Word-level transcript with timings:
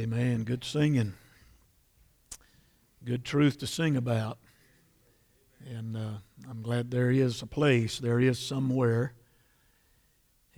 Amen. 0.00 0.44
Good 0.44 0.64
singing. 0.64 1.12
Good 3.04 3.22
truth 3.22 3.58
to 3.58 3.66
sing 3.66 3.98
about. 3.98 4.38
And 5.68 5.94
uh, 5.94 6.20
I'm 6.48 6.62
glad 6.62 6.90
there 6.90 7.10
is 7.10 7.42
a 7.42 7.46
place, 7.46 7.98
there 7.98 8.18
is 8.18 8.38
somewhere. 8.38 9.12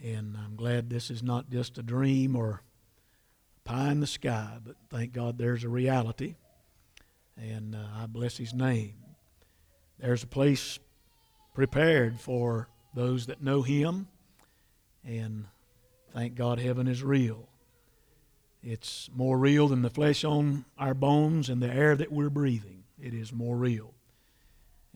And 0.01 0.37
I'm 0.37 0.55
glad 0.55 0.89
this 0.91 1.11
is 1.11 1.25
not 1.25 1.51
just 1.51 1.77
a 1.77 1.83
dream 1.83 2.37
or 2.37 2.63
a 3.57 3.69
pie 3.69 3.91
in 3.91 3.99
the 3.99 4.07
sky, 4.07 4.59
but 4.65 4.77
thank 4.91 5.13
God 5.13 5.39
there's 5.39 5.65
a 5.65 5.69
reality. 5.69 6.37
And 7.37 7.75
uh, 7.75 8.01
I 8.01 8.07
bless 8.07 8.37
His 8.37 8.55
name. 8.55 8.95
There's 9.99 10.23
a 10.23 10.29
place 10.29 10.79
prepared 11.53 12.21
for 12.21 12.69
those 12.95 13.27
that 13.27 13.43
know 13.43 13.63
Him. 13.63 14.07
And 15.05 15.47
thank 16.15 16.37
God 16.37 16.61
heaven 16.61 16.87
is 16.87 17.03
real. 17.03 17.49
It's 18.63 19.11
more 19.13 19.39
real 19.39 19.67
than 19.69 19.83
the 19.83 19.91
flesh 19.91 20.23
on 20.23 20.65
our 20.79 20.95
bones 20.95 21.49
and 21.49 21.61
the 21.61 21.73
air 21.73 21.97
that 21.97 22.13
we're 22.13 22.31
breathing. 22.31 22.85
It 23.01 23.13
is 23.13 23.33
more 23.33 23.57
real. 23.57 23.93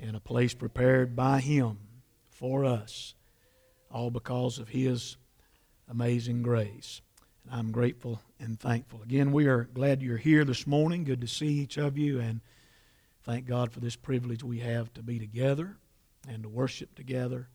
And 0.00 0.14
a 0.14 0.20
place 0.20 0.54
prepared 0.54 1.16
by 1.16 1.40
Him 1.40 1.78
for 2.28 2.64
us, 2.64 3.14
all 3.90 4.10
because 4.10 4.58
of 4.58 4.68
His 4.68 5.16
amazing 5.88 6.42
grace. 6.42 7.00
And 7.44 7.58
I'm 7.58 7.72
grateful 7.72 8.20
and 8.38 8.60
thankful. 8.60 9.02
Again, 9.02 9.32
we 9.32 9.46
are 9.46 9.64
glad 9.64 10.00
you're 10.00 10.16
here 10.16 10.44
this 10.44 10.66
morning. 10.66 11.02
Good 11.02 11.22
to 11.22 11.26
see 11.26 11.48
each 11.48 11.76
of 11.76 11.98
you, 11.98 12.20
and 12.20 12.40
thank 13.24 13.46
God 13.46 13.72
for 13.72 13.80
this 13.80 13.96
privilege 13.96 14.44
we 14.44 14.60
have 14.60 14.92
to 14.94 15.02
be 15.02 15.18
together 15.18 15.76
and 16.28 16.44
to 16.44 16.48
worship 16.48 16.94
together. 16.94 17.48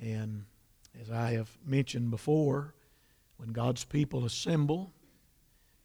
And 0.00 0.46
as 1.00 1.12
I 1.12 1.32
have 1.32 1.56
mentioned 1.64 2.10
before, 2.10 2.74
when 3.36 3.50
God's 3.50 3.84
people 3.84 4.24
assemble, 4.24 4.92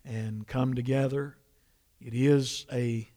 and 0.05 0.47
come 0.47 0.73
together. 0.73 1.37
It 1.99 2.13
is 2.13 2.65
a 2.71 3.09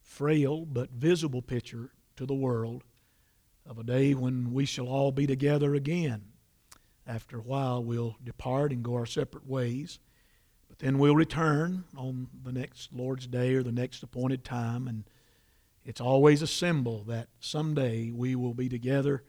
frail 0.00 0.64
but 0.64 0.90
visible 0.90 1.42
picture 1.42 1.90
to 2.16 2.26
the 2.26 2.34
world 2.34 2.84
of 3.68 3.78
a 3.78 3.84
day 3.84 4.14
when 4.14 4.52
we 4.52 4.64
shall 4.64 4.88
all 4.88 5.12
be 5.12 5.26
together 5.26 5.74
again. 5.74 6.22
After 7.06 7.38
a 7.38 7.42
while, 7.42 7.84
we'll 7.84 8.16
depart 8.22 8.72
and 8.72 8.82
go 8.82 8.94
our 8.94 9.06
separate 9.06 9.46
ways. 9.46 9.98
But 10.68 10.78
then 10.78 10.98
we'll 10.98 11.14
return 11.14 11.84
on 11.96 12.28
the 12.42 12.52
next 12.52 12.92
Lord's 12.92 13.26
Day 13.26 13.54
or 13.54 13.62
the 13.62 13.72
next 13.72 14.02
appointed 14.02 14.44
time. 14.44 14.88
And 14.88 15.04
it's 15.84 16.00
always 16.00 16.42
a 16.42 16.46
symbol 16.46 17.04
that 17.04 17.28
someday 17.38 18.10
we 18.10 18.34
will 18.34 18.54
be 18.54 18.68
together 18.68 19.22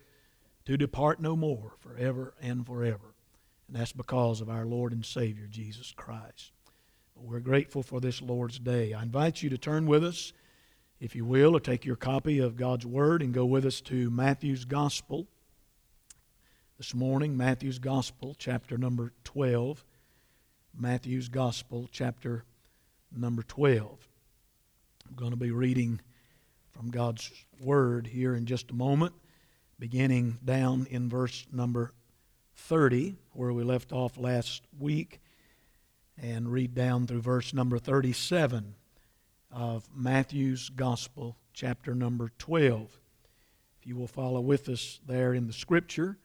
to 0.66 0.78
depart 0.78 1.22
no 1.22 1.36
more 1.36 1.74
forever 1.80 2.34
and 2.42 2.66
forever. 2.66 3.14
And 3.68 3.76
that's 3.76 3.94
because 3.94 4.42
of 4.42 4.50
our 4.50 4.66
Lord 4.66 4.92
and 4.92 5.06
Savior, 5.06 5.48
Jesus 5.48 5.94
Christ. 5.96 6.52
We're 7.22 7.40
grateful 7.40 7.84
for 7.84 8.00
this 8.00 8.22
Lord's 8.22 8.60
Day. 8.60 8.94
I 8.94 9.02
invite 9.02 9.42
you 9.42 9.50
to 9.50 9.58
turn 9.58 9.86
with 9.88 10.04
us, 10.04 10.34
if 11.00 11.16
you 11.16 11.26
will, 11.26 11.56
or 11.56 11.60
take 11.60 11.84
your 11.84 11.96
copy 11.96 12.40
of 12.40 12.56
God's 12.56 12.86
Word 12.86 13.22
and 13.22 13.34
go 13.34 13.46
with 13.46 13.66
us 13.66 13.82
to 13.82 14.10
Matthew's 14.10 14.66
Gospel. 14.66 15.28
This 16.78 16.94
morning, 16.94 17.36
Matthew's 17.36 17.80
Gospel, 17.80 18.36
chapter 18.38 18.78
number 18.78 19.14
12. 19.24 19.84
Matthew's 20.78 21.28
Gospel, 21.28 21.90
chapter 21.92 22.46
number 23.12 23.42
12. 23.44 24.08
I'm 25.10 25.16
going 25.16 25.32
to 25.32 25.38
be 25.38 25.52
reading 25.52 26.00
from 26.72 26.92
God's 26.92 27.32
Word 27.60 28.08
here 28.08 28.36
in 28.36 28.46
just 28.46 28.72
a 28.72 28.76
moment, 28.76 29.14
beginning 29.80 30.38
down 30.46 30.88
in 30.90 31.10
verse 31.10 31.48
number 31.52 31.94
30, 32.56 33.16
where 33.34 33.54
we 33.54 33.64
left 33.64 33.92
off 33.92 34.18
last 34.18 34.62
week 34.80 35.20
and 36.22 36.52
read 36.52 36.74
down 36.74 37.08
through 37.08 37.22
verse 37.22 37.54
number 37.54 37.78
37 37.78 38.76
of 39.52 39.88
Matthew's 39.96 40.70
Gospel, 40.70 41.38
chapter 41.54 41.94
number 41.94 42.32
12. 42.40 43.00
If 43.80 43.88
you 43.88 43.96
will 43.96 44.08
follow 44.08 44.42
with 44.42 44.68
us 44.70 45.00
there 45.06 45.34
in 45.34 45.48
the 45.48 45.54
Scripture, 45.54 46.18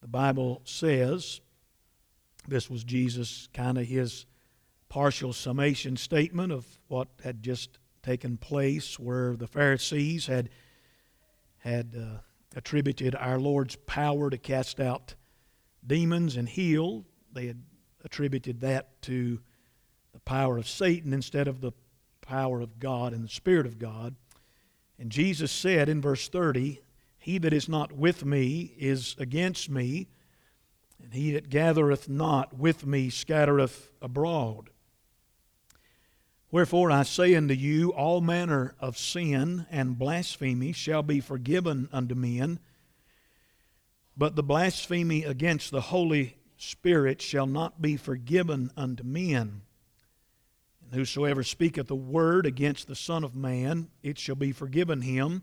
the 0.00 0.08
Bible 0.08 0.62
says 0.64 1.40
this 2.48 2.68
was 2.68 2.84
Jesus' 2.84 3.48
kind 3.52 3.78
of 3.78 3.86
his 3.86 4.26
partial 4.88 5.32
summation 5.32 5.96
statement 5.96 6.52
of 6.52 6.66
what 6.88 7.08
had 7.22 7.42
just 7.42 7.78
taken 8.02 8.36
place, 8.36 8.98
where 8.98 9.36
the 9.36 9.46
Pharisees 9.46 10.26
had 10.26 10.50
had 11.58 11.94
uh, 11.94 12.18
attributed 12.56 13.14
our 13.14 13.38
Lord's 13.38 13.76
power 13.76 14.30
to 14.30 14.38
cast 14.38 14.80
out 14.80 15.14
demons 15.86 16.36
and 16.36 16.48
heal. 16.48 17.04
They 17.32 17.46
had 17.46 17.62
attributed 18.04 18.60
that 18.60 19.00
to 19.02 19.40
the 20.12 20.20
power 20.20 20.58
of 20.58 20.68
Satan 20.68 21.12
instead 21.12 21.48
of 21.48 21.60
the 21.60 21.72
power 22.20 22.60
of 22.60 22.78
God 22.78 23.12
and 23.12 23.24
the 23.24 23.28
Spirit 23.28 23.66
of 23.66 23.78
God. 23.78 24.14
And 24.98 25.10
Jesus 25.10 25.50
said 25.50 25.88
in 25.88 26.00
verse 26.00 26.28
30, 26.28 26.80
He 27.18 27.38
that 27.38 27.52
is 27.52 27.68
not 27.68 27.92
with 27.92 28.24
me 28.24 28.74
is 28.78 29.16
against 29.18 29.70
me, 29.70 30.08
and 31.02 31.14
he 31.14 31.32
that 31.32 31.48
gathereth 31.48 32.08
not 32.08 32.56
with 32.56 32.84
me 32.84 33.10
scattereth 33.10 33.90
abroad. 34.02 34.70
Wherefore 36.50 36.90
I 36.90 37.04
say 37.04 37.34
unto 37.34 37.54
you, 37.54 37.92
all 37.92 38.20
manner 38.20 38.74
of 38.80 38.98
sin 38.98 39.66
and 39.70 39.98
blasphemy 39.98 40.72
shall 40.72 41.02
be 41.02 41.20
forgiven 41.20 41.88
unto 41.92 42.14
men, 42.14 42.58
but 44.16 44.34
the 44.34 44.42
blasphemy 44.42 45.22
against 45.24 45.70
the 45.70 45.80
Holy 45.80 46.36
Spirit 46.60 47.22
shall 47.22 47.46
not 47.46 47.80
be 47.80 47.96
forgiven 47.96 48.70
unto 48.76 49.02
men. 49.02 49.62
And 50.84 50.94
whosoever 50.94 51.42
speaketh 51.42 51.90
a 51.90 51.94
word 51.94 52.44
against 52.44 52.86
the 52.86 52.94
Son 52.94 53.24
of 53.24 53.34
Man, 53.34 53.88
it 54.02 54.18
shall 54.18 54.34
be 54.34 54.52
forgiven 54.52 55.00
him. 55.00 55.42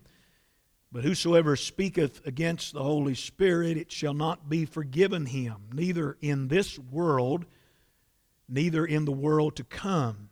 But 0.92 1.02
whosoever 1.02 1.56
speaketh 1.56 2.24
against 2.24 2.72
the 2.72 2.84
Holy 2.84 3.16
Spirit, 3.16 3.76
it 3.76 3.90
shall 3.90 4.14
not 4.14 4.48
be 4.48 4.64
forgiven 4.64 5.26
him, 5.26 5.56
neither 5.72 6.16
in 6.20 6.46
this 6.46 6.78
world, 6.78 7.46
neither 8.48 8.86
in 8.86 9.04
the 9.04 9.10
world 9.10 9.56
to 9.56 9.64
come. 9.64 10.30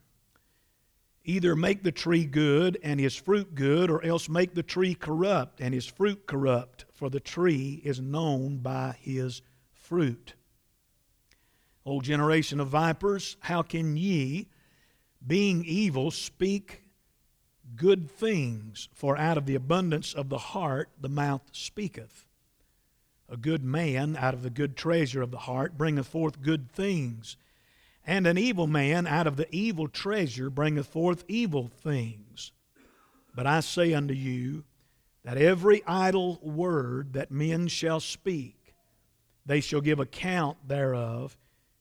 Either 1.24 1.56
make 1.56 1.82
the 1.82 1.90
tree 1.90 2.24
good 2.24 2.78
and 2.84 3.00
his 3.00 3.16
fruit 3.16 3.56
good, 3.56 3.90
or 3.90 4.04
else 4.04 4.28
make 4.28 4.54
the 4.54 4.62
tree 4.62 4.94
corrupt 4.94 5.60
and 5.60 5.74
his 5.74 5.86
fruit 5.86 6.28
corrupt, 6.28 6.84
for 6.92 7.10
the 7.10 7.18
tree 7.18 7.82
is 7.84 8.00
known 8.00 8.58
by 8.58 8.96
his 9.00 9.42
fruit. 9.72 10.35
O 11.86 12.00
generation 12.00 12.58
of 12.58 12.68
vipers, 12.68 13.36
how 13.40 13.62
can 13.62 13.96
ye, 13.96 14.48
being 15.24 15.64
evil, 15.64 16.10
speak 16.10 16.82
good 17.76 18.10
things? 18.10 18.88
For 18.92 19.16
out 19.16 19.38
of 19.38 19.46
the 19.46 19.54
abundance 19.54 20.12
of 20.12 20.28
the 20.28 20.38
heart 20.38 20.90
the 21.00 21.08
mouth 21.08 21.42
speaketh. 21.52 22.24
A 23.28 23.36
good 23.36 23.62
man 23.62 24.16
out 24.16 24.34
of 24.34 24.42
the 24.42 24.50
good 24.50 24.76
treasure 24.76 25.22
of 25.22 25.30
the 25.30 25.38
heart 25.38 25.78
bringeth 25.78 26.08
forth 26.08 26.42
good 26.42 26.72
things, 26.72 27.36
and 28.04 28.26
an 28.26 28.36
evil 28.36 28.66
man 28.66 29.06
out 29.06 29.28
of 29.28 29.36
the 29.36 29.52
evil 29.54 29.86
treasure 29.86 30.50
bringeth 30.50 30.88
forth 30.88 31.24
evil 31.28 31.68
things. 31.68 32.50
But 33.32 33.46
I 33.46 33.60
say 33.60 33.94
unto 33.94 34.14
you 34.14 34.64
that 35.22 35.36
every 35.36 35.84
idle 35.86 36.40
word 36.42 37.12
that 37.12 37.30
men 37.30 37.68
shall 37.68 38.00
speak, 38.00 38.74
they 39.44 39.60
shall 39.60 39.80
give 39.80 40.00
account 40.00 40.66
thereof 40.66 41.36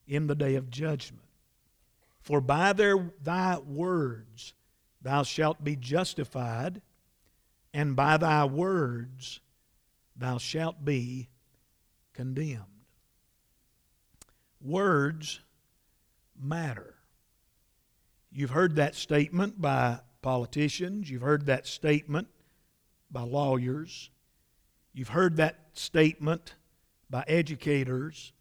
in 0.07 0.27
the 0.27 0.35
day 0.35 0.55
of 0.55 0.69
judgment. 0.69 1.23
For 2.21 2.41
by 2.41 2.73
their, 2.73 3.11
thy 3.21 3.57
words 3.59 4.53
thou 5.01 5.23
shalt 5.23 5.63
be 5.63 5.75
justified, 5.75 6.81
and 7.73 7.95
by 7.95 8.17
thy 8.17 8.45
words 8.45 9.39
thou 10.15 10.37
shalt 10.37 10.83
be 10.83 11.29
condemned. 12.13 12.63
Words 14.61 15.41
matter. 16.41 16.95
You've 18.31 18.51
heard 18.51 18.75
that 18.77 18.95
statement 18.95 19.61
by 19.61 19.99
politicians, 20.21 21.09
you've 21.09 21.21
heard 21.21 21.45
that 21.45 21.67
statement 21.67 22.27
by 23.11 23.21
lawyers, 23.21 24.09
you've 24.93 25.09
heard 25.09 25.37
that 25.37 25.59
statement 25.73 26.55
by 27.09 27.23
educators, 27.27 28.33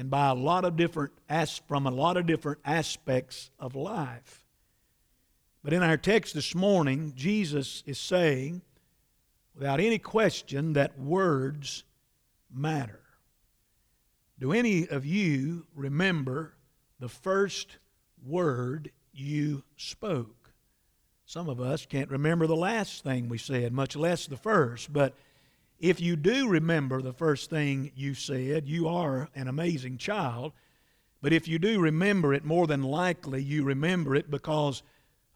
and 0.00 0.08
by 0.08 0.30
a 0.30 0.34
lot 0.34 0.64
of 0.64 0.76
different 0.76 1.12
from 1.68 1.86
a 1.86 1.90
lot 1.90 2.16
of 2.16 2.24
different 2.24 2.58
aspects 2.64 3.50
of 3.58 3.74
life. 3.76 4.46
But 5.62 5.74
in 5.74 5.82
our 5.82 5.98
text 5.98 6.32
this 6.32 6.54
morning, 6.54 7.12
Jesus 7.14 7.82
is 7.84 7.98
saying, 7.98 8.62
without 9.54 9.78
any 9.78 9.98
question, 9.98 10.72
that 10.72 10.98
words 10.98 11.84
matter. 12.50 13.02
Do 14.38 14.52
any 14.52 14.88
of 14.88 15.04
you 15.04 15.66
remember 15.74 16.54
the 16.98 17.10
first 17.10 17.76
word 18.24 18.92
you 19.12 19.64
spoke? 19.76 20.50
Some 21.26 21.50
of 21.50 21.60
us 21.60 21.84
can't 21.84 22.08
remember 22.08 22.46
the 22.46 22.56
last 22.56 23.04
thing 23.04 23.28
we 23.28 23.36
said, 23.36 23.74
much 23.74 23.96
less 23.96 24.26
the 24.26 24.38
first, 24.38 24.94
but 24.94 25.14
if 25.80 26.00
you 26.00 26.16
do 26.16 26.48
remember 26.48 27.02
the 27.02 27.12
first 27.12 27.50
thing 27.50 27.90
you 27.96 28.14
said, 28.14 28.68
you 28.68 28.88
are 28.88 29.28
an 29.34 29.48
amazing 29.48 29.98
child 29.98 30.52
But 31.22 31.32
if 31.32 31.48
you 31.48 31.58
do 31.58 31.80
remember 31.80 32.32
it, 32.34 32.44
more 32.44 32.66
than 32.66 32.82
likely 32.82 33.42
you 33.42 33.64
remember 33.64 34.14
it 34.14 34.30
because 34.30 34.82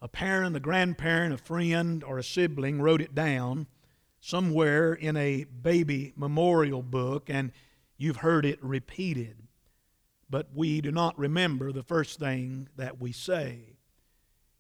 a 0.01 0.09
parent, 0.09 0.57
a 0.57 0.61
grandparent, 0.61 1.35
a 1.35 1.39
friend, 1.39 2.03
or 2.05 2.19
a 2.19 2.23
sibling 2.23 2.81
wrote 2.81 3.01
it 3.01 3.15
down 3.15 3.67
somewhere 4.21 4.95
in 4.95 5.17
a 5.17 5.45
baby 5.45 6.13
memorial 6.17 6.83
book 6.83 7.29
and 7.29 7.53
you've 7.99 8.19
heard 8.19 8.45
it 8.47 8.63
repeated. 8.63 9.37
But 10.31 10.49
we 10.55 10.81
do 10.81 10.91
not 10.91 11.19
remember 11.19 11.73
the 11.73 11.83
first 11.83 12.19
thing 12.19 12.69
that 12.77 13.01
we 13.01 13.13
say. 13.13 13.74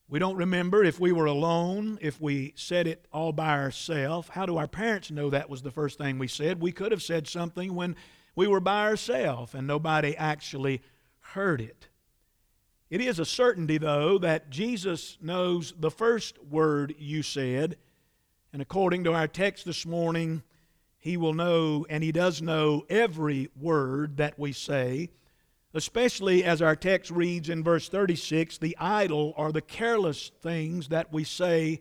We 0.09 0.19
don't 0.19 0.37
remember 0.37 0.85
if 0.85 1.01
we 1.01 1.13
were 1.13 1.27
alone, 1.27 1.99
if 2.03 2.21
we 2.21 2.53
said 2.57 2.87
it 2.87 3.07
all 3.13 3.33
by 3.33 3.59
ourselves. 3.59 4.29
How 4.29 4.45
do 4.45 4.59
our 4.59 4.69
parents 4.69 5.11
know 5.11 5.31
that 5.31 5.49
was 5.49 5.63
the 5.63 5.71
first 5.71 5.97
thing 5.97 6.19
we 6.19 6.29
said? 6.29 6.61
We 6.61 6.73
could 6.73 6.93
have 6.93 7.03
said 7.03 7.27
something 7.27 7.75
when 7.75 7.97
we 8.37 8.47
were 8.47 8.61
by 8.61 8.87
ourselves 8.87 9.55
and 9.55 9.67
nobody 9.67 10.15
actually 10.17 10.83
heard 11.21 11.61
it. 11.61 11.89
It 12.91 13.01
is 13.01 13.19
a 13.19 13.25
certainty, 13.25 13.79
though, 13.79 14.19
that 14.19 14.51
Jesus 14.51 15.17
knows 15.21 15.73
the 15.79 15.91
first 15.91 16.39
word 16.45 16.95
you 16.99 17.23
said, 17.23 17.77
and 18.53 18.61
according 18.61 19.05
to 19.05 19.15
our 19.15 19.27
text 19.27 19.65
this 19.65 19.87
morning, 19.87 20.43
He 20.99 21.17
will 21.17 21.33
know, 21.33 21.87
and 21.89 22.05
He 22.05 22.13
does 22.13 22.43
know, 22.43 22.85
every 22.91 23.49
word 23.59 24.19
that 24.19 24.39
we 24.39 24.53
say, 24.53 25.11
especially 25.75 26.45
as 26.45 26.63
our 26.63 26.77
text 26.77 27.11
reads 27.11 27.49
in 27.49 27.63
verse 27.63 27.89
36 27.89 28.59
the 28.59 28.77
idle 28.79 29.35
or 29.37 29.51
the 29.51 29.61
careless 29.61 30.31
things 30.41 30.89
that 30.89 31.13
we 31.13 31.25
say 31.25 31.81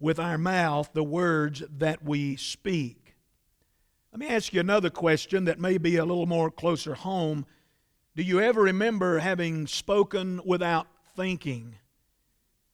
with 0.00 0.18
our 0.18 0.36
mouth, 0.36 0.90
the 0.92 1.04
words 1.04 1.62
that 1.78 2.04
we 2.04 2.34
speak. 2.34 3.14
Let 4.12 4.18
me 4.18 4.26
ask 4.26 4.52
you 4.52 4.60
another 4.60 4.90
question 4.90 5.44
that 5.44 5.60
may 5.60 5.78
be 5.78 5.96
a 5.96 6.04
little 6.04 6.26
more 6.26 6.50
closer 6.50 6.94
home. 6.94 7.46
Do 8.16 8.24
you 8.24 8.40
ever 8.40 8.60
remember 8.62 9.20
having 9.20 9.68
spoken 9.68 10.40
without 10.44 10.88
thinking? 11.16 11.76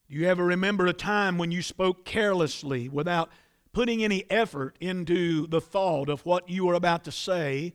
Do 0.08 0.16
you 0.16 0.26
ever 0.26 0.44
remember 0.44 0.86
a 0.86 0.94
time 0.94 1.36
when 1.36 1.52
you 1.52 1.60
spoke 1.60 2.06
carelessly 2.06 2.88
without 2.88 3.30
putting 3.72 4.02
any 4.02 4.24
effort 4.30 4.76
into 4.80 5.46
the 5.46 5.60
thought 5.60 6.08
of 6.08 6.24
what 6.24 6.48
you 6.48 6.64
were 6.64 6.74
about 6.74 7.04
to 7.04 7.12
say 7.12 7.74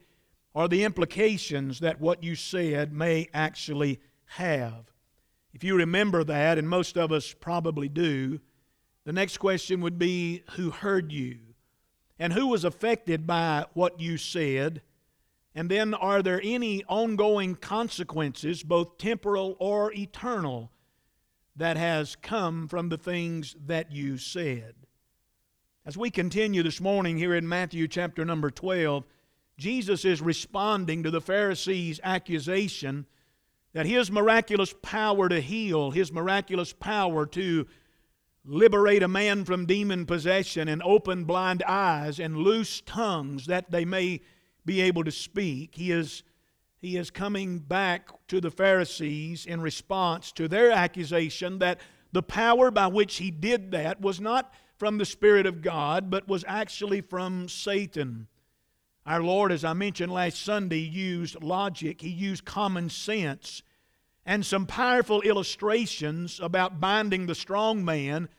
or 0.54 0.68
the 0.68 0.84
implications 0.84 1.80
that 1.80 2.00
what 2.00 2.24
you 2.24 2.36
said 2.36 2.94
may 2.94 3.30
actually 3.34 4.00
have? 4.26 4.92
If 5.54 5.64
you 5.64 5.76
remember 5.76 6.24
that, 6.24 6.58
and 6.58 6.68
most 6.68 6.98
of 6.98 7.12
us 7.12 7.34
probably 7.34 7.90
do, 7.90 8.40
the 9.06 9.14
next 9.14 9.38
question 9.38 9.82
would 9.82 10.00
be 10.00 10.44
who 10.52 10.72
heard 10.72 11.12
you 11.12 11.38
and 12.18 12.34
who 12.34 12.48
was 12.48 12.64
affected 12.64 13.28
by 13.28 13.66
what 13.74 14.00
you 14.00 14.18
said 14.18 14.82
and 15.56 15.70
then, 15.70 15.94
are 15.94 16.24
there 16.24 16.42
any 16.44 16.84
ongoing 16.86 17.56
consequences, 17.56 18.64
both 18.64 18.98
temporal 18.98 19.56
or 19.60 19.94
eternal, 19.94 20.72
that 21.56 21.78
has 21.78 22.16
come 22.16 22.68
from 22.68 22.90
the 22.90 22.98
things 22.98 23.56
that 23.68 23.92
you 23.92 24.18
said? 24.18 24.74
As 25.86 25.96
we 25.96 26.10
continue 26.10 26.64
this 26.64 26.82
morning 26.82 27.18
here 27.18 27.36
in 27.36 27.48
Matthew 27.48 27.88
chapter 27.88 28.26
number 28.26 28.50
12, 28.50 29.04
Jesus 29.58 30.06
is 30.06 30.22
responding 30.22 31.04
to 31.04 31.12
the 31.12 31.22
Pharisees' 31.22 32.00
accusation 32.04 33.06
that 33.74 33.86
his 33.86 34.12
miraculous 34.12 34.74
power 34.82 35.30
to 35.30 35.42
heal, 35.42 35.92
his 35.92 36.12
miraculous 36.12 36.74
power 36.74 37.26
to 37.28 37.66
liberate 38.46 39.04
a 39.04 39.08
man 39.08 39.46
from 39.46 39.66
demon 39.66 40.06
possession 40.06 40.68
and 40.68 40.82
open 40.84 41.24
blind 41.24 41.64
eyes 41.64 42.20
and 42.20 42.38
loose 42.38 42.82
tongues 42.82 43.46
that 43.46 43.72
they 43.72 43.86
may 43.86 44.22
be 44.66 44.82
able 44.82 45.04
to 45.04 45.12
speak. 45.12 45.76
He 45.76 45.92
is, 45.92 46.24
he 46.78 46.98
is 46.98 47.10
coming 47.10 47.60
back 47.60 48.10
to 48.28 48.42
the 48.42 48.52
Pharisees 48.52 49.46
in 49.46 49.62
response 49.62 50.32
to 50.34 50.48
their 50.48 50.72
accusation 50.72 51.60
that 51.60 51.80
the 52.12 52.24
power 52.24 52.70
by 52.70 52.88
which 52.88 53.18
he 53.18 53.32
did 53.32 53.72
that 53.72 54.02
was 54.02 54.20
not 54.20 54.54
from 54.78 54.98
the 54.98 55.06
Spirit 55.06 55.46
of 55.46 55.62
God, 55.62 56.10
but 56.10 56.28
was 56.28 56.44
actually 56.48 57.02
from 57.02 57.48
Satan. 57.48 58.28
Our 59.06 59.22
Lord, 59.22 59.52
as 59.52 59.66
I 59.66 59.74
mentioned 59.74 60.12
last 60.12 60.42
Sunday, 60.42 60.80
used 60.80 61.42
logic, 61.44 62.02
He 62.02 62.10
used 62.10 62.46
common 62.46 62.90
sense, 62.90 63.62
and 64.26 64.46
some 64.46 64.66
powerful 64.66 65.22
illustrations 65.22 66.40
about 66.42 66.80
binding 66.80 67.26
the 67.26 67.36
strong 67.36 67.84
man 67.84 68.30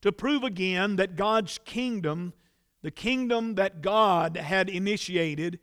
to 0.00 0.10
prove 0.10 0.42
again 0.42 0.96
that 0.96 1.16
God's 1.16 1.58
kingdom, 1.64 2.32
the 2.82 2.90
kingdom 2.90 3.54
that 3.54 3.80
God 3.80 4.36
had 4.36 4.68
initiated, 4.68 5.60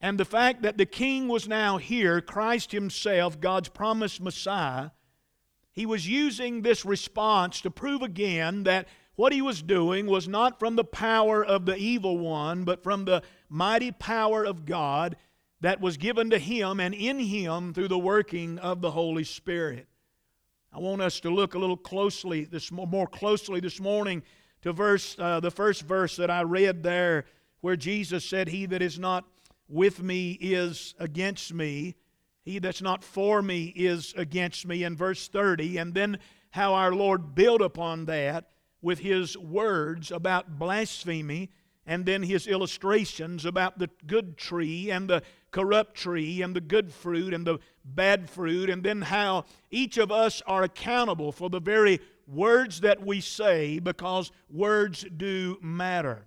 and 0.00 0.18
the 0.18 0.24
fact 0.24 0.62
that 0.62 0.78
the 0.78 0.86
king 0.86 1.26
was 1.26 1.48
now 1.48 1.78
here, 1.78 2.20
Christ 2.20 2.70
Himself, 2.70 3.40
God's 3.40 3.68
promised 3.68 4.20
Messiah, 4.20 4.90
he 5.78 5.86
was 5.86 6.08
using 6.08 6.62
this 6.62 6.84
response 6.84 7.60
to 7.60 7.70
prove 7.70 8.02
again 8.02 8.64
that 8.64 8.88
what 9.14 9.32
he 9.32 9.40
was 9.40 9.62
doing 9.62 10.06
was 10.06 10.26
not 10.26 10.58
from 10.58 10.74
the 10.74 10.82
power 10.82 11.44
of 11.44 11.66
the 11.66 11.76
evil 11.76 12.18
one, 12.18 12.64
but 12.64 12.82
from 12.82 13.04
the 13.04 13.22
mighty 13.48 13.90
power 13.92 14.44
of 14.44 14.64
God 14.64 15.16
that 15.60 15.80
was 15.80 15.96
given 15.96 16.30
to 16.30 16.38
him 16.38 16.80
and 16.80 16.94
in 16.94 17.18
him 17.18 17.74
through 17.74 17.88
the 17.88 17.98
working 17.98 18.58
of 18.58 18.80
the 18.80 18.90
Holy 18.90 19.24
Spirit. 19.24 19.88
I 20.72 20.78
want 20.78 21.02
us 21.02 21.20
to 21.20 21.30
look 21.30 21.54
a 21.54 21.58
little 21.58 21.76
closely 21.76 22.44
this 22.44 22.70
more 22.70 23.06
closely 23.06 23.60
this 23.60 23.80
morning 23.80 24.22
to 24.62 24.72
verse 24.72 25.16
uh, 25.18 25.40
the 25.40 25.50
first 25.50 25.82
verse 25.82 26.16
that 26.16 26.30
I 26.30 26.42
read 26.42 26.82
there, 26.82 27.24
where 27.60 27.76
Jesus 27.76 28.24
said, 28.24 28.48
"He 28.48 28.66
that 28.66 28.82
is 28.82 28.98
not 28.98 29.24
with 29.68 30.02
me 30.02 30.32
is 30.32 30.94
against 30.98 31.52
me. 31.52 31.94
He 32.42 32.58
that's 32.58 32.82
not 32.82 33.04
for 33.04 33.42
me 33.42 33.72
is 33.76 34.14
against 34.16 34.66
me, 34.66 34.84
in 34.84 34.96
verse 34.96 35.28
30. 35.28 35.76
And 35.78 35.94
then 35.94 36.18
how 36.50 36.74
our 36.74 36.94
Lord 36.94 37.34
built 37.34 37.60
upon 37.60 38.06
that 38.06 38.50
with 38.80 39.00
his 39.00 39.36
words 39.36 40.10
about 40.10 40.58
blasphemy 40.58 41.50
and 41.88 42.04
then 42.04 42.22
his 42.22 42.46
illustrations 42.46 43.46
about 43.46 43.78
the 43.78 43.88
good 44.06 44.36
tree 44.36 44.90
and 44.90 45.08
the 45.08 45.22
corrupt 45.50 45.96
tree 45.96 46.42
and 46.42 46.54
the 46.54 46.60
good 46.60 46.92
fruit 46.92 47.32
and 47.32 47.46
the 47.46 47.58
bad 47.82 48.28
fruit, 48.28 48.68
and 48.68 48.84
then 48.84 49.00
how 49.00 49.46
each 49.70 49.96
of 49.96 50.12
us 50.12 50.42
are 50.46 50.62
accountable 50.62 51.32
for 51.32 51.48
the 51.48 51.58
very 51.58 51.98
words 52.26 52.82
that 52.82 53.04
we 53.04 53.22
say 53.22 53.78
because 53.78 54.30
words 54.50 55.06
do 55.16 55.56
matter. 55.62 56.26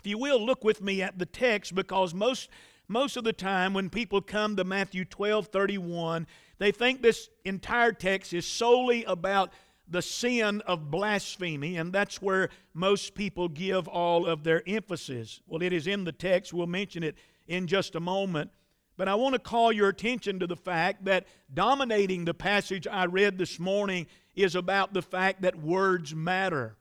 If 0.00 0.06
you 0.06 0.16
will, 0.16 0.44
look 0.44 0.64
with 0.64 0.80
me 0.80 1.02
at 1.02 1.18
the 1.18 1.26
text 1.26 1.74
because 1.74 2.14
most, 2.14 2.48
most 2.88 3.18
of 3.18 3.24
the 3.24 3.32
time 3.34 3.74
when 3.74 3.90
people 3.90 4.22
come 4.22 4.56
to 4.56 4.64
Matthew 4.64 5.04
12 5.04 5.48
31, 5.48 6.26
they 6.56 6.72
think 6.72 7.02
this 7.02 7.28
entire 7.44 7.92
text 7.92 8.32
is 8.32 8.46
solely 8.46 9.04
about 9.04 9.52
the 9.90 10.02
sin 10.02 10.60
of 10.62 10.90
blasphemy, 10.90 11.76
and 11.76 11.92
that's 11.92 12.20
where 12.20 12.50
most 12.74 13.14
people 13.14 13.48
give 13.48 13.88
all 13.88 14.26
of 14.26 14.44
their 14.44 14.62
emphasis. 14.66 15.40
Well, 15.46 15.62
it 15.62 15.72
is 15.72 15.86
in 15.86 16.04
the 16.04 16.12
text, 16.12 16.52
we'll 16.52 16.66
mention 16.66 17.02
it 17.02 17.16
in 17.46 17.66
just 17.66 17.94
a 17.94 18.00
moment. 18.00 18.50
But 18.96 19.08
I 19.08 19.14
want 19.14 19.34
to 19.34 19.38
call 19.38 19.70
your 19.70 19.88
attention 19.88 20.40
to 20.40 20.46
the 20.46 20.56
fact 20.56 21.04
that 21.04 21.26
dominating 21.52 22.24
the 22.24 22.34
passage 22.34 22.86
I 22.86 23.04
read 23.04 23.38
this 23.38 23.58
morning 23.60 24.06
is 24.34 24.54
about 24.54 24.92
the 24.92 25.02
fact 25.02 25.42
that 25.42 25.56
words 25.56 26.14
matter. 26.14 26.77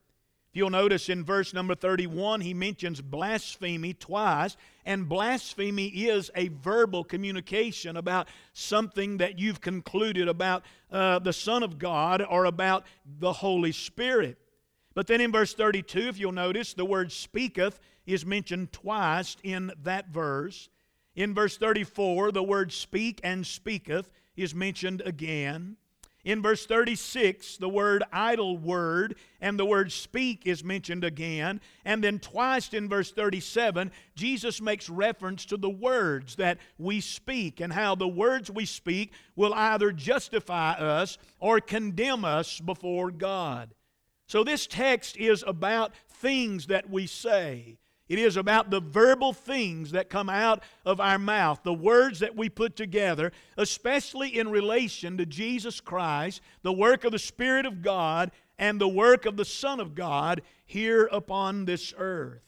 You'll 0.58 0.72
notice 0.72 1.08
in 1.08 1.24
verse 1.24 1.54
number 1.54 1.76
31, 1.76 2.42
he 2.42 2.56
mentions 2.56 3.00
blasphemy 3.00 3.94
twice, 3.94 4.58
and 4.88 5.08
blasphemy 5.08 5.86
is 5.86 6.32
a 6.34 6.48
verbal 6.48 7.04
communication 7.04 7.96
about 7.96 8.28
something 8.54 9.18
that 9.18 9.38
you've 9.38 9.62
concluded 9.62 10.28
about 10.28 10.64
uh, 10.92 11.20
the 11.20 11.32
Son 11.32 11.62
of 11.62 11.78
God 11.78 12.26
or 12.28 12.46
about 12.46 12.88
the 13.20 13.34
Holy 13.34 13.72
Spirit. 13.72 14.40
But 14.96 15.06
then 15.06 15.22
in 15.22 15.32
verse 15.32 15.54
32, 15.54 16.00
if 16.00 16.18
you'll 16.18 16.32
notice, 16.32 16.74
the 16.74 16.86
word 16.86 17.12
speaketh 17.12 17.80
is 18.08 18.26
mentioned 18.26 18.72
twice 18.72 19.38
in 19.44 19.72
that 19.84 20.08
verse. 20.08 20.70
In 21.16 21.36
verse 21.36 21.56
34, 21.58 22.32
the 22.32 22.42
word 22.42 22.74
speak 22.74 23.22
and 23.24 23.46
speaketh 23.46 24.10
is 24.36 24.56
mentioned 24.56 25.04
again. 25.06 25.78
In 26.27 26.41
verse 26.41 26.65
36, 26.65 27.55
the 27.55 27.69
word 27.69 28.03
idle 28.12 28.57
word 28.57 29.15
and 29.39 29.57
the 29.57 29.63
word 29.63 29.93
speak 29.93 30.41
is 30.46 30.62
mentioned 30.62 31.05
again. 31.05 31.62
And 31.86 32.03
then 32.03 32.19
twice 32.19 32.74
in 32.74 32.89
verse 32.89 33.13
37, 33.13 33.93
Jesus 34.13 34.60
makes 34.60 34.89
reference 34.89 35.46
to 35.46 35.55
the 35.55 35.69
words 35.69 36.36
that 36.36 36.57
we 36.77 37.00
speak 37.00 37.62
and 37.62 37.72
how 37.72 37.96
the 37.96 38.10
words 38.10 38.51
we 38.51 38.65
speak 38.65 39.13
will 39.38 39.53
either 39.53 39.93
justify 39.93 40.74
us 40.74 41.17
or 41.39 41.62
condemn 41.62 42.25
us 42.25 42.60
before 42.60 43.10
God. 43.10 43.74
So 44.27 44.43
this 44.43 44.67
text 44.67 45.15
is 45.15 45.46
about 45.48 45.93
things 46.10 46.67
that 46.67 46.89
we 46.89 47.07
say. 47.07 47.77
It 48.10 48.20
is 48.20 48.38
about 48.38 48.70
the 48.70 48.80
verbal 48.80 49.34
things 49.34 49.92
that 49.92 50.10
come 50.10 50.30
out 50.30 50.64
of 50.86 51.02
our 51.02 51.20
mouth, 51.20 51.62
the 51.64 51.74
words 51.74 52.20
that 52.20 52.36
we 52.36 52.48
put 52.50 52.76
together, 52.76 53.34
especially 53.58 54.38
in 54.38 54.50
relation 54.50 55.18
to 55.18 55.26
Jesus 55.26 55.82
Christ, 55.82 56.42
the 56.62 56.72
work 56.72 57.04
of 57.04 57.12
the 57.12 57.20
Spirit 57.20 57.66
of 57.66 57.82
God, 57.82 58.32
and 58.58 58.80
the 58.80 58.88
work 58.88 59.26
of 59.26 59.38
the 59.38 59.46
Son 59.46 59.80
of 59.80 59.94
God 59.94 60.42
here 60.66 61.10
upon 61.12 61.66
this 61.66 61.94
earth. 61.98 62.42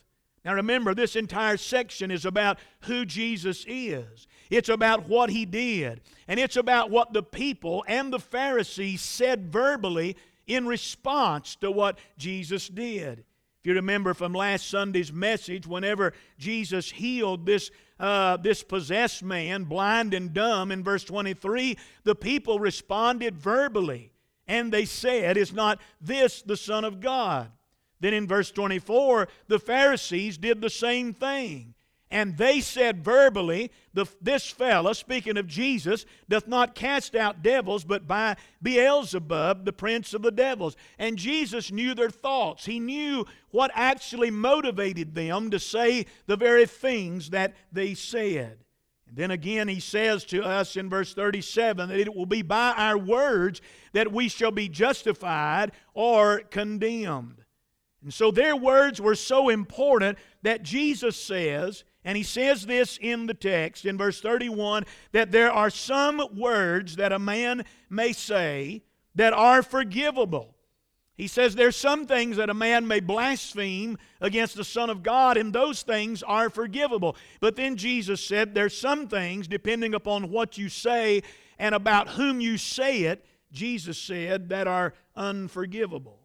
Now 0.45 0.53
remember, 0.53 0.95
this 0.95 1.15
entire 1.15 1.57
section 1.57 2.09
is 2.09 2.25
about 2.25 2.59
who 2.81 3.05
Jesus 3.05 3.65
is. 3.67 4.27
It's 4.49 4.69
about 4.69 5.07
what 5.09 5.29
he 5.29 5.45
did. 5.45 6.01
And 6.27 6.39
it's 6.39 6.55
about 6.55 6.89
what 6.89 7.13
the 7.13 7.21
people 7.21 7.83
and 7.87 8.11
the 8.11 8.19
Pharisees 8.19 9.01
said 9.01 9.51
verbally 9.51 10.15
in 10.47 10.65
response 10.65 11.55
to 11.57 11.69
what 11.69 11.99
Jesus 12.17 12.67
did. 12.67 13.25
If 13.61 13.67
you 13.67 13.73
remember 13.73 14.13
from 14.13 14.33
last 14.33 14.69
Sunday's 14.69 15.11
message, 15.11 15.67
whenever 15.67 16.13
Jesus 16.37 16.89
healed 16.89 17.45
this, 17.45 17.71
uh, 17.99 18.37
this 18.37 18.63
possessed 18.63 19.21
man, 19.21 19.65
blind 19.65 20.13
and 20.13 20.33
dumb, 20.33 20.71
in 20.71 20.81
verse 20.81 21.03
23, 21.03 21.77
the 22.05 22.15
people 22.15 22.59
responded 22.59 23.37
verbally. 23.37 24.13
And 24.47 24.71
they 24.71 24.85
said, 24.85 25.35
Is 25.35 25.51
not 25.51 25.81
this 25.99 26.41
the 26.41 26.55
Son 26.55 26.85
of 26.85 27.01
God? 27.01 27.51
Then 27.99 28.13
in 28.13 28.27
verse 28.27 28.49
24, 28.49 29.27
the 29.47 29.59
Pharisees 29.59 30.37
did 30.37 30.61
the 30.61 30.69
same 30.69 31.13
thing. 31.13 31.73
And 32.11 32.37
they 32.37 32.59
said 32.59 33.03
verbally, 33.03 33.71
This 34.19 34.49
fellow, 34.49 34.93
speaking 34.93 35.37
of 35.37 35.45
Jesus, 35.45 36.05
doth 36.27 36.47
not 36.47 36.73
cast 36.73 37.15
out 37.15 37.43
devils, 37.43 37.83
but 37.83 38.07
by 38.07 38.35
Beelzebub, 38.63 39.63
the 39.63 39.73
prince 39.73 40.15
of 40.15 40.23
the 40.23 40.31
devils. 40.31 40.75
And 40.97 41.17
Jesus 41.17 41.71
knew 41.71 41.93
their 41.93 42.09
thoughts. 42.09 42.65
He 42.65 42.79
knew 42.79 43.25
what 43.51 43.69
actually 43.75 44.31
motivated 44.31 45.13
them 45.13 45.51
to 45.51 45.59
say 45.59 46.07
the 46.25 46.37
very 46.37 46.65
things 46.65 47.29
that 47.29 47.55
they 47.71 47.93
said. 47.93 48.57
And 49.07 49.17
then 49.17 49.29
again, 49.29 49.67
he 49.67 49.79
says 49.79 50.23
to 50.25 50.43
us 50.43 50.75
in 50.77 50.89
verse 50.89 51.13
37 51.13 51.89
that 51.89 51.99
it 51.99 52.15
will 52.15 52.25
be 52.25 52.41
by 52.41 52.73
our 52.75 52.97
words 52.97 53.61
that 53.93 54.11
we 54.11 54.29
shall 54.29 54.51
be 54.51 54.67
justified 54.69 55.73
or 55.93 56.39
condemned. 56.39 57.43
And 58.01 58.13
so 58.13 58.31
their 58.31 58.55
words 58.55 59.01
were 59.01 59.15
so 59.15 59.49
important 59.49 60.17
that 60.43 60.63
Jesus 60.63 61.15
says, 61.17 61.83
and 62.09 62.17
he 62.17 62.23
says 62.23 62.65
this 62.65 62.97
in 62.99 63.27
the 63.27 63.35
text 63.35 63.85
in 63.85 63.95
verse 63.95 64.19
31 64.19 64.83
that 65.11 65.31
there 65.31 65.51
are 65.51 65.69
some 65.69 66.19
words 66.35 66.95
that 66.95 67.11
a 67.11 67.19
man 67.19 67.63
may 67.87 68.13
say 68.13 68.81
that 69.13 69.31
are 69.31 69.61
forgivable. 69.61 70.55
He 71.13 71.27
says 71.27 71.53
there's 71.53 71.75
some 71.75 72.07
things 72.07 72.37
that 72.37 72.49
a 72.49 72.55
man 72.55 72.87
may 72.87 72.99
blaspheme 72.99 73.99
against 74.21 74.55
the 74.55 74.63
Son 74.63 74.89
of 74.89 75.03
God, 75.03 75.37
and 75.37 75.53
those 75.53 75.83
things 75.83 76.23
are 76.23 76.49
forgivable. 76.49 77.15
But 77.41 77.55
then 77.55 77.75
Jesus 77.75 78.25
said 78.25 78.55
there's 78.55 78.75
some 78.75 79.07
things, 79.07 79.47
depending 79.47 79.93
upon 79.93 80.31
what 80.31 80.57
you 80.57 80.67
say 80.67 81.21
and 81.59 81.75
about 81.75 82.09
whom 82.09 82.41
you 82.41 82.57
say 82.57 83.01
it, 83.01 83.23
Jesus 83.51 83.99
said, 83.99 84.49
that 84.49 84.65
are 84.65 84.95
unforgivable. 85.15 86.18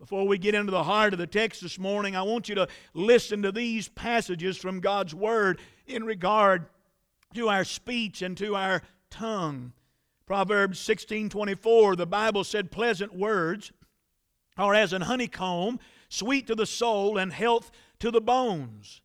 Before 0.00 0.26
we 0.26 0.38
get 0.38 0.54
into 0.54 0.70
the 0.70 0.84
heart 0.84 1.12
of 1.12 1.18
the 1.18 1.26
text 1.26 1.60
this 1.60 1.78
morning, 1.78 2.16
I 2.16 2.22
want 2.22 2.48
you 2.48 2.54
to 2.54 2.68
listen 2.94 3.42
to 3.42 3.52
these 3.52 3.90
passages 3.90 4.56
from 4.56 4.80
God's 4.80 5.14
Word 5.14 5.60
in 5.86 6.04
regard 6.04 6.64
to 7.34 7.50
our 7.50 7.64
speech 7.64 8.22
and 8.22 8.34
to 8.38 8.56
our 8.56 8.80
tongue. 9.10 9.74
Proverbs 10.24 10.80
16:24, 10.80 11.96
the 11.96 12.06
Bible 12.06 12.44
said, 12.44 12.70
"Pleasant 12.70 13.14
words 13.14 13.72
are 14.56 14.74
as 14.74 14.94
an 14.94 15.02
honeycomb, 15.02 15.78
sweet 16.08 16.46
to 16.46 16.54
the 16.54 16.64
soul 16.64 17.18
and 17.18 17.30
health 17.30 17.70
to 17.98 18.10
the 18.10 18.22
bones." 18.22 19.02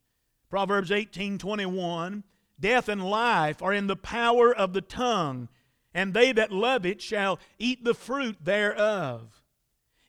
Proverbs 0.49 0.91
18:21, 0.91 2.23
"Death 2.57 2.87
and 2.87 3.03
life 3.03 3.61
are 3.61 3.73
in 3.73 3.87
the 3.87 3.97
power 3.97 4.55
of 4.55 4.71
the 4.71 4.81
tongue, 4.81 5.49
and 5.93 6.13
they 6.13 6.31
that 6.31 6.53
love 6.53 6.85
it 6.85 7.01
shall 7.01 7.37
eat 7.59 7.83
the 7.83 7.93
fruit 7.93 8.37
thereof." 8.45 9.41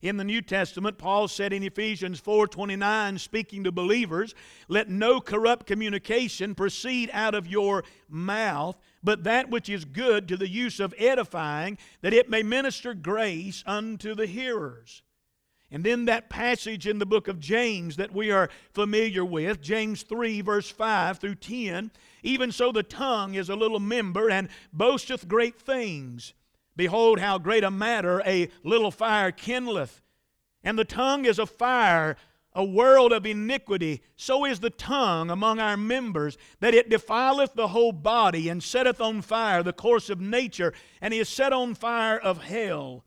In 0.03 0.19
the 0.19 0.25
New 0.25 0.43
Testament, 0.43 0.99
Paul 0.99 1.27
said 1.27 1.55
in 1.55 1.63
Ephesians 1.63 2.21
4:29 2.21 3.19
speaking 3.19 3.65
to 3.65 3.73
believers, 3.73 4.35
"Let 4.69 4.91
no 4.91 5.21
corrupt 5.21 5.67
communication 5.67 6.55
proceed 6.55 7.09
out 7.15 7.35
of 7.35 7.47
your 7.47 7.83
mouth, 8.09 8.79
but 9.03 9.25
that 9.25 9.49
which 9.49 9.71
is 9.71 9.87
good 9.87 10.29
to 10.29 10.37
the 10.37 10.49
use 10.49 10.81
of 10.81 10.95
edifying, 10.99 11.79
that 12.03 12.13
it 12.13 12.29
may 12.29 12.43
minister 12.43 12.93
grace 12.93 13.65
unto 13.67 14.15
the 14.15 14.27
hearers." 14.27 15.03
And 15.71 15.83
then 15.83 16.05
that 16.05 16.29
passage 16.29 16.87
in 16.87 16.99
the 16.99 17.07
book 17.07 17.27
of 17.27 17.41
James 17.41 17.97
that 17.97 18.13
we 18.13 18.31
are 18.31 18.51
familiar 18.73 19.25
with, 19.25 19.63
James 19.63 20.03
3, 20.03 20.41
verse 20.43 20.71
5 20.71 21.19
through 21.19 21.35
10, 21.37 21.91
even 22.23 22.53
so 22.53 22.71
the 22.71 22.85
tongue 22.85 23.35
is 23.35 23.49
a 23.49 23.57
little 23.57 23.81
member 23.81 24.31
and 24.31 24.49
boasteth 24.73 25.27
great 25.27 25.59
things. 25.59 26.35
Behold, 26.77 27.19
how 27.19 27.39
great 27.39 27.65
a 27.65 27.71
matter 27.71 28.23
a 28.27 28.51
little 28.63 28.91
fire 28.91 29.33
kindleth. 29.33 30.03
And 30.63 30.79
the 30.79 30.85
tongue 30.85 31.25
is 31.25 31.39
a 31.39 31.47
fire, 31.47 32.17
a 32.53 32.65
world 32.65 33.13
of 33.13 33.25
iniquity. 33.25 34.03
So 34.17 34.45
is 34.45 34.61
the 34.61 34.71
tongue 34.71 35.31
among 35.31 35.59
our 35.59 35.77
members, 35.77 36.37
that 36.61 36.75
it 36.75 36.91
defileth 36.91 37.55
the 37.55 37.69
whole 37.69 37.93
body, 37.93 38.49
and 38.49 38.63
setteth 38.63 39.01
on 39.01 39.23
fire 39.23 39.63
the 39.63 39.73
course 39.73 40.11
of 40.11 40.21
nature, 40.21 40.73
and 41.01 41.15
is 41.15 41.29
set 41.29 41.53
on 41.53 41.75
fire 41.75 42.19
of 42.19 42.43
hell. 42.43 43.05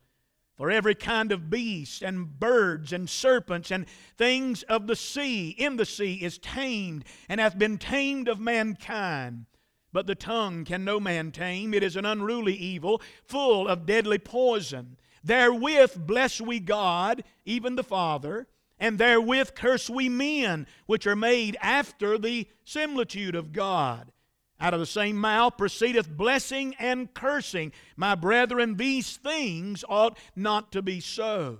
For 0.56 0.70
every 0.70 0.94
kind 0.94 1.32
of 1.32 1.48
beast, 1.48 2.02
and 2.02 2.38
birds, 2.38 2.92
and 2.92 3.08
serpents, 3.08 3.70
and 3.70 3.86
things 4.18 4.62
of 4.64 4.86
the 4.86 4.96
sea, 4.96 5.50
in 5.50 5.76
the 5.76 5.86
sea, 5.86 6.14
is 6.16 6.38
tamed, 6.38 7.04
and 7.28 7.40
hath 7.40 7.58
been 7.58 7.78
tamed 7.78 8.28
of 8.28 8.38
mankind. 8.38 9.46
But 9.92 10.06
the 10.06 10.14
tongue 10.14 10.64
can 10.64 10.84
no 10.84 11.00
man 11.00 11.32
tame. 11.32 11.74
It 11.74 11.82
is 11.82 11.96
an 11.96 12.04
unruly 12.04 12.54
evil, 12.54 13.02
full 13.24 13.66
of 13.66 13.86
deadly 13.86 14.18
poison. 14.18 14.96
Therewith 15.22 16.06
bless 16.06 16.40
we 16.40 16.60
God, 16.60 17.24
even 17.44 17.76
the 17.76 17.82
Father, 17.82 18.46
and 18.78 18.98
therewith 18.98 19.54
curse 19.54 19.90
we 19.90 20.08
men, 20.08 20.66
which 20.86 21.06
are 21.06 21.16
made 21.16 21.56
after 21.60 22.16
the 22.16 22.48
similitude 22.64 23.34
of 23.34 23.52
God. 23.52 24.12
Out 24.60 24.74
of 24.74 24.80
the 24.80 24.86
same 24.86 25.16
mouth 25.16 25.56
proceedeth 25.56 26.08
blessing 26.08 26.74
and 26.78 27.12
cursing. 27.14 27.72
My 27.96 28.14
brethren, 28.14 28.76
these 28.76 29.16
things 29.16 29.84
ought 29.88 30.18
not 30.36 30.70
to 30.72 30.82
be 30.82 31.00
so. 31.00 31.58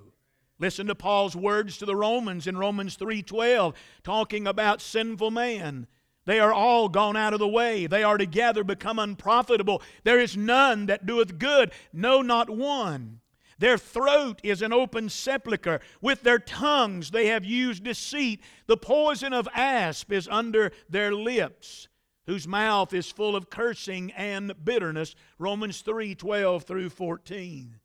Listen 0.59 0.87
to 0.87 0.95
Paul's 0.95 1.35
words 1.35 1.79
to 1.79 1.87
the 1.87 1.97
Romans 1.97 2.47
in 2.47 2.59
Romans 2.59 2.97
3:12, 2.97 3.75
talking 4.03 4.47
about 4.47 4.83
sinful 4.83 5.31
man. 5.31 5.87
They 6.27 6.39
are 6.39 6.53
all 6.53 6.89
gone 6.89 7.17
out 7.17 7.33
of 7.33 7.39
the 7.39 7.49
way. 7.49 7.87
They 7.87 8.03
are 8.03 8.19
together 8.19 8.63
become 8.63 8.99
unprofitable. 8.99 9.83
There 10.05 10.21
is 10.21 10.37
none 10.37 10.87
that 10.87 11.07
doeth 11.07 11.39
good, 11.39 11.73
no, 11.93 12.23
not 12.23 12.51
one. 12.51 13.21
Their 13.59 13.77
throat 13.77 14.41
is 14.43 14.63
an 14.63 14.73
open 14.73 15.09
sepulchre. 15.09 15.81
With 16.01 16.23
their 16.23 16.39
tongues 16.39 17.11
they 17.11 17.27
have 17.27 17.45
used 17.45 17.85
deceit. 17.85 18.43
The 18.67 18.77
poison 18.77 19.33
of 19.33 19.49
asp 19.55 20.13
is 20.13 20.29
under 20.29 20.73
their 20.89 21.13
lips, 21.13 21.89
whose 22.27 22.49
mouth 22.49 22.95
is 22.95 23.11
full 23.11 23.37
of 23.37 23.51
cursing 23.51 24.13
and 24.13 24.55
bitterness. 24.65 25.15
Romans 25.39 25.81
3 25.83 26.15
12 26.15 26.65
through 26.65 26.91
14. 26.91 27.80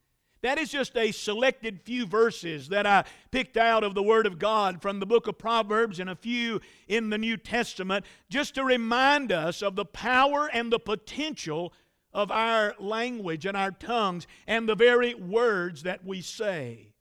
That 0.46 0.60
is 0.60 0.70
just 0.70 0.96
a 0.96 1.12
selected 1.12 1.82
few 1.82 2.06
verses 2.06 2.70
that 2.70 2.86
I 2.86 3.06
picked 3.32 3.58
out 3.58 3.84
of 3.84 3.96
the 3.96 4.04
Word 4.04 4.28
of 4.28 4.38
God 4.38 4.80
from 4.80 5.00
the 5.00 5.06
book 5.08 5.26
of 5.26 5.40
Proverbs 5.40 6.00
and 6.00 6.08
a 6.08 6.16
few 6.16 6.62
in 6.88 7.10
the 7.10 7.18
New 7.18 7.36
Testament, 7.36 8.06
just 8.30 8.54
to 8.54 8.64
remind 8.64 9.32
us 9.32 9.64
of 9.64 9.76
the 9.76 9.86
power 9.86 10.48
and 10.54 10.72
the 10.72 10.78
potential 10.78 11.74
of 12.14 12.30
our 12.30 12.76
language 12.78 13.48
and 13.48 13.58
our 13.58 13.72
tongues 13.72 14.28
and 14.46 14.70
the 14.70 14.76
very 14.76 15.16
words 15.16 15.82
that 15.82 16.06
we 16.06 16.22
say. 16.22 16.94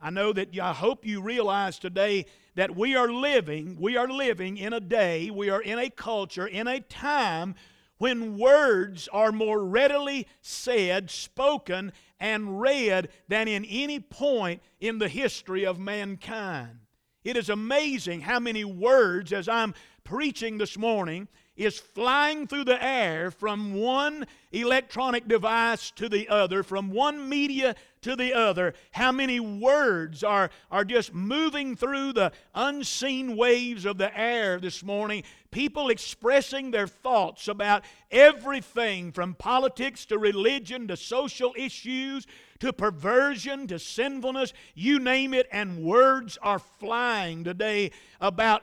I 0.00 0.10
know 0.10 0.32
that 0.32 0.56
I 0.56 0.72
hope 0.72 1.04
you 1.04 1.20
realize 1.20 1.80
today 1.80 2.26
that 2.54 2.76
we 2.76 2.94
are 2.94 3.10
living, 3.10 3.76
we 3.80 3.96
are 3.96 4.06
living 4.06 4.56
in 4.56 4.72
a 4.72 4.78
day, 4.78 5.30
we 5.30 5.50
are 5.50 5.62
in 5.62 5.80
a 5.80 5.90
culture, 5.90 6.46
in 6.46 6.68
a 6.68 6.78
time 6.78 7.56
when 7.98 8.38
words 8.38 9.08
are 9.12 9.32
more 9.32 9.64
readily 9.64 10.26
said, 10.40 11.10
spoken, 11.10 11.92
and 12.20 12.60
read 12.60 13.08
than 13.28 13.48
in 13.48 13.64
any 13.64 14.00
point 14.00 14.62
in 14.80 14.98
the 14.98 15.08
history 15.08 15.64
of 15.64 15.78
mankind. 15.78 16.78
It 17.22 17.36
is 17.36 17.48
amazing 17.48 18.22
how 18.22 18.38
many 18.38 18.64
words, 18.64 19.32
as 19.32 19.48
I'm 19.48 19.74
preaching 20.04 20.58
this 20.58 20.76
morning, 20.76 21.28
is 21.56 21.78
flying 21.78 22.46
through 22.46 22.64
the 22.64 22.84
air 22.84 23.30
from 23.30 23.74
one 23.74 24.26
electronic 24.52 25.28
device 25.28 25.90
to 25.92 26.08
the 26.08 26.28
other, 26.28 26.62
from 26.62 26.90
one 26.90 27.28
media 27.28 27.74
to 28.04 28.16
the 28.16 28.32
other. 28.32 28.74
How 28.92 29.12
many 29.12 29.40
words 29.40 30.22
are, 30.22 30.50
are 30.70 30.84
just 30.84 31.12
moving 31.12 31.74
through 31.74 32.12
the 32.12 32.32
unseen 32.54 33.36
waves 33.36 33.84
of 33.84 33.98
the 33.98 34.16
air 34.18 34.60
this 34.60 34.84
morning? 34.84 35.24
People 35.50 35.88
expressing 35.88 36.70
their 36.70 36.86
thoughts 36.86 37.48
about 37.48 37.84
everything 38.10 39.10
from 39.10 39.34
politics 39.34 40.06
to 40.06 40.18
religion 40.18 40.88
to 40.88 40.96
social 40.96 41.52
issues 41.56 42.26
to 42.60 42.72
perversion 42.72 43.66
to 43.66 43.78
sinfulness, 43.78 44.52
you 44.74 44.98
name 44.98 45.34
it, 45.34 45.46
and 45.52 45.84
words 45.84 46.38
are 46.40 46.58
flying 46.58 47.44
today 47.44 47.90
about 48.20 48.62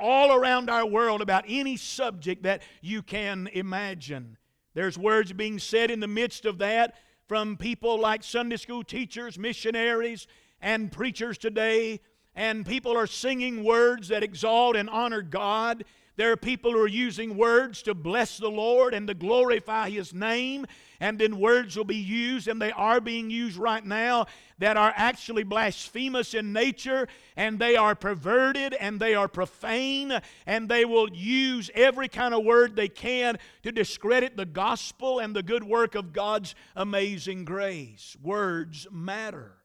all 0.00 0.32
around 0.32 0.70
our 0.70 0.86
world 0.86 1.20
about 1.20 1.44
any 1.48 1.76
subject 1.76 2.42
that 2.44 2.62
you 2.80 3.02
can 3.02 3.48
imagine. 3.52 4.36
There's 4.74 4.98
words 4.98 5.32
being 5.32 5.58
said 5.58 5.90
in 5.90 6.00
the 6.00 6.08
midst 6.08 6.44
of 6.44 6.58
that 6.58 6.94
from 7.26 7.56
people 7.56 7.98
like 7.98 8.22
Sunday 8.22 8.56
school 8.56 8.82
teachers, 8.82 9.38
missionaries, 9.38 10.26
and 10.60 10.92
preachers 10.92 11.38
today. 11.38 12.00
And 12.34 12.66
people 12.66 12.96
are 12.96 13.06
singing 13.06 13.64
words 13.64 14.08
that 14.08 14.22
exalt 14.22 14.76
and 14.76 14.90
honor 14.90 15.22
God. 15.22 15.84
There 16.16 16.32
are 16.32 16.36
people 16.36 16.72
who 16.72 16.80
are 16.80 16.88
using 16.88 17.36
words 17.36 17.82
to 17.82 17.94
bless 17.94 18.38
the 18.38 18.50
Lord 18.50 18.94
and 18.94 19.06
to 19.08 19.14
glorify 19.14 19.90
His 19.90 20.12
name. 20.12 20.66
And 21.00 21.18
then 21.18 21.38
words 21.38 21.76
will 21.76 21.84
be 21.84 21.96
used, 21.96 22.48
and 22.48 22.60
they 22.60 22.72
are 22.72 23.00
being 23.00 23.30
used 23.30 23.56
right 23.56 23.84
now, 23.84 24.26
that 24.58 24.76
are 24.76 24.92
actually 24.96 25.42
blasphemous 25.42 26.34
in 26.34 26.52
nature, 26.52 27.08
and 27.36 27.58
they 27.58 27.76
are 27.76 27.94
perverted, 27.94 28.74
and 28.74 29.00
they 29.00 29.14
are 29.14 29.28
profane, 29.28 30.20
and 30.46 30.68
they 30.68 30.84
will 30.84 31.10
use 31.10 31.70
every 31.74 32.08
kind 32.08 32.34
of 32.34 32.44
word 32.44 32.76
they 32.76 32.88
can 32.88 33.38
to 33.62 33.72
discredit 33.72 34.36
the 34.36 34.46
gospel 34.46 35.18
and 35.18 35.34
the 35.34 35.42
good 35.42 35.64
work 35.64 35.94
of 35.94 36.12
God's 36.12 36.54
amazing 36.76 37.44
grace. 37.44 38.16
Words 38.22 38.86
matter. 38.90 39.56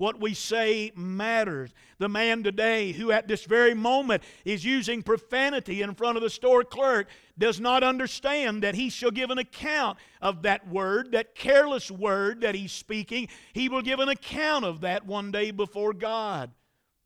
What 0.00 0.18
we 0.18 0.32
say 0.32 0.92
matters. 0.96 1.74
The 1.98 2.08
man 2.08 2.42
today 2.42 2.92
who 2.92 3.12
at 3.12 3.28
this 3.28 3.44
very 3.44 3.74
moment 3.74 4.22
is 4.46 4.64
using 4.64 5.02
profanity 5.02 5.82
in 5.82 5.92
front 5.92 6.16
of 6.16 6.22
the 6.22 6.30
store 6.30 6.64
clerk 6.64 7.06
does 7.36 7.60
not 7.60 7.82
understand 7.82 8.62
that 8.62 8.74
he 8.74 8.88
shall 8.88 9.10
give 9.10 9.28
an 9.28 9.36
account 9.36 9.98
of 10.22 10.40
that 10.40 10.66
word, 10.66 11.12
that 11.12 11.34
careless 11.34 11.90
word 11.90 12.40
that 12.40 12.54
he's 12.54 12.72
speaking. 12.72 13.28
He 13.52 13.68
will 13.68 13.82
give 13.82 14.00
an 14.00 14.08
account 14.08 14.64
of 14.64 14.80
that 14.80 15.04
one 15.04 15.32
day 15.32 15.50
before 15.50 15.92
God. 15.92 16.50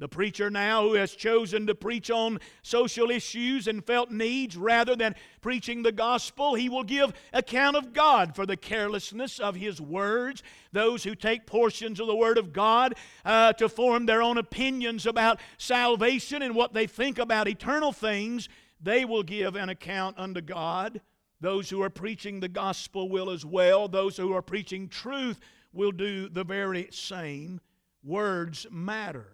The 0.01 0.09
preacher 0.09 0.51
now 0.51 0.83
who 0.83 0.95
has 0.95 1.13
chosen 1.13 1.69
to 1.69 1.75
preach 1.75 2.11
on 2.11 2.41
social 2.63 3.13
issues 3.13 3.69
and 3.69 3.85
felt 3.85 4.11
needs 4.11 4.57
rather 4.57 4.97
than 4.97 5.15
preaching 5.41 5.83
the 5.85 5.93
gospel, 5.93 6.57
he 6.57 6.69
will 6.69 6.83
give 6.83 7.13
account 7.33 7.77
of 7.77 7.93
God 7.93 8.35
for 8.35 8.45
the 8.45 8.57
carelessness 8.57 9.39
of 9.39 9.55
his 9.55 9.81
words. 9.81 10.43
Those 10.73 11.05
who 11.05 11.15
take 11.15 11.47
portions 11.47 12.01
of 12.01 12.09
the 12.09 12.17
Word 12.17 12.39
of 12.39 12.53
God 12.53 12.95
uh, 13.25 13.53
to 13.53 13.69
form 13.69 14.07
their 14.07 14.21
own 14.21 14.37
opinions 14.37 15.07
about 15.07 15.39
salvation 15.59 16.43
and 16.43 16.57
what 16.57 16.75
they 16.75 16.89
think 16.89 17.21
about 17.21 17.47
eternal 17.47 17.93
things, 17.93 18.49
they 18.81 19.05
will 19.05 19.23
give 19.23 19.55
an 19.55 19.69
account 19.69 20.19
unto 20.19 20.41
God. 20.41 21.01
Those 21.41 21.71
who 21.71 21.83
are 21.83 21.91
preaching 21.91 22.41
the 22.41 22.49
gospel 22.49 23.09
will 23.09 23.31
as 23.31 23.47
well. 23.47 23.87
Those 23.87 24.17
who 24.17 24.33
are 24.33 24.43
preaching 24.43 24.89
truth 24.89 25.39
will 25.73 25.93
do 25.93 26.29
the 26.29 26.43
very 26.43 26.89
same. 26.91 27.61
Words 28.03 28.67
matter. 28.73 29.34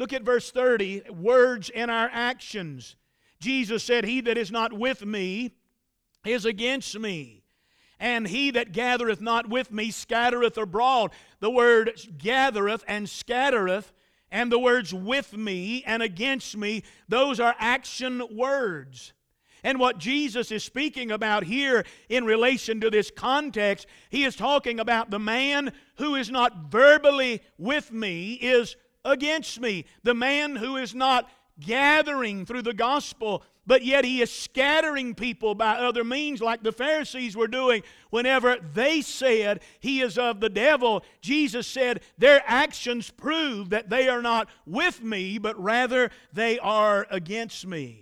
Look 0.00 0.14
at 0.14 0.22
verse 0.22 0.50
30 0.50 1.10
words 1.10 1.70
and 1.74 1.90
our 1.90 2.08
actions. 2.10 2.96
Jesus 3.38 3.84
said, 3.84 4.06
He 4.06 4.22
that 4.22 4.38
is 4.38 4.50
not 4.50 4.72
with 4.72 5.04
me 5.04 5.52
is 6.24 6.46
against 6.46 6.98
me. 6.98 7.42
And 7.98 8.26
he 8.26 8.50
that 8.52 8.72
gathereth 8.72 9.20
not 9.20 9.50
with 9.50 9.70
me 9.70 9.90
scattereth 9.90 10.56
abroad. 10.56 11.10
The 11.40 11.50
word 11.50 12.00
gathereth 12.16 12.82
and 12.88 13.10
scattereth, 13.10 13.92
and 14.30 14.50
the 14.50 14.58
words 14.58 14.94
with 14.94 15.36
me 15.36 15.84
and 15.84 16.02
against 16.02 16.56
me, 16.56 16.82
those 17.06 17.38
are 17.38 17.54
action 17.58 18.22
words. 18.34 19.12
And 19.62 19.78
what 19.78 19.98
Jesus 19.98 20.50
is 20.50 20.64
speaking 20.64 21.10
about 21.10 21.44
here 21.44 21.84
in 22.08 22.24
relation 22.24 22.80
to 22.80 22.88
this 22.88 23.10
context, 23.14 23.86
he 24.08 24.24
is 24.24 24.34
talking 24.34 24.80
about 24.80 25.10
the 25.10 25.18
man 25.18 25.74
who 25.96 26.14
is 26.14 26.30
not 26.30 26.70
verbally 26.70 27.42
with 27.58 27.92
me, 27.92 28.32
is 28.40 28.76
against 29.04 29.60
me. 29.60 29.84
The 30.02 30.14
man 30.14 30.56
who 30.56 30.76
is 30.76 30.94
not 30.94 31.28
gathering 31.60 32.46
through 32.46 32.62
the 32.62 32.74
gospel, 32.74 33.42
but 33.66 33.84
yet 33.84 34.04
he 34.04 34.22
is 34.22 34.32
scattering 34.32 35.14
people 35.14 35.54
by 35.54 35.76
other 35.76 36.02
means, 36.02 36.40
like 36.40 36.62
the 36.62 36.72
Pharisees 36.72 37.36
were 37.36 37.46
doing 37.46 37.82
whenever 38.10 38.56
they 38.74 39.02
said 39.02 39.60
he 39.78 40.00
is 40.00 40.18
of 40.18 40.40
the 40.40 40.48
devil. 40.48 41.04
Jesus 41.20 41.66
said, 41.66 42.00
Their 42.18 42.42
actions 42.46 43.10
prove 43.10 43.70
that 43.70 43.90
they 43.90 44.08
are 44.08 44.22
not 44.22 44.48
with 44.66 45.02
me, 45.02 45.38
but 45.38 45.60
rather 45.62 46.10
they 46.32 46.58
are 46.58 47.06
against 47.10 47.66
me. 47.66 47.99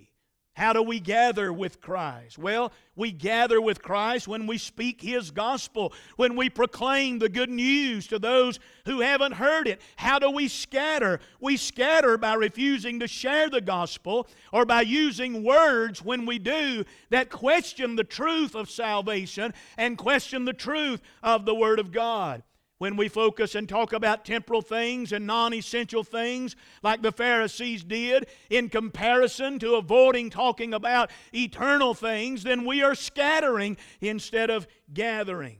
How 0.59 0.73
do 0.73 0.83
we 0.83 0.99
gather 0.99 1.53
with 1.53 1.81
Christ? 1.81 2.37
Well, 2.37 2.73
we 2.97 3.13
gather 3.13 3.61
with 3.61 3.81
Christ 3.81 4.27
when 4.27 4.49
we 4.49 4.59
speak 4.59 5.01
His 5.01 5.31
gospel, 5.31 5.93
when 6.17 6.35
we 6.35 6.51
proclaim 6.51 7.21
the 7.21 7.29
good 7.29 7.49
news 7.49 8.09
to 8.09 8.19
those 8.19 8.59
who 8.85 8.99
haven't 8.99 9.35
heard 9.35 9.69
it. 9.69 9.81
How 9.95 10.19
do 10.19 10.29
we 10.33 10.49
scatter? 10.49 11.21
We 11.39 11.57
scatter 11.57 12.19
by 12.19 12.35
refusing 12.35 12.99
to 12.99 13.07
share 13.07 13.49
the 13.49 13.61
gospel 13.61 14.27
or 14.53 14.65
by 14.65 14.81
using 14.81 15.45
words 15.45 16.03
when 16.03 16.27
we 16.27 16.41
do 16.41 16.85
that 17.11 17.31
question 17.31 17.95
the 17.95 18.03
truth 18.03 18.57
of 18.57 18.69
salvation 18.69 19.55
and 19.77 19.97
question 19.97 20.45
the 20.45 20.53
truth 20.53 21.01
of 21.23 21.45
the 21.45 21.55
Word 21.55 21.79
of 21.79 21.93
God 21.93 22.43
when 22.79 22.97
we 22.97 23.09
focus 23.09 23.55
and 23.55 23.69
talk 23.69 23.93
about 23.93 24.25
temporal 24.25 24.63
things 24.63 25.13
and 25.13 25.27
non 25.27 25.53
essential 25.53 26.05
things, 26.05 26.57
like 26.83 27.03
the 27.03 27.13
Pharisees 27.13 27.83
did, 27.85 28.27
in 28.51 28.69
comparison 28.69 29.59
to 29.59 29.75
avoiding 29.75 30.31
talking 30.31 30.73
about 30.73 31.11
eternal 31.35 31.93
things, 31.93 32.45
then 32.45 32.65
we 32.65 32.83
are 32.83 32.95
scattering 32.95 33.77
instead 34.01 34.49
of 34.49 34.67
gathering. 34.93 35.59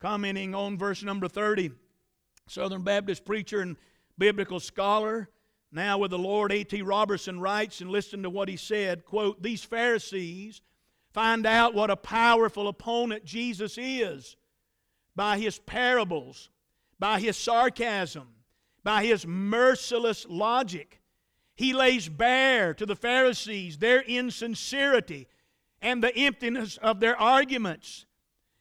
Commenting 0.00 0.54
on 0.54 0.76
verse 0.76 1.02
number 1.02 1.28
30, 1.28 1.70
Southern 2.48 2.82
Baptist 2.82 3.24
preacher 3.24 3.60
and 3.60 3.76
biblical 4.18 4.60
scholar, 4.60 5.28
now 5.70 5.98
with 5.98 6.12
the 6.12 6.18
Lord, 6.18 6.52
A.T. 6.52 6.82
Robertson 6.82 7.40
writes, 7.40 7.80
and 7.80 7.90
listen 7.90 8.22
to 8.22 8.30
what 8.30 8.48
he 8.48 8.56
said 8.56 9.04
quote, 9.04 9.42
These 9.42 9.64
Pharisees 9.64 10.62
find 11.12 11.46
out 11.46 11.74
what 11.74 11.90
a 11.90 11.96
powerful 11.96 12.68
opponent 12.68 13.24
Jesus 13.24 13.76
is 13.76 14.36
by 15.16 15.38
his 15.38 15.58
parables 15.58 16.48
by 16.98 17.20
his 17.20 17.36
sarcasm, 17.36 18.28
by 18.82 19.04
his 19.04 19.26
merciless 19.26 20.26
logic. 20.28 21.00
He 21.56 21.72
lays 21.72 22.08
bare 22.08 22.74
to 22.74 22.86
the 22.86 22.96
Pharisees 22.96 23.78
their 23.78 24.02
insincerity 24.02 25.28
and 25.80 26.02
the 26.02 26.14
emptiness 26.16 26.76
of 26.78 27.00
their 27.00 27.16
arguments. 27.16 28.06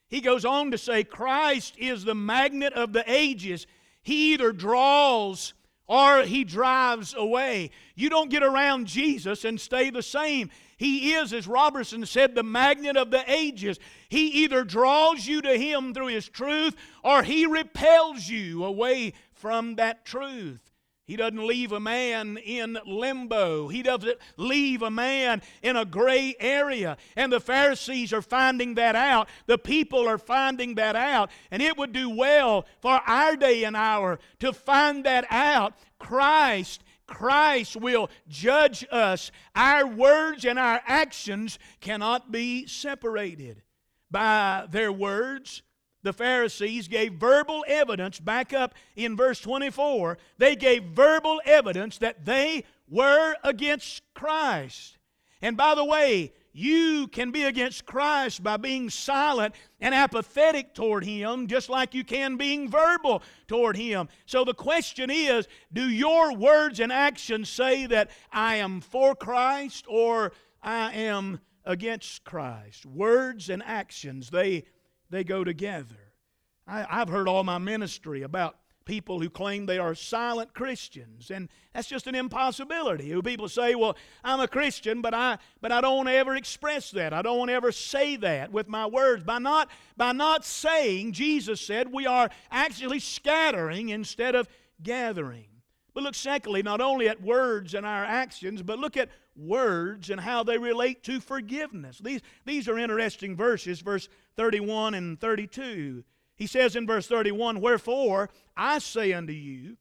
He 0.08 0.22
goes 0.22 0.46
on 0.46 0.72
to 0.72 0.78
say 0.78 1.04
Christ 1.04 1.76
is 1.78 2.04
the 2.04 2.16
magnet 2.16 2.74
of 2.74 2.94
the 2.94 3.10
ages. 3.10 3.66
He 4.04 4.34
either 4.34 4.52
draws 4.52 5.54
or 5.88 6.24
he 6.24 6.44
drives 6.44 7.14
away. 7.16 7.72
You 7.96 8.10
don't 8.10 8.30
get 8.30 8.44
around 8.44 8.88
Jesus 8.88 9.46
and 9.46 9.60
stay 9.60 9.90
the 9.90 10.04
same. 10.04 10.50
He 10.78 11.14
is, 11.14 11.34
as 11.34 11.48
Robertson 11.48 12.06
said, 12.06 12.36
the 12.36 12.44
magnet 12.44 12.98
of 12.98 13.12
the 13.12 13.24
ages. 13.32 13.80
He 14.10 14.28
either 14.44 14.64
draws 14.64 15.26
you 15.28 15.42
to 15.42 15.58
Him 15.58 15.94
through 15.94 16.08
His 16.08 16.28
truth 16.28 16.76
or 17.04 17.24
He 17.24 17.46
repels 17.46 18.28
you 18.28 18.66
away 18.66 19.14
from 19.32 19.76
that 19.76 20.06
truth. 20.06 20.73
He 21.06 21.18
doesn't 21.18 21.46
leave 21.46 21.74
a 21.74 21.80
man 21.80 22.38
in 22.38 22.78
limbo. 22.86 23.68
He 23.68 23.84
doesn't 23.84 24.18
leave 24.38 24.82
a 24.82 24.92
man 24.92 25.42
in 25.62 25.76
a 25.76 25.84
gray 25.84 26.36
area. 26.40 26.98
And 27.18 27.32
the 27.32 27.42
Pharisees 27.42 28.14
are 28.14 28.22
finding 28.22 28.76
that 28.76 28.96
out. 28.96 29.28
The 29.46 29.58
people 29.58 30.08
are 30.08 30.18
finding 30.18 30.76
that 30.76 30.96
out. 30.96 31.30
And 31.52 31.62
it 31.62 31.78
would 31.78 31.92
do 31.92 32.10
well 32.10 32.66
for 32.82 33.02
our 33.06 33.36
day 33.36 33.66
and 33.66 33.76
hour 33.76 34.20
to 34.40 34.54
find 34.54 35.04
that 35.04 35.26
out. 35.30 35.74
Christ 36.00 36.84
Christ 37.06 37.76
will 37.76 38.10
judge 38.28 38.86
us. 38.92 39.32
Our 39.56 39.86
words 39.86 40.46
and 40.46 40.58
our 40.58 40.82
actions 40.86 41.60
cannot 41.82 42.32
be 42.32 42.66
separated. 42.66 43.62
By 44.10 44.68
their 44.70 44.92
words, 44.92 45.64
the 46.04 46.14
Pharisees 46.14 46.88
gave 46.88 47.14
verbal 47.14 47.66
evidence, 47.68 48.20
back 48.20 48.54
up 48.54 48.76
in 48.96 49.16
verse 49.16 49.40
24, 49.40 50.18
they 50.38 50.56
gave 50.56 50.84
verbal 50.84 51.42
evidence 51.46 51.98
that 51.98 52.26
they 52.26 52.66
were 52.88 53.36
against 53.44 54.04
Christ. 54.14 54.98
And 55.42 55.58
by 55.58 55.76
the 55.76 55.84
way, 55.84 56.34
you 56.54 57.08
can 57.08 57.32
be 57.32 57.44
against 57.44 57.86
Christ 57.86 58.44
by 58.44 58.58
being 58.58 58.90
silent 58.90 59.56
and 59.82 59.96
apathetic 59.96 60.76
toward 60.76 61.04
Him, 61.04 61.48
just 61.48 61.68
like 61.68 61.96
you 61.96 62.04
can 62.04 62.38
being 62.38 62.70
verbal 62.70 63.24
toward 63.48 63.76
Him. 63.76 64.08
So 64.28 64.46
the 64.46 64.54
question 64.54 65.10
is 65.10 65.48
do 65.74 65.90
your 65.90 66.36
words 66.36 66.80
and 66.80 66.92
actions 66.92 67.50
say 67.50 67.88
that 67.88 68.12
I 68.32 68.58
am 68.58 68.82
for 68.82 69.16
Christ 69.16 69.86
or 69.90 70.32
I 70.62 70.94
am 70.94 71.40
against 71.66 72.24
Christ? 72.24 72.86
Words 72.86 73.50
and 73.50 73.64
actions, 73.64 74.30
they, 74.30 74.66
they 75.14 75.24
go 75.24 75.44
together. 75.44 75.96
I, 76.68 76.86
I've 76.90 77.10
heard 77.10 77.28
all 77.28 77.44
my 77.44 77.58
ministry 77.58 78.24
about 78.24 78.58
people 78.86 79.20
who 79.20 79.30
claim 79.30 79.66
they 79.66 79.78
are 79.78 79.96
silent 79.96 80.54
Christians. 80.54 81.32
And 81.32 81.50
that's 81.74 81.88
just 81.88 82.08
an 82.08 82.16
impossibility. 82.16 83.10
Who 83.10 83.22
people 83.22 83.48
say, 83.48 83.76
well, 83.76 83.96
I'm 84.24 84.40
a 84.40 84.48
Christian, 84.48 85.02
but 85.02 85.14
I 85.14 85.38
but 85.62 85.72
I 85.72 85.82
don't 85.82 86.08
ever 86.08 86.36
express 86.36 86.92
that. 86.92 87.14
I 87.14 87.22
don't 87.22 87.50
ever 87.50 87.72
say 87.72 88.16
that 88.18 88.52
with 88.52 88.68
my 88.68 88.86
words. 88.86 89.24
By 89.24 89.40
not 89.40 89.70
by 89.96 90.12
not 90.12 90.46
saying, 90.46 91.14
Jesus 91.14 91.62
said, 91.62 91.94
we 91.94 92.06
are 92.06 92.30
actually 92.52 93.00
scattering 93.00 93.90
instead 93.90 94.36
of 94.36 94.48
gathering. 94.82 95.46
But 95.94 96.04
look 96.04 96.16
secondly, 96.16 96.64
not 96.64 96.82
only 96.82 97.08
at 97.08 97.22
words 97.22 97.74
and 97.74 97.86
our 97.86 98.04
actions, 98.04 98.64
but 98.64 98.80
look 98.80 98.98
at 98.98 99.10
words 99.36 100.10
and 100.10 100.20
how 100.20 100.44
they 100.44 100.58
relate 100.58 101.04
to 101.04 101.20
forgiveness. 101.20 102.00
These, 102.00 102.22
these 102.46 102.68
are 102.68 102.80
interesting 102.80 103.36
verses, 103.36 103.82
verse 103.82 104.10
31 104.36 104.96
and 104.96 105.20
32. 105.20 106.04
He 106.36 106.48
says 106.48 106.76
in 106.76 106.88
verse 106.88 107.08
31 107.08 107.62
Wherefore 107.62 108.30
I 108.58 108.80
say 108.80 109.14
unto 109.14 109.34
you, 109.34 109.78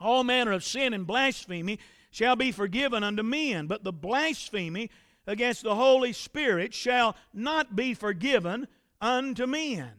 all 0.00 0.24
manner 0.24 0.52
of 0.52 0.64
sin 0.64 0.92
and 0.92 1.06
blasphemy 1.06 1.78
shall 2.10 2.36
be 2.36 2.52
forgiven 2.52 3.02
unto 3.02 3.22
men, 3.22 3.66
but 3.66 3.82
the 3.82 3.92
blasphemy 3.92 4.90
against 5.26 5.62
the 5.62 5.74
Holy 5.74 6.12
Spirit 6.12 6.74
shall 6.74 7.16
not 7.32 7.74
be 7.74 7.94
forgiven 7.94 8.68
unto 9.00 9.46
men. 9.46 9.90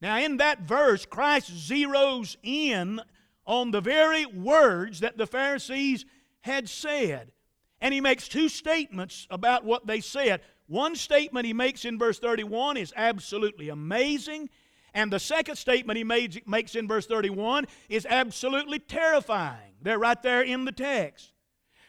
Now, 0.00 0.18
in 0.18 0.36
that 0.36 0.60
verse, 0.60 1.04
Christ 1.04 1.50
zeroes 1.50 2.36
in 2.42 3.00
on 3.48 3.70
the 3.70 3.80
very 3.80 4.26
words 4.26 5.00
that 5.00 5.16
the 5.16 5.26
Pharisees 5.26 6.04
had 6.42 6.68
said. 6.68 7.32
And 7.80 7.94
he 7.94 8.00
makes 8.00 8.28
two 8.28 8.48
statements 8.48 9.26
about 9.30 9.64
what 9.64 9.86
they 9.86 10.00
said. 10.00 10.42
One 10.66 10.94
statement 10.94 11.46
he 11.46 11.54
makes 11.54 11.84
in 11.84 11.98
verse 11.98 12.18
31 12.18 12.76
is 12.76 12.92
absolutely 12.94 13.70
amazing. 13.70 14.50
And 14.92 15.10
the 15.10 15.18
second 15.18 15.56
statement 15.56 15.96
he 15.96 16.04
makes 16.04 16.74
in 16.74 16.86
verse 16.86 17.06
31 17.06 17.66
is 17.88 18.06
absolutely 18.08 18.78
terrifying. 18.78 19.72
They're 19.80 19.98
right 19.98 20.22
there 20.22 20.42
in 20.42 20.66
the 20.66 20.72
text. 20.72 21.32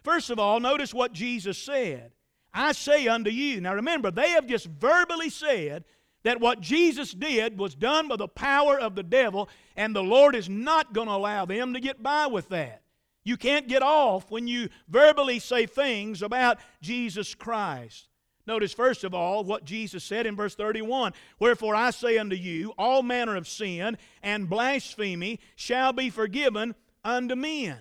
First 0.03 0.29
of 0.29 0.39
all, 0.39 0.59
notice 0.59 0.93
what 0.93 1.11
Jesus 1.11 1.57
said 1.57 2.13
I 2.53 2.71
say 2.71 3.07
unto 3.07 3.29
you. 3.29 3.61
Now 3.61 3.75
remember, 3.75 4.09
they 4.11 4.29
have 4.29 4.47
just 4.47 4.65
verbally 4.65 5.29
said 5.29 5.83
that 6.23 6.39
what 6.39 6.61
Jesus 6.61 7.11
did 7.11 7.57
was 7.57 7.75
done 7.75 8.07
by 8.07 8.17
the 8.17 8.27
power 8.27 8.79
of 8.79 8.95
the 8.95 9.03
devil, 9.03 9.49
and 9.75 9.95
the 9.95 10.03
Lord 10.03 10.35
is 10.35 10.49
not 10.49 10.93
going 10.93 11.07
to 11.07 11.13
allow 11.13 11.45
them 11.45 11.73
to 11.73 11.79
get 11.79 12.03
by 12.03 12.27
with 12.27 12.49
that. 12.49 12.81
You 13.23 13.37
can't 13.37 13.67
get 13.67 13.83
off 13.83 14.31
when 14.31 14.47
you 14.47 14.69
verbally 14.87 15.39
say 15.39 15.65
things 15.65 16.21
about 16.21 16.57
Jesus 16.81 17.35
Christ. 17.35 18.07
Notice, 18.47 18.73
first 18.73 19.03
of 19.03 19.13
all, 19.13 19.43
what 19.43 19.65
Jesus 19.65 20.03
said 20.03 20.25
in 20.25 20.35
verse 20.35 20.55
31 20.55 21.13
Wherefore 21.37 21.75
I 21.75 21.91
say 21.91 22.17
unto 22.17 22.35
you, 22.35 22.73
all 22.77 23.03
manner 23.03 23.35
of 23.35 23.47
sin 23.47 23.97
and 24.23 24.49
blasphemy 24.49 25.39
shall 25.55 25.93
be 25.93 26.09
forgiven 26.09 26.73
unto 27.03 27.35
men. 27.35 27.77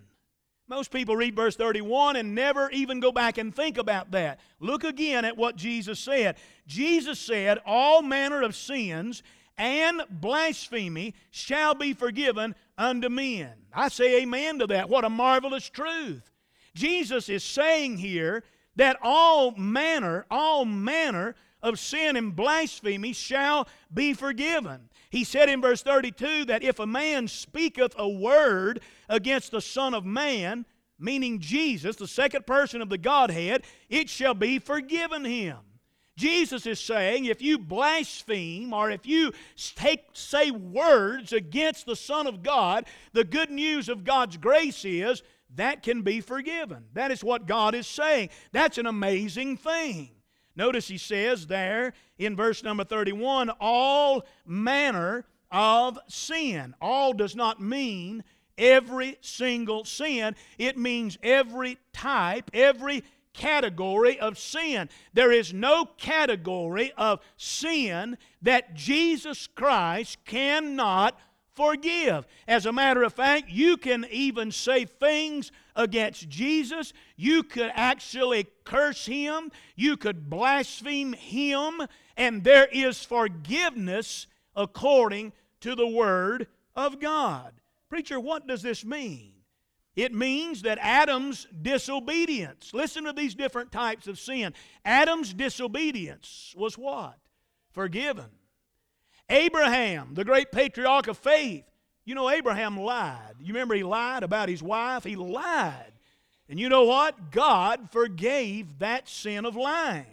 Most 0.68 0.90
people 0.90 1.16
read 1.16 1.34
verse 1.34 1.56
31 1.56 2.16
and 2.16 2.34
never 2.34 2.70
even 2.70 3.00
go 3.00 3.10
back 3.10 3.38
and 3.38 3.54
think 3.54 3.78
about 3.78 4.10
that. 4.10 4.38
Look 4.60 4.84
again 4.84 5.24
at 5.24 5.36
what 5.36 5.56
Jesus 5.56 5.98
said. 5.98 6.36
Jesus 6.66 7.18
said, 7.18 7.58
All 7.64 8.02
manner 8.02 8.42
of 8.42 8.54
sins 8.54 9.22
and 9.56 10.02
blasphemy 10.10 11.14
shall 11.30 11.74
be 11.74 11.94
forgiven 11.94 12.54
unto 12.76 13.08
men. 13.08 13.50
I 13.72 13.88
say 13.88 14.22
amen 14.22 14.58
to 14.58 14.66
that. 14.68 14.90
What 14.90 15.04
a 15.04 15.10
marvelous 15.10 15.68
truth. 15.70 16.30
Jesus 16.74 17.28
is 17.28 17.42
saying 17.42 17.96
here 17.96 18.44
that 18.76 18.98
all 19.02 19.52
manner, 19.52 20.26
all 20.30 20.64
manner 20.64 21.34
of 21.62 21.78
sin 21.78 22.16
and 22.16 22.34
blasphemy 22.34 23.12
shall 23.12 23.68
be 23.92 24.12
forgiven. 24.12 24.88
He 25.10 25.24
said 25.24 25.48
in 25.48 25.60
verse 25.60 25.82
32 25.82 26.46
that 26.46 26.62
if 26.62 26.78
a 26.78 26.86
man 26.86 27.28
speaketh 27.28 27.94
a 27.96 28.08
word 28.08 28.80
against 29.08 29.50
the 29.50 29.60
Son 29.60 29.94
of 29.94 30.04
Man, 30.04 30.66
meaning 30.98 31.38
Jesus, 31.38 31.96
the 31.96 32.08
second 32.08 32.46
person 32.46 32.82
of 32.82 32.88
the 32.88 32.98
Godhead, 32.98 33.64
it 33.88 34.08
shall 34.08 34.34
be 34.34 34.58
forgiven 34.58 35.24
him. 35.24 35.58
Jesus 36.16 36.66
is 36.66 36.80
saying 36.80 37.26
if 37.26 37.40
you 37.40 37.58
blaspheme 37.58 38.72
or 38.72 38.90
if 38.90 39.06
you 39.06 39.32
take, 39.76 40.00
say 40.12 40.50
words 40.50 41.32
against 41.32 41.86
the 41.86 41.94
Son 41.94 42.26
of 42.26 42.42
God, 42.42 42.86
the 43.12 43.22
good 43.22 43.50
news 43.50 43.88
of 43.88 44.02
God's 44.02 44.36
grace 44.36 44.84
is 44.84 45.22
that 45.54 45.82
can 45.82 46.02
be 46.02 46.20
forgiven. 46.20 46.84
That 46.92 47.12
is 47.12 47.22
what 47.22 47.46
God 47.46 47.74
is 47.74 47.86
saying. 47.86 48.30
That's 48.52 48.78
an 48.78 48.86
amazing 48.86 49.56
thing. 49.58 50.10
Notice 50.58 50.88
he 50.88 50.98
says 50.98 51.46
there 51.46 51.92
in 52.18 52.34
verse 52.34 52.64
number 52.64 52.82
31 52.82 53.48
all 53.60 54.26
manner 54.44 55.24
of 55.52 56.00
sin. 56.08 56.74
All 56.80 57.12
does 57.12 57.36
not 57.36 57.62
mean 57.62 58.24
every 58.58 59.18
single 59.20 59.84
sin, 59.84 60.34
it 60.58 60.76
means 60.76 61.16
every 61.22 61.78
type, 61.92 62.50
every 62.52 63.04
category 63.34 64.18
of 64.18 64.36
sin. 64.36 64.88
There 65.12 65.30
is 65.30 65.54
no 65.54 65.84
category 65.96 66.90
of 66.96 67.20
sin 67.36 68.18
that 68.42 68.74
Jesus 68.74 69.46
Christ 69.46 70.18
cannot 70.24 71.16
forgive. 71.58 72.24
As 72.46 72.66
a 72.66 72.72
matter 72.72 73.02
of 73.02 73.12
fact, 73.12 73.48
you 73.48 73.76
can 73.76 74.06
even 74.12 74.52
say 74.52 74.84
things 74.84 75.50
against 75.74 76.28
Jesus. 76.28 76.92
You 77.16 77.42
could 77.42 77.72
actually 77.74 78.46
curse 78.64 79.04
him. 79.04 79.50
You 79.74 79.96
could 79.96 80.30
blaspheme 80.30 81.14
him. 81.14 81.82
And 82.16 82.44
there 82.44 82.68
is 82.72 83.04
forgiveness 83.04 84.28
according 84.54 85.32
to 85.60 85.74
the 85.74 85.86
Word 85.86 86.46
of 86.76 87.00
God. 87.00 87.52
Preacher, 87.88 88.20
what 88.20 88.46
does 88.46 88.62
this 88.62 88.84
mean? 88.84 89.32
It 89.96 90.14
means 90.14 90.62
that 90.62 90.78
Adam's 90.80 91.48
disobedience, 91.60 92.72
listen 92.72 93.02
to 93.04 93.12
these 93.12 93.34
different 93.34 93.72
types 93.72 94.06
of 94.06 94.20
sin. 94.20 94.54
Adam's 94.84 95.34
disobedience 95.34 96.54
was 96.56 96.78
what? 96.78 97.16
Forgiven. 97.72 98.37
Abraham, 99.30 100.10
the 100.14 100.24
great 100.24 100.50
patriarch 100.52 101.08
of 101.08 101.18
faith, 101.18 101.64
you 102.04 102.14
know, 102.14 102.30
Abraham 102.30 102.78
lied. 102.78 103.34
You 103.40 103.48
remember 103.48 103.74
he 103.74 103.82
lied 103.82 104.22
about 104.22 104.48
his 104.48 104.62
wife? 104.62 105.04
He 105.04 105.16
lied. 105.16 105.92
And 106.48 106.58
you 106.58 106.68
know 106.68 106.84
what? 106.84 107.30
God 107.30 107.90
forgave 107.90 108.78
that 108.78 109.08
sin 109.08 109.44
of 109.44 109.56
lying. 109.56 110.06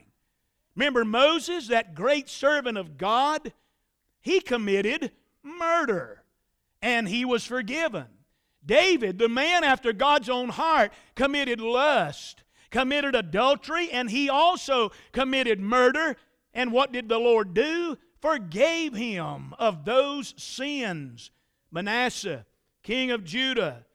Remember 0.75 1.05
Moses, 1.05 1.69
that 1.69 1.95
great 1.95 2.27
servant 2.27 2.77
of 2.77 2.97
God? 2.97 3.53
He 4.19 4.41
committed 4.41 5.11
murder 5.41 6.23
and 6.81 7.07
he 7.07 7.23
was 7.23 7.45
forgiven. 7.45 8.05
David, 8.65 9.17
the 9.17 9.29
man 9.29 9.63
after 9.63 9.93
God's 9.93 10.29
own 10.29 10.49
heart, 10.49 10.91
committed 11.15 11.61
lust, 11.61 12.43
committed 12.71 13.15
adultery, 13.15 13.89
and 13.91 14.09
he 14.09 14.29
also 14.29 14.91
committed 15.11 15.59
murder. 15.59 16.17
And 16.53 16.71
what 16.71 16.91
did 16.91 17.07
the 17.07 17.19
Lord 17.19 17.53
do? 17.53 17.97
Forgave 18.25 18.95
him 18.95 19.53
of 19.59 19.85
those 19.85 20.33
sins. 20.35 21.29
Manasseh, 21.69 22.43
king 22.81 23.11
of 23.11 23.23
Judah, 23.23 23.85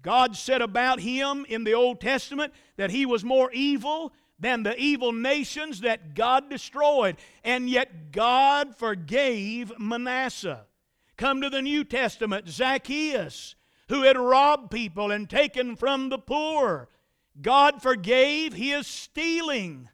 God 0.00 0.36
said 0.36 0.62
about 0.62 1.00
him 1.00 1.44
in 1.48 1.64
the 1.64 1.74
Old 1.74 2.00
Testament 2.00 2.52
that 2.76 2.92
he 2.92 3.04
was 3.04 3.24
more 3.24 3.50
evil 3.50 4.12
than 4.38 4.62
the 4.62 4.78
evil 4.78 5.12
nations 5.12 5.80
that 5.80 6.14
God 6.14 6.48
destroyed. 6.48 7.16
And 7.42 7.68
yet 7.68 8.12
God 8.12 8.76
forgave 8.76 9.72
Manasseh. 9.76 10.66
Come 11.16 11.40
to 11.40 11.50
the 11.50 11.60
New 11.60 11.82
Testament, 11.82 12.48
Zacchaeus, 12.48 13.56
who 13.88 14.02
had 14.02 14.16
robbed 14.16 14.70
people 14.70 15.10
and 15.10 15.28
taken 15.28 15.74
from 15.74 16.10
the 16.10 16.18
poor. 16.18 16.88
God 17.42 17.82
forgave 17.82 18.52
his 18.52 18.86
stealing. 18.86 19.88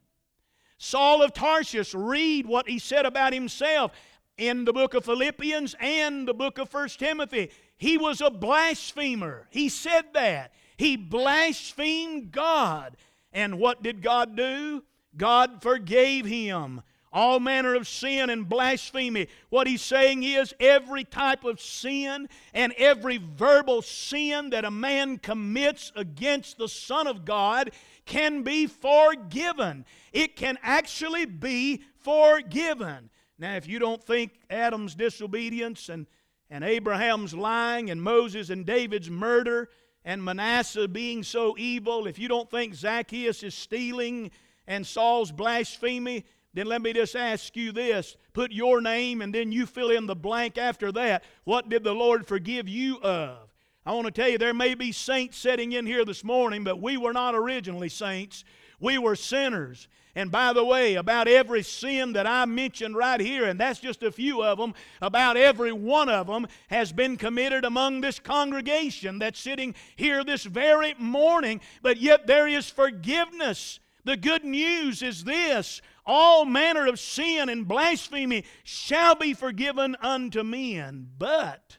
Saul 0.78 1.22
of 1.22 1.32
Tarsus, 1.32 1.94
read 1.94 2.46
what 2.46 2.68
he 2.68 2.78
said 2.78 3.06
about 3.06 3.32
himself 3.32 3.92
in 4.36 4.64
the 4.64 4.72
book 4.72 4.94
of 4.94 5.04
Philippians 5.04 5.74
and 5.80 6.28
the 6.28 6.34
book 6.34 6.58
of 6.58 6.68
First 6.68 6.98
Timothy. 6.98 7.50
He 7.78 7.98
was 7.98 8.20
a 8.20 8.30
blasphemer. 8.30 9.46
He 9.50 9.68
said 9.68 10.06
that. 10.14 10.52
He 10.76 10.96
blasphemed 10.96 12.32
God. 12.32 12.96
And 13.32 13.58
what 13.58 13.82
did 13.82 14.02
God 14.02 14.36
do? 14.36 14.82
God 15.16 15.62
forgave 15.62 16.26
him 16.26 16.82
all 17.16 17.40
manner 17.40 17.74
of 17.74 17.88
sin 17.88 18.28
and 18.28 18.46
blasphemy. 18.46 19.26
What 19.48 19.66
he's 19.66 19.80
saying 19.80 20.22
is 20.22 20.54
every 20.60 21.02
type 21.02 21.44
of 21.44 21.62
sin 21.62 22.28
and 22.52 22.74
every 22.76 23.16
verbal 23.16 23.80
sin 23.80 24.50
that 24.50 24.66
a 24.66 24.70
man 24.70 25.16
commits 25.16 25.90
against 25.96 26.58
the 26.58 26.68
Son 26.68 27.06
of 27.06 27.24
God 27.24 27.70
can 28.04 28.42
be 28.42 28.66
forgiven. 28.66 29.86
It 30.12 30.36
can 30.36 30.58
actually 30.62 31.24
be 31.24 31.84
forgiven. 32.00 33.08
Now, 33.38 33.56
if 33.56 33.66
you 33.66 33.78
don't 33.78 34.04
think 34.04 34.32
Adam's 34.50 34.94
disobedience 34.94 35.88
and, 35.88 36.06
and 36.50 36.62
Abraham's 36.62 37.32
lying 37.32 37.88
and 37.88 38.02
Moses 38.02 38.50
and 38.50 38.66
David's 38.66 39.08
murder 39.08 39.70
and 40.04 40.22
Manasseh 40.22 40.86
being 40.86 41.22
so 41.22 41.56
evil, 41.56 42.06
if 42.06 42.18
you 42.18 42.28
don't 42.28 42.50
think 42.50 42.74
Zacchaeus 42.74 43.42
is 43.42 43.54
stealing 43.54 44.30
and 44.66 44.86
Saul's 44.86 45.32
blasphemy, 45.32 46.24
then 46.56 46.66
let 46.66 46.80
me 46.80 46.94
just 46.94 47.14
ask 47.14 47.54
you 47.54 47.70
this. 47.70 48.16
Put 48.32 48.50
your 48.50 48.80
name 48.80 49.20
and 49.20 49.34
then 49.34 49.52
you 49.52 49.66
fill 49.66 49.90
in 49.90 50.06
the 50.06 50.16
blank 50.16 50.56
after 50.56 50.90
that. 50.92 51.22
What 51.44 51.68
did 51.68 51.84
the 51.84 51.92
Lord 51.92 52.26
forgive 52.26 52.66
you 52.66 52.98
of? 53.02 53.52
I 53.84 53.92
want 53.92 54.06
to 54.06 54.10
tell 54.10 54.28
you, 54.28 54.38
there 54.38 54.54
may 54.54 54.74
be 54.74 54.90
saints 54.90 55.36
sitting 55.36 55.72
in 55.72 55.84
here 55.84 56.04
this 56.04 56.24
morning, 56.24 56.64
but 56.64 56.80
we 56.80 56.96
were 56.96 57.12
not 57.12 57.34
originally 57.34 57.90
saints. 57.90 58.42
We 58.80 58.96
were 58.96 59.16
sinners. 59.16 59.86
And 60.14 60.30
by 60.32 60.54
the 60.54 60.64
way, 60.64 60.94
about 60.94 61.28
every 61.28 61.62
sin 61.62 62.14
that 62.14 62.26
I 62.26 62.46
mentioned 62.46 62.96
right 62.96 63.20
here, 63.20 63.44
and 63.44 63.60
that's 63.60 63.78
just 63.78 64.02
a 64.02 64.10
few 64.10 64.42
of 64.42 64.56
them, 64.56 64.72
about 65.02 65.36
every 65.36 65.72
one 65.72 66.08
of 66.08 66.26
them 66.26 66.46
has 66.68 66.90
been 66.90 67.18
committed 67.18 67.66
among 67.66 68.00
this 68.00 68.18
congregation 68.18 69.18
that's 69.18 69.38
sitting 69.38 69.74
here 69.94 70.24
this 70.24 70.44
very 70.44 70.94
morning, 70.98 71.60
but 71.82 71.98
yet 71.98 72.26
there 72.26 72.48
is 72.48 72.70
forgiveness. 72.70 73.78
The 74.06 74.16
good 74.16 74.44
news 74.44 75.02
is 75.02 75.24
this 75.24 75.82
all 76.06 76.44
manner 76.44 76.86
of 76.86 77.00
sin 77.00 77.48
and 77.48 77.66
blasphemy 77.66 78.44
shall 78.64 79.14
be 79.14 79.34
forgiven 79.34 79.96
unto 80.00 80.42
men. 80.42 81.08
But, 81.18 81.78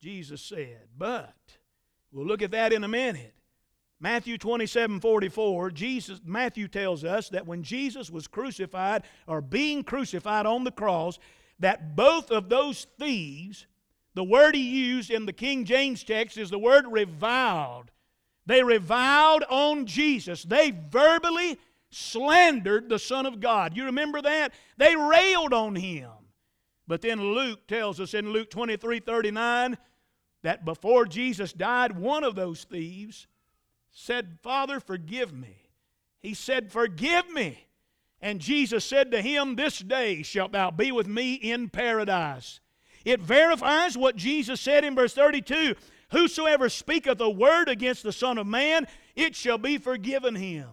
Jesus 0.00 0.40
said, 0.40 0.88
but, 0.96 1.34
we'll 2.12 2.26
look 2.26 2.42
at 2.42 2.52
that 2.52 2.72
in 2.72 2.84
a 2.84 2.88
minute. 2.88 3.34
Matthew 3.98 4.36
27 4.36 5.00
44, 5.00 5.70
Jesus, 5.70 6.20
Matthew 6.24 6.68
tells 6.68 7.02
us 7.02 7.30
that 7.30 7.46
when 7.46 7.62
Jesus 7.62 8.10
was 8.10 8.26
crucified 8.26 9.04
or 9.26 9.40
being 9.40 9.82
crucified 9.82 10.44
on 10.44 10.64
the 10.64 10.70
cross, 10.70 11.18
that 11.58 11.96
both 11.96 12.30
of 12.30 12.48
those 12.48 12.86
thieves, 12.98 13.66
the 14.14 14.24
word 14.24 14.54
he 14.54 14.86
used 14.86 15.10
in 15.10 15.24
the 15.24 15.32
King 15.32 15.64
James 15.64 16.04
text 16.04 16.36
is 16.36 16.50
the 16.50 16.58
word 16.58 16.84
reviled. 16.88 17.90
They 18.44 18.62
reviled 18.62 19.44
on 19.48 19.86
Jesus. 19.86 20.42
They 20.42 20.70
verbally 20.70 21.58
slandered 21.96 22.88
the 22.88 22.98
Son 22.98 23.24
of 23.24 23.40
God. 23.40 23.76
You 23.76 23.86
remember 23.86 24.20
that? 24.20 24.52
They 24.76 24.94
railed 24.94 25.52
on 25.52 25.74
him. 25.74 26.10
But 26.86 27.00
then 27.00 27.20
Luke 27.20 27.66
tells 27.66 28.00
us 28.00 28.14
in 28.14 28.32
Luke 28.32 28.50
23 28.50 29.00
39 29.00 29.78
that 30.42 30.64
before 30.64 31.06
Jesus 31.06 31.52
died, 31.52 31.98
one 31.98 32.22
of 32.22 32.34
those 32.34 32.64
thieves 32.64 33.26
said, 33.90 34.38
Father, 34.42 34.78
forgive 34.78 35.32
me. 35.32 35.70
He 36.20 36.34
said, 36.34 36.70
Forgive 36.70 37.30
me. 37.30 37.66
And 38.20 38.40
Jesus 38.40 38.84
said 38.84 39.10
to 39.10 39.22
him, 39.22 39.56
This 39.56 39.78
day 39.78 40.22
shalt 40.22 40.52
thou 40.52 40.70
be 40.70 40.92
with 40.92 41.06
me 41.06 41.34
in 41.34 41.70
paradise. 41.70 42.60
It 43.04 43.20
verifies 43.20 43.96
what 43.96 44.16
Jesus 44.16 44.60
said 44.60 44.84
in 44.84 44.94
verse 44.94 45.14
32 45.14 45.74
Whosoever 46.10 46.68
speaketh 46.68 47.20
a 47.20 47.30
word 47.30 47.68
against 47.68 48.02
the 48.02 48.12
Son 48.12 48.38
of 48.38 48.46
Man, 48.46 48.86
it 49.16 49.34
shall 49.34 49.58
be 49.58 49.78
forgiven 49.78 50.36
him. 50.36 50.68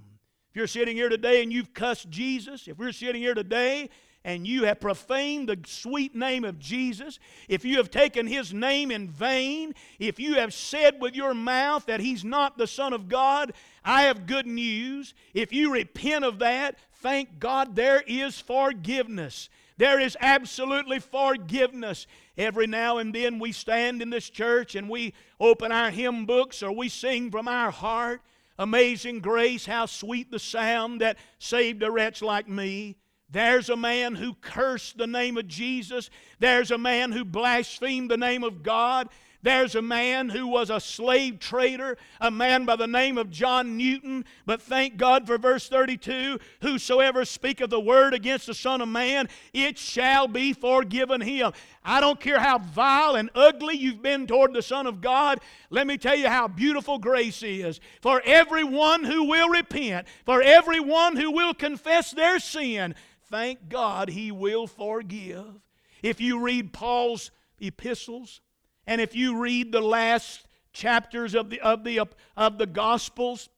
If 0.54 0.58
you're 0.58 0.68
sitting 0.68 0.96
here 0.96 1.10
today 1.10 1.42
and 1.42 1.52
you've 1.52 1.74
cussed 1.74 2.12
Jesus, 2.12 2.68
if 2.68 2.78
we're 2.78 2.92
sitting 2.92 3.24
here 3.24 3.34
today 3.34 3.90
and 4.24 4.46
you 4.46 4.66
have 4.66 4.80
profaned 4.80 5.50
the 5.50 5.58
sweet 5.66 6.16
name 6.16 6.44
of 6.44 6.60
Jesus, 6.60 7.18
if 7.50 7.66
you 7.66 7.78
have 7.78 7.90
taken 7.90 8.28
his 8.28 8.54
name 8.54 8.92
in 8.92 9.10
vain, 9.10 9.74
if 9.98 10.20
you 10.20 10.36
have 10.36 10.54
said 10.54 11.02
with 11.02 11.16
your 11.16 11.34
mouth 11.34 11.88
that 11.88 12.02
he's 12.02 12.24
not 12.24 12.60
the 12.60 12.68
Son 12.68 12.94
of 12.94 13.10
God, 13.10 13.54
I 13.84 14.04
have 14.04 14.28
good 14.28 14.46
news. 14.46 15.16
If 15.34 15.52
you 15.52 15.74
repent 15.74 16.24
of 16.24 16.38
that, 16.38 16.78
thank 16.98 17.40
God 17.40 17.76
there 17.76 18.04
is 18.06 18.40
forgiveness. 18.40 19.50
There 19.78 20.00
is 20.00 20.16
absolutely 20.22 21.00
forgiveness. 21.00 22.06
Every 22.38 22.68
now 22.68 23.00
and 23.00 23.12
then 23.12 23.40
we 23.40 23.54
stand 23.54 24.04
in 24.04 24.12
this 24.12 24.30
church 24.30 24.76
and 24.76 24.88
we 24.88 25.16
open 25.40 25.72
our 25.72 25.90
hymn 25.90 26.28
books 26.28 26.62
or 26.62 26.72
we 26.72 26.90
sing 26.90 27.32
from 27.32 27.48
our 27.48 27.72
heart. 27.72 28.22
Amazing 28.60 29.20
grace, 29.20 29.66
how 29.66 29.86
sweet 29.86 30.30
the 30.32 30.40
sound 30.40 31.02
that 31.02 31.18
saved 31.40 31.82
a 31.84 31.92
wretch 31.92 32.22
like 32.22 32.48
me. 32.48 32.98
There's 33.30 33.70
a 33.70 33.76
man 33.76 34.14
who 34.14 34.36
cursed 34.36 34.98
the 34.98 35.08
name 35.08 35.38
of 35.38 35.48
Jesus. 35.48 36.12
There's 36.40 36.70
a 36.70 36.78
man 36.78 37.12
who 37.12 37.26
blasphemed 37.26 38.12
the 38.12 38.18
name 38.18 38.44
of 38.44 38.62
God. 38.62 39.10
There's 39.44 39.76
a 39.76 39.82
man 39.82 40.30
who 40.30 40.48
was 40.48 40.70
a 40.70 40.80
slave 40.80 41.38
trader, 41.38 41.98
a 42.22 42.32
man 42.32 42.64
by 42.64 42.78
the 42.78 42.88
name 42.88 43.18
of 43.18 43.30
John 43.30 43.76
Newton. 43.76 44.24
But 44.46 44.62
thank 44.62 44.96
God 44.96 45.28
for 45.28 45.38
verse 45.38 45.68
32 45.68 46.40
Whosoever 46.62 47.26
speaketh 47.26 47.70
the 47.70 47.80
word 47.80 48.14
against 48.14 48.48
the 48.48 48.54
Son 48.54 48.80
of 48.80 48.88
Man, 48.88 49.28
it 49.54 49.78
shall 49.78 50.30
be 50.30 50.54
forgiven 50.54 51.20
him. 51.20 51.52
I 51.84 52.00
don't 52.00 52.22
care 52.22 52.40
how 52.40 52.60
vile 52.60 53.16
and 53.16 53.30
ugly 53.36 53.76
you've 53.76 54.02
been 54.02 54.28
toward 54.28 54.54
the 54.54 54.62
Son 54.62 54.88
of 54.88 55.02
God. 55.02 55.42
Let 55.70 55.88
me 55.88 55.98
tell 55.98 56.16
you 56.16 56.30
how 56.30 56.48
beautiful 56.48 56.98
grace 56.98 57.44
is. 57.44 57.82
For 58.02 58.22
everyone 58.24 59.04
who 59.04 59.26
will 59.26 59.50
repent, 59.50 60.08
for 60.26 60.42
everyone 60.42 61.18
who 61.18 61.32
will 61.32 61.54
confess 61.54 62.12
their 62.12 62.40
sin, 62.40 62.96
thank 63.30 63.68
God 63.68 64.10
he 64.10 64.32
will 64.32 64.68
forgive. 64.68 65.60
If 66.02 66.22
you 66.22 66.40
read 66.40 66.72
Paul's 66.72 67.30
epistles, 67.60 68.40
and 68.88 69.00
if 69.00 69.16
you 69.16 69.40
read 69.40 69.72
the 69.72 69.82
last 69.82 70.46
chapters 70.74 71.36
of 71.36 71.50
the, 71.50 71.60
of 71.62 71.84
the, 71.84 72.02
of 72.36 72.58
the 72.58 72.66
Gospels 72.66 73.50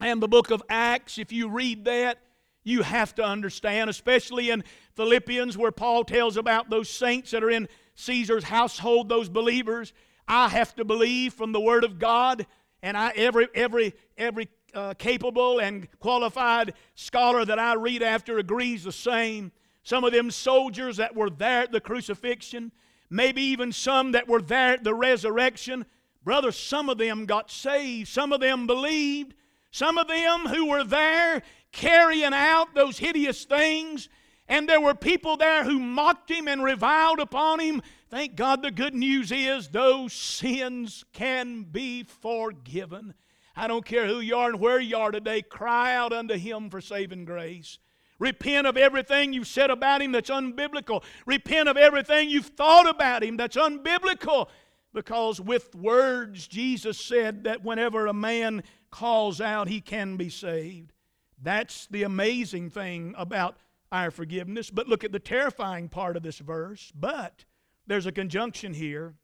and 0.00 0.22
the 0.22 0.28
book 0.28 0.50
of 0.50 0.62
Acts, 0.68 1.18
if 1.18 1.32
you 1.32 1.48
read 1.48 1.84
that, 1.86 2.18
you 2.64 2.82
have 2.82 3.14
to 3.14 3.24
understand, 3.24 3.88
especially 3.88 4.50
in 4.50 4.62
Philippians, 4.94 5.56
where 5.56 5.72
Paul 5.72 6.04
tells 6.04 6.36
about 6.36 6.68
those 6.68 6.90
saints 6.90 7.30
that 7.30 7.42
are 7.42 7.50
in 7.50 7.68
Caesar's 7.94 8.44
household, 8.44 9.08
those 9.08 9.28
believers. 9.28 9.92
I 10.26 10.48
have 10.48 10.74
to 10.76 10.84
believe 10.84 11.32
from 11.32 11.52
the 11.52 11.60
Word 11.60 11.82
of 11.82 11.98
God, 11.98 12.46
and 12.82 12.96
I 12.96 13.12
every 13.16 13.48
every 13.54 13.94
every 14.18 14.48
uh, 14.74 14.94
capable 14.94 15.60
and 15.60 15.88
qualified 15.98 16.74
scholar 16.94 17.44
that 17.44 17.58
I 17.58 17.74
read 17.74 18.02
after 18.02 18.38
agrees 18.38 18.84
the 18.84 18.92
same. 18.92 19.50
Some 19.82 20.04
of 20.04 20.12
them 20.12 20.30
soldiers 20.30 20.98
that 20.98 21.16
were 21.16 21.30
there 21.30 21.62
at 21.62 21.72
the 21.72 21.80
crucifixion, 21.80 22.72
maybe 23.10 23.42
even 23.42 23.72
some 23.72 24.12
that 24.12 24.28
were 24.28 24.42
there 24.42 24.74
at 24.74 24.84
the 24.84 24.94
resurrection. 24.94 25.86
Brother, 26.22 26.52
some 26.52 26.88
of 26.88 26.98
them 26.98 27.26
got 27.26 27.50
saved, 27.50 28.08
some 28.08 28.32
of 28.32 28.40
them 28.40 28.66
believed, 28.66 29.34
some 29.70 29.98
of 29.98 30.08
them 30.08 30.46
who 30.46 30.66
were 30.66 30.84
there 30.84 31.42
carrying 31.72 32.34
out 32.34 32.74
those 32.74 32.98
hideous 32.98 33.44
things, 33.44 34.08
and 34.48 34.68
there 34.68 34.80
were 34.80 34.94
people 34.94 35.36
there 35.36 35.64
who 35.64 35.78
mocked 35.78 36.30
him 36.30 36.48
and 36.48 36.64
reviled 36.64 37.20
upon 37.20 37.60
him. 37.60 37.82
Thank 38.10 38.36
God 38.36 38.62
the 38.62 38.70
good 38.70 38.94
news 38.94 39.30
is 39.30 39.68
those 39.68 40.12
sins 40.14 41.04
can 41.12 41.64
be 41.64 42.04
forgiven. 42.04 43.14
I 43.54 43.66
don't 43.66 43.84
care 43.84 44.06
who 44.06 44.20
you 44.20 44.36
are 44.36 44.50
and 44.50 44.60
where 44.60 44.80
you 44.80 44.96
are 44.96 45.10
today, 45.10 45.42
cry 45.42 45.94
out 45.94 46.12
unto 46.12 46.34
him 46.34 46.70
for 46.70 46.80
saving 46.80 47.26
grace. 47.26 47.78
Repent 48.18 48.66
of 48.66 48.76
everything 48.76 49.32
you've 49.32 49.46
said 49.46 49.70
about 49.70 50.02
him 50.02 50.12
that's 50.12 50.30
unbiblical. 50.30 51.04
Repent 51.24 51.68
of 51.68 51.76
everything 51.76 52.28
you've 52.28 52.46
thought 52.46 52.88
about 52.88 53.22
him 53.22 53.36
that's 53.36 53.56
unbiblical. 53.56 54.48
Because 54.92 55.40
with 55.40 55.74
words, 55.74 56.48
Jesus 56.48 56.98
said 56.98 57.44
that 57.44 57.64
whenever 57.64 58.06
a 58.06 58.12
man 58.12 58.64
calls 58.90 59.40
out, 59.40 59.68
he 59.68 59.80
can 59.80 60.16
be 60.16 60.30
saved. 60.30 60.92
That's 61.40 61.86
the 61.86 62.02
amazing 62.02 62.70
thing 62.70 63.14
about 63.16 63.56
our 63.92 64.10
forgiveness. 64.10 64.70
But 64.70 64.88
look 64.88 65.04
at 65.04 65.12
the 65.12 65.20
terrifying 65.20 65.88
part 65.88 66.16
of 66.16 66.22
this 66.22 66.38
verse. 66.38 66.92
But 66.94 67.44
there's 67.86 68.06
a 68.06 68.12
conjunction 68.12 68.74
here. 68.74 69.14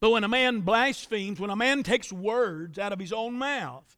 But 0.00 0.10
when 0.10 0.24
a 0.24 0.28
man 0.28 0.60
blasphemes, 0.60 1.38
when 1.38 1.50
a 1.50 1.56
man 1.56 1.82
takes 1.82 2.12
words 2.12 2.78
out 2.78 2.92
of 2.92 2.98
his 2.98 3.12
own 3.12 3.34
mouth 3.34 3.96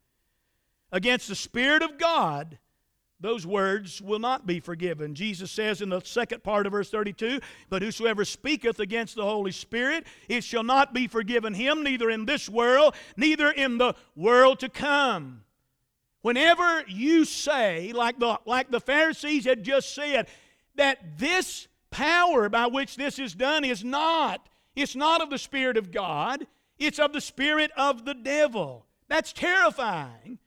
against 0.92 1.28
the 1.28 1.35
Spirit 1.35 1.82
of 1.82 1.98
God, 1.98 2.59
those 3.18 3.46
words 3.46 4.02
will 4.02 4.18
not 4.18 4.46
be 4.46 4.61
forgiven. 4.61 5.14
Jesus 5.14 5.50
says 5.50 5.81
in 5.81 5.88
the 5.88 6.00
second 6.02 6.42
part 6.42 6.66
of 6.66 6.72
verse 6.72 6.90
32 6.90 7.40
But 7.70 7.83
whosoever 7.83 8.24
speaketh 8.24 8.79
against 8.79 9.14
the 9.14 9.24
Holy 9.24 9.52
Spirit, 9.52 10.07
it 10.29 10.44
shall 10.44 10.62
not 10.62 10.92
be 10.92 11.09
forgiven 11.09 11.55
him, 11.55 11.83
neither 11.83 12.11
in 12.11 12.26
this 12.26 12.48
world, 12.48 12.94
neither 13.16 13.50
in 13.50 13.79
the 13.79 13.94
world 14.14 14.61
to 14.61 14.68
come. 14.68 15.42
Whenever 16.20 16.83
you 16.88 17.24
say, 17.24 17.92
like 17.92 18.18
the, 18.18 18.38
like 18.44 18.70
the 18.70 18.81
Pharisees 18.81 19.44
had 19.44 19.62
just 19.62 19.94
said, 19.94 20.26
that 20.74 21.18
this 21.18 21.68
power 21.90 22.48
by 22.50 22.66
which 22.66 22.96
this 22.96 23.18
is 23.18 23.35
done 23.35 23.64
is 23.64 23.83
not, 23.83 24.46
it's 24.74 24.96
not 24.96 25.22
of 25.22 25.31
the 25.31 25.38
Spirit 25.38 25.79
of 25.79 25.90
God, 25.90 26.46
it's 26.79 26.98
of 26.98 27.14
the 27.14 27.20
Spirit 27.20 27.70
of 27.79 28.05
the 28.05 28.12
devil. 28.12 28.85
That's 29.09 29.33
terrifying. 29.33 30.38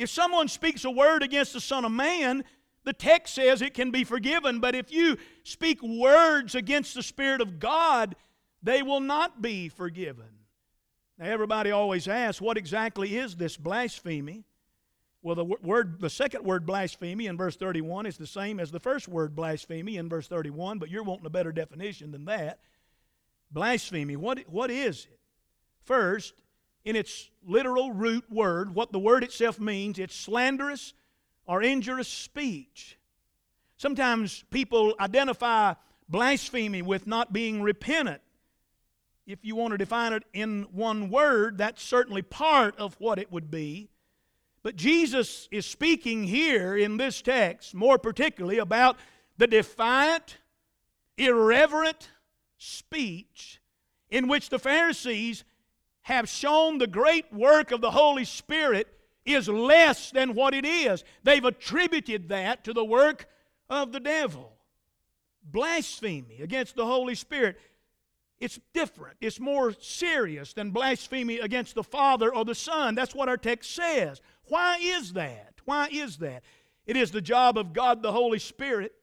If 0.00 0.08
someone 0.08 0.48
speaks 0.48 0.84
a 0.84 0.90
word 0.90 1.22
against 1.22 1.52
the 1.52 1.60
Son 1.60 1.84
of 1.84 1.92
Man, 1.92 2.42
the 2.84 2.92
text 2.94 3.34
says 3.34 3.60
it 3.60 3.74
can 3.74 3.90
be 3.90 4.04
forgiven, 4.04 4.58
but 4.58 4.74
if 4.74 4.90
you 4.90 5.18
speak 5.44 5.82
words 5.82 6.54
against 6.54 6.94
the 6.94 7.02
Spirit 7.02 7.42
of 7.42 7.58
God, 7.58 8.16
they 8.62 8.82
will 8.82 9.00
not 9.00 9.42
be 9.42 9.68
forgiven. 9.68 10.24
Now, 11.18 11.26
everybody 11.26 11.70
always 11.70 12.08
asks, 12.08 12.40
what 12.40 12.56
exactly 12.56 13.18
is 13.18 13.36
this 13.36 13.58
blasphemy? 13.58 14.44
Well, 15.20 15.34
the 15.34 15.44
word, 15.44 16.00
the 16.00 16.08
second 16.08 16.44
word 16.44 16.64
blasphemy 16.64 17.26
in 17.26 17.36
verse 17.36 17.56
31 17.56 18.06
is 18.06 18.16
the 18.16 18.26
same 18.26 18.58
as 18.58 18.70
the 18.70 18.80
first 18.80 19.06
word 19.06 19.36
blasphemy 19.36 19.98
in 19.98 20.08
verse 20.08 20.28
31, 20.28 20.78
but 20.78 20.88
you're 20.88 21.02
wanting 21.02 21.26
a 21.26 21.30
better 21.30 21.52
definition 21.52 22.10
than 22.10 22.24
that. 22.24 22.60
Blasphemy, 23.50 24.16
what, 24.16 24.38
what 24.48 24.70
is 24.70 25.04
it? 25.04 25.20
First, 25.84 26.40
in 26.84 26.96
its 26.96 27.30
literal 27.46 27.92
root 27.92 28.24
word, 28.30 28.74
what 28.74 28.92
the 28.92 28.98
word 28.98 29.24
itself 29.24 29.60
means, 29.60 29.98
it's 29.98 30.14
slanderous 30.14 30.94
or 31.46 31.62
injurious 31.62 32.08
speech. 32.08 32.98
Sometimes 33.76 34.44
people 34.50 34.94
identify 35.00 35.74
blasphemy 36.08 36.82
with 36.82 37.06
not 37.06 37.32
being 37.32 37.62
repentant. 37.62 38.20
If 39.26 39.38
you 39.42 39.54
want 39.54 39.72
to 39.72 39.78
define 39.78 40.12
it 40.12 40.24
in 40.32 40.64
one 40.72 41.10
word, 41.10 41.58
that's 41.58 41.82
certainly 41.82 42.22
part 42.22 42.76
of 42.78 42.94
what 42.98 43.18
it 43.18 43.30
would 43.30 43.50
be. 43.50 43.88
But 44.62 44.76
Jesus 44.76 45.48
is 45.50 45.64
speaking 45.64 46.24
here 46.24 46.76
in 46.76 46.96
this 46.96 47.22
text 47.22 47.74
more 47.74 47.96
particularly 47.96 48.58
about 48.58 48.96
the 49.38 49.46
defiant, 49.46 50.36
irreverent 51.16 52.10
speech 52.58 53.60
in 54.10 54.28
which 54.28 54.50
the 54.50 54.58
Pharisees 54.58 55.44
have 56.02 56.28
shown 56.28 56.78
the 56.78 56.86
great 56.86 57.32
work 57.32 57.70
of 57.72 57.80
the 57.80 57.90
Holy 57.90 58.24
Spirit 58.24 58.88
is 59.24 59.48
less 59.48 60.10
than 60.10 60.34
what 60.34 60.54
it 60.54 60.64
is. 60.64 61.04
They've 61.22 61.44
attributed 61.44 62.28
that 62.30 62.64
to 62.64 62.72
the 62.72 62.84
work 62.84 63.28
of 63.68 63.92
the 63.92 64.00
devil. 64.00 64.52
Blasphemy 65.42 66.40
against 66.42 66.76
the 66.76 66.86
Holy 66.86 67.14
Spirit. 67.14 67.58
It's 68.40 68.58
different. 68.72 69.16
It's 69.20 69.38
more 69.38 69.74
serious 69.80 70.54
than 70.54 70.70
blasphemy 70.70 71.38
against 71.38 71.74
the 71.74 71.84
Father 71.84 72.34
or 72.34 72.44
the 72.44 72.54
Son. 72.54 72.94
That's 72.94 73.14
what 73.14 73.28
our 73.28 73.36
text 73.36 73.74
says. 73.74 74.20
Why 74.48 74.78
is 74.80 75.12
that? 75.12 75.54
Why 75.66 75.88
is 75.92 76.16
that? 76.18 76.42
It 76.86 76.96
is 76.96 77.10
the 77.10 77.20
job 77.20 77.58
of 77.58 77.72
God 77.72 78.02
the 78.02 78.12
Holy 78.12 78.38
Spirit 78.38 78.94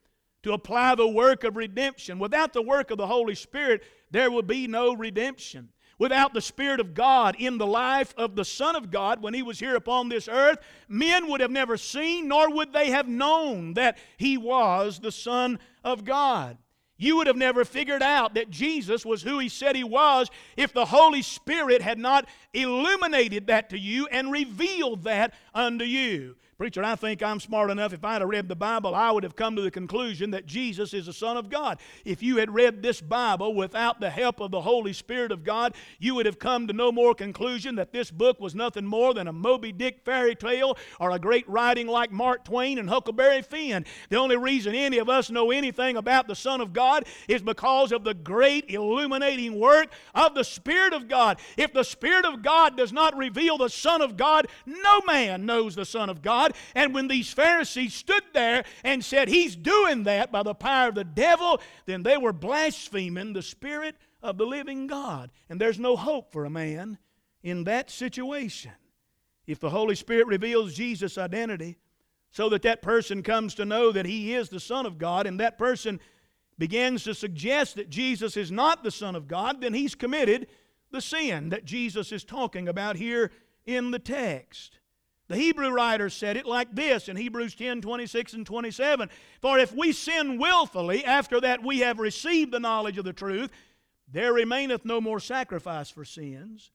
to 0.43 0.53
apply 0.53 0.95
the 0.95 1.07
work 1.07 1.43
of 1.43 1.55
redemption. 1.55 2.19
Without 2.19 2.53
the 2.53 2.61
work 2.61 2.89
of 2.89 2.97
the 2.97 3.07
Holy 3.07 3.35
Spirit, 3.35 3.83
there 4.09 4.31
will 4.31 4.41
be 4.41 4.67
no 4.67 4.93
redemption. 4.93 5.69
Without 5.99 6.33
the 6.33 6.41
Spirit 6.41 6.79
of 6.79 6.93
God 6.93 7.35
in 7.39 7.57
the 7.57 7.65
life 7.65 8.13
of 8.17 8.35
the 8.35 8.45
Son 8.45 8.75
of 8.75 8.91
God 8.91 9.21
when 9.21 9.33
He 9.33 9.41
was 9.41 9.59
here 9.59 9.75
upon 9.75 10.09
this 10.09 10.27
earth, 10.27 10.59
men 10.87 11.27
would 11.27 11.41
have 11.41 11.51
never 11.51 11.75
seen 11.75 12.27
nor 12.27 12.51
would 12.51 12.71
they 12.71 12.91
have 12.91 13.07
known 13.07 13.73
that 13.73 13.97
He 14.17 14.37
was 14.37 14.99
the 14.99 15.11
Son 15.11 15.59
of 15.83 16.05
God. 16.05 16.57
You 16.99 17.17
would 17.17 17.27
have 17.27 17.37
never 17.37 17.63
figured 17.63 18.01
out 18.01 18.33
that 18.35 18.49
Jesus 18.49 19.05
was 19.05 19.23
who 19.23 19.39
He 19.39 19.49
said 19.49 19.75
He 19.75 19.83
was 19.83 20.29
if 20.55 20.71
the 20.71 20.85
Holy 20.85 21.23
Spirit 21.23 21.81
had 21.81 21.97
not 21.97 22.27
illuminated 22.53 23.47
that 23.47 23.69
to 23.71 23.79
you 23.79 24.07
and 24.07 24.31
revealed 24.31 25.03
that 25.03 25.33
unto 25.53 25.85
you. 25.85 26.35
Preacher, 26.57 26.83
I 26.83 26.95
think 26.95 27.21
I'm 27.21 27.39
smart 27.39 27.69
enough. 27.69 27.93
If 27.93 28.03
I'd 28.03 28.21
have 28.21 28.29
read 28.29 28.47
the 28.47 28.55
Bible, 28.55 28.95
I 28.95 29.11
would 29.11 29.21
have 29.21 29.35
come 29.35 29.55
to 29.55 29.61
the 29.61 29.69
conclusion 29.69 30.31
that 30.31 30.47
Jesus 30.47 30.91
is 30.91 31.05
the 31.05 31.13
Son 31.13 31.37
of 31.37 31.51
God. 31.51 31.77
If 32.03 32.23
you 32.23 32.37
had 32.37 32.51
read 32.51 32.81
this 32.81 32.99
Bible 32.99 33.53
without 33.53 33.99
the 33.99 34.09
help 34.09 34.39
of 34.39 34.49
the 34.49 34.61
Holy 34.61 34.91
Spirit 34.91 35.31
of 35.31 35.43
God, 35.43 35.75
you 35.99 36.15
would 36.15 36.25
have 36.25 36.39
come 36.39 36.65
to 36.65 36.73
no 36.73 36.91
more 36.91 37.13
conclusion 37.13 37.75
that 37.75 37.93
this 37.93 38.09
book 38.09 38.39
was 38.39 38.55
nothing 38.55 38.87
more 38.87 39.13
than 39.13 39.27
a 39.27 39.33
Moby 39.33 39.71
Dick 39.71 39.99
fairy 40.03 40.33
tale 40.33 40.79
or 40.99 41.11
a 41.11 41.19
great 41.19 41.47
writing 41.47 41.85
like 41.85 42.11
Mark 42.11 42.43
Twain 42.43 42.79
and 42.79 42.89
Huckleberry 42.89 43.43
Finn. 43.43 43.85
The 44.09 44.17
only 44.17 44.35
reason 44.35 44.73
any 44.73 44.97
of 44.97 45.09
us 45.09 45.29
know 45.29 45.51
anything 45.51 45.95
about 45.95 46.27
the 46.27 46.33
Son 46.33 46.59
of 46.59 46.73
God 46.73 47.05
is 47.27 47.43
because 47.43 47.91
of 47.91 48.03
the 48.03 48.15
great 48.15 48.71
illuminating 48.71 49.59
work 49.59 49.91
of 50.15 50.33
the 50.33 50.43
Spirit 50.43 50.93
of 50.93 51.07
God. 51.07 51.37
If 51.55 51.71
the 51.71 51.83
Spirit 51.83 52.25
of 52.25 52.41
God 52.41 52.75
does 52.75 52.91
not 52.91 53.15
reveal 53.15 53.59
the 53.59 53.69
Son 53.69 54.01
of 54.01 54.17
God, 54.17 54.47
no 54.65 55.01
man 55.05 55.45
knows 55.45 55.75
the 55.75 55.85
Son 55.85 56.09
of 56.09 56.23
God. 56.23 56.46
God. 56.47 56.57
And 56.75 56.93
when 56.93 57.07
these 57.07 57.31
Pharisees 57.31 57.93
stood 57.93 58.23
there 58.33 58.63
and 58.83 59.03
said, 59.03 59.27
He's 59.27 59.55
doing 59.55 60.03
that 60.03 60.31
by 60.31 60.43
the 60.43 60.53
power 60.53 60.89
of 60.89 60.95
the 60.95 61.03
devil, 61.03 61.61
then 61.85 62.03
they 62.03 62.17
were 62.17 62.33
blaspheming 62.33 63.33
the 63.33 63.41
Spirit 63.41 63.95
of 64.21 64.37
the 64.37 64.45
living 64.45 64.87
God. 64.87 65.31
And 65.49 65.59
there's 65.59 65.79
no 65.79 65.95
hope 65.95 66.31
for 66.31 66.45
a 66.45 66.49
man 66.49 66.97
in 67.43 67.63
that 67.65 67.89
situation. 67.89 68.71
If 69.45 69.59
the 69.59 69.69
Holy 69.69 69.95
Spirit 69.95 70.27
reveals 70.27 70.73
Jesus' 70.73 71.17
identity, 71.17 71.77
so 72.31 72.49
that 72.49 72.61
that 72.63 72.81
person 72.81 73.23
comes 73.23 73.55
to 73.55 73.65
know 73.65 73.91
that 73.91 74.05
he 74.05 74.33
is 74.33 74.49
the 74.49 74.59
Son 74.59 74.85
of 74.85 74.97
God, 74.97 75.25
and 75.25 75.39
that 75.39 75.57
person 75.57 75.99
begins 76.57 77.03
to 77.03 77.15
suggest 77.15 77.75
that 77.75 77.89
Jesus 77.89 78.35
is 78.35 78.51
not 78.51 78.83
the 78.83 78.91
Son 78.91 79.15
of 79.15 79.27
God, 79.27 79.61
then 79.61 79.73
he's 79.73 79.95
committed 79.95 80.47
the 80.91 81.01
sin 81.01 81.49
that 81.49 81.65
Jesus 81.65 82.11
is 82.11 82.23
talking 82.23 82.67
about 82.67 82.97
here 82.97 83.31
in 83.65 83.91
the 83.91 83.99
text. 83.99 84.79
The 85.27 85.35
Hebrew 85.35 85.69
writer 85.69 86.09
said 86.09 86.37
it 86.37 86.45
like 86.45 86.73
this 86.73 87.09
in 87.09 87.17
Hebrews 87.17 87.53
10 87.55 87.81
26 87.81 88.33
and 88.33 88.45
27 88.45 89.09
For 89.41 89.59
if 89.59 89.73
we 89.73 89.91
sin 89.91 90.37
willfully, 90.37 91.03
after 91.03 91.41
that 91.41 91.63
we 91.63 91.79
have 91.79 91.99
received 91.99 92.51
the 92.51 92.59
knowledge 92.59 92.97
of 92.97 93.05
the 93.05 93.13
truth, 93.13 93.51
there 94.07 94.31
remaineth 94.31 94.85
no 94.85 95.01
more 95.01 95.19
sacrifice 95.19 95.89
for 95.89 96.05
sins, 96.05 96.71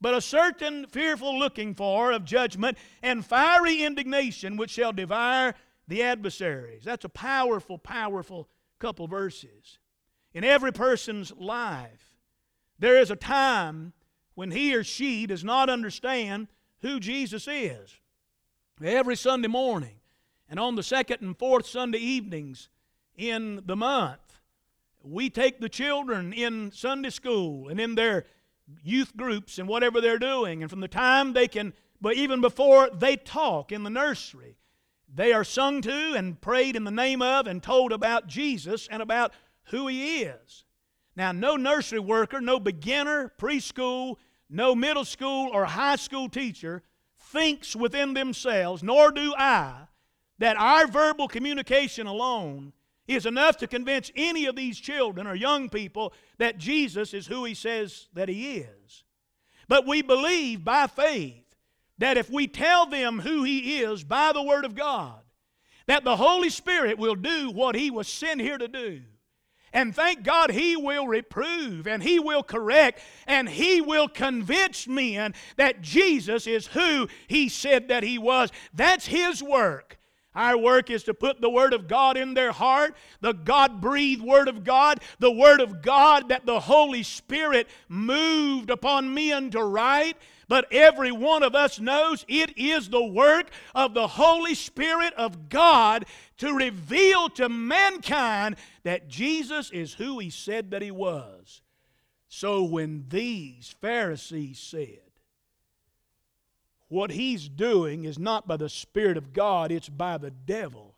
but 0.00 0.14
a 0.14 0.20
certain 0.22 0.86
fearful 0.86 1.38
looking 1.38 1.74
for 1.74 2.10
of 2.10 2.24
judgment 2.24 2.78
and 3.02 3.24
fiery 3.24 3.82
indignation 3.82 4.56
which 4.56 4.70
shall 4.70 4.92
devour 4.92 5.54
the 5.86 6.02
adversaries. 6.02 6.84
That's 6.84 7.04
a 7.04 7.10
powerful, 7.10 7.76
powerful 7.76 8.48
couple 8.78 9.08
verses. 9.08 9.78
In 10.32 10.42
every 10.42 10.72
person's 10.72 11.32
life, 11.36 12.16
there 12.78 12.98
is 12.98 13.10
a 13.10 13.16
time 13.16 13.92
when 14.34 14.52
he 14.52 14.74
or 14.74 14.84
she 14.84 15.26
does 15.26 15.44
not 15.44 15.68
understand 15.68 16.48
who 16.82 17.00
Jesus 17.00 17.46
is. 17.48 17.98
Every 18.82 19.16
Sunday 19.16 19.48
morning 19.48 19.96
and 20.48 20.58
on 20.58 20.74
the 20.74 20.82
second 20.82 21.20
and 21.20 21.38
fourth 21.38 21.66
Sunday 21.66 21.98
evenings 21.98 22.68
in 23.16 23.62
the 23.66 23.76
month, 23.76 24.40
we 25.02 25.30
take 25.30 25.60
the 25.60 25.68
children 25.68 26.32
in 26.32 26.72
Sunday 26.72 27.10
school 27.10 27.68
and 27.68 27.80
in 27.80 27.94
their 27.94 28.24
youth 28.82 29.16
groups 29.16 29.58
and 29.58 29.68
whatever 29.68 30.00
they're 30.00 30.18
doing. 30.18 30.62
And 30.62 30.70
from 30.70 30.80
the 30.80 30.88
time 30.88 31.32
they 31.32 31.48
can, 31.48 31.72
but 32.00 32.14
even 32.14 32.40
before 32.40 32.90
they 32.90 33.16
talk 33.16 33.72
in 33.72 33.82
the 33.82 33.90
nursery, 33.90 34.56
they 35.12 35.32
are 35.32 35.44
sung 35.44 35.82
to 35.82 36.14
and 36.14 36.40
prayed 36.40 36.76
in 36.76 36.84
the 36.84 36.90
name 36.90 37.20
of 37.20 37.46
and 37.46 37.62
told 37.62 37.92
about 37.92 38.26
Jesus 38.26 38.88
and 38.90 39.02
about 39.02 39.32
who 39.64 39.88
He 39.88 40.22
is. 40.22 40.64
Now, 41.16 41.32
no 41.32 41.56
nursery 41.56 41.98
worker, 41.98 42.40
no 42.40 42.60
beginner, 42.60 43.32
preschool, 43.38 44.16
no 44.50 44.74
middle 44.74 45.04
school 45.04 45.50
or 45.52 45.64
high 45.64 45.96
school 45.96 46.28
teacher 46.28 46.82
thinks 47.18 47.76
within 47.76 48.14
themselves, 48.14 48.82
nor 48.82 49.12
do 49.12 49.34
I, 49.36 49.86
that 50.38 50.56
our 50.56 50.86
verbal 50.86 51.28
communication 51.28 52.06
alone 52.06 52.72
is 53.06 53.26
enough 53.26 53.56
to 53.58 53.66
convince 53.66 54.10
any 54.14 54.46
of 54.46 54.56
these 54.56 54.78
children 54.78 55.26
or 55.26 55.34
young 55.34 55.68
people 55.68 56.12
that 56.38 56.58
Jesus 56.58 57.14
is 57.14 57.26
who 57.26 57.44
he 57.44 57.54
says 57.54 58.08
that 58.12 58.28
he 58.28 58.58
is. 58.58 59.04
But 59.68 59.86
we 59.86 60.02
believe 60.02 60.64
by 60.64 60.86
faith 60.86 61.44
that 61.98 62.16
if 62.16 62.30
we 62.30 62.46
tell 62.46 62.86
them 62.86 63.20
who 63.20 63.44
he 63.44 63.80
is 63.80 64.04
by 64.04 64.32
the 64.32 64.42
Word 64.42 64.64
of 64.64 64.74
God, 64.74 65.20
that 65.86 66.04
the 66.04 66.16
Holy 66.16 66.50
Spirit 66.50 66.98
will 66.98 67.14
do 67.14 67.50
what 67.50 67.74
he 67.74 67.90
was 67.90 68.08
sent 68.08 68.40
here 68.40 68.58
to 68.58 68.68
do. 68.68 69.02
And 69.72 69.94
thank 69.94 70.22
God 70.22 70.50
He 70.50 70.76
will 70.76 71.06
reprove 71.06 71.86
and 71.86 72.02
He 72.02 72.18
will 72.18 72.42
correct 72.42 73.00
and 73.26 73.48
He 73.48 73.80
will 73.80 74.08
convince 74.08 74.88
men 74.88 75.34
that 75.56 75.82
Jesus 75.82 76.46
is 76.46 76.68
who 76.68 77.08
He 77.28 77.48
said 77.48 77.88
that 77.88 78.02
He 78.02 78.18
was. 78.18 78.50
That's 78.74 79.06
His 79.06 79.42
work. 79.42 79.98
Our 80.34 80.56
work 80.56 80.90
is 80.90 81.02
to 81.04 81.14
put 81.14 81.40
the 81.40 81.50
Word 81.50 81.72
of 81.72 81.88
God 81.88 82.16
in 82.16 82.34
their 82.34 82.52
heart, 82.52 82.94
the 83.20 83.32
God 83.32 83.80
breathed 83.80 84.22
Word 84.22 84.46
of 84.46 84.62
God, 84.62 85.00
the 85.18 85.30
Word 85.30 85.60
of 85.60 85.82
God 85.82 86.28
that 86.28 86.46
the 86.46 86.60
Holy 86.60 87.02
Spirit 87.02 87.68
moved 87.88 88.70
upon 88.70 89.12
men 89.12 89.50
to 89.50 89.62
write. 89.62 90.16
But 90.50 90.66
every 90.72 91.12
one 91.12 91.44
of 91.44 91.54
us 91.54 91.78
knows 91.78 92.24
it 92.26 92.58
is 92.58 92.88
the 92.88 93.04
work 93.04 93.50
of 93.72 93.94
the 93.94 94.08
Holy 94.08 94.56
Spirit 94.56 95.14
of 95.14 95.48
God 95.48 96.06
to 96.38 96.52
reveal 96.52 97.28
to 97.28 97.48
mankind 97.48 98.56
that 98.82 99.06
Jesus 99.06 99.70
is 99.70 99.94
who 99.94 100.18
He 100.18 100.28
said 100.28 100.72
that 100.72 100.82
He 100.82 100.90
was. 100.90 101.62
So 102.26 102.64
when 102.64 103.04
these 103.10 103.76
Pharisees 103.80 104.58
said, 104.58 104.98
what 106.88 107.12
he's 107.12 107.48
doing 107.48 108.04
is 108.04 108.18
not 108.18 108.48
by 108.48 108.56
the 108.56 108.68
Spirit 108.68 109.16
of 109.16 109.32
God, 109.32 109.70
it's 109.70 109.88
by 109.88 110.18
the 110.18 110.32
devil. 110.32 110.96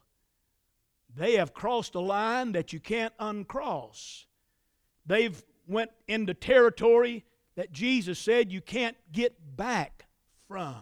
They 1.15 1.35
have 1.35 1.53
crossed 1.53 1.95
a 1.95 2.01
line 2.01 2.53
that 2.53 2.73
you 2.73 2.81
can't 2.81 3.13
uncross. 3.19 4.25
They've 5.05 5.45
went 5.67 5.91
into 6.09 6.33
territory 6.33 7.27
that 7.57 7.73
Jesus 7.73 8.19
said 8.19 8.53
you 8.53 8.61
can't 8.61 8.97
get 9.13 9.57
back 9.57 10.07
from. 10.49 10.77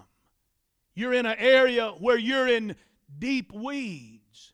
You're 0.94 1.14
in 1.14 1.26
an 1.26 1.38
area 1.38 1.90
where 1.98 2.18
you're 2.18 2.48
in 2.48 2.76
deep 3.18 3.52
weeds. 3.52 4.52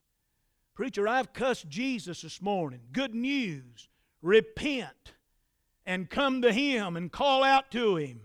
Preacher, 0.75 1.09
I've 1.09 1.33
cussed 1.33 1.69
Jesus 1.69 2.23
this 2.23 2.43
morning. 2.43 2.81
Good 2.93 3.15
news. 3.15 3.89
Repent 4.23 5.15
and 5.87 6.11
come 6.11 6.43
to 6.43 6.53
Him 6.53 6.97
and 6.97 7.11
call 7.11 7.43
out 7.43 7.71
to 7.71 7.97
Him. 7.97 8.21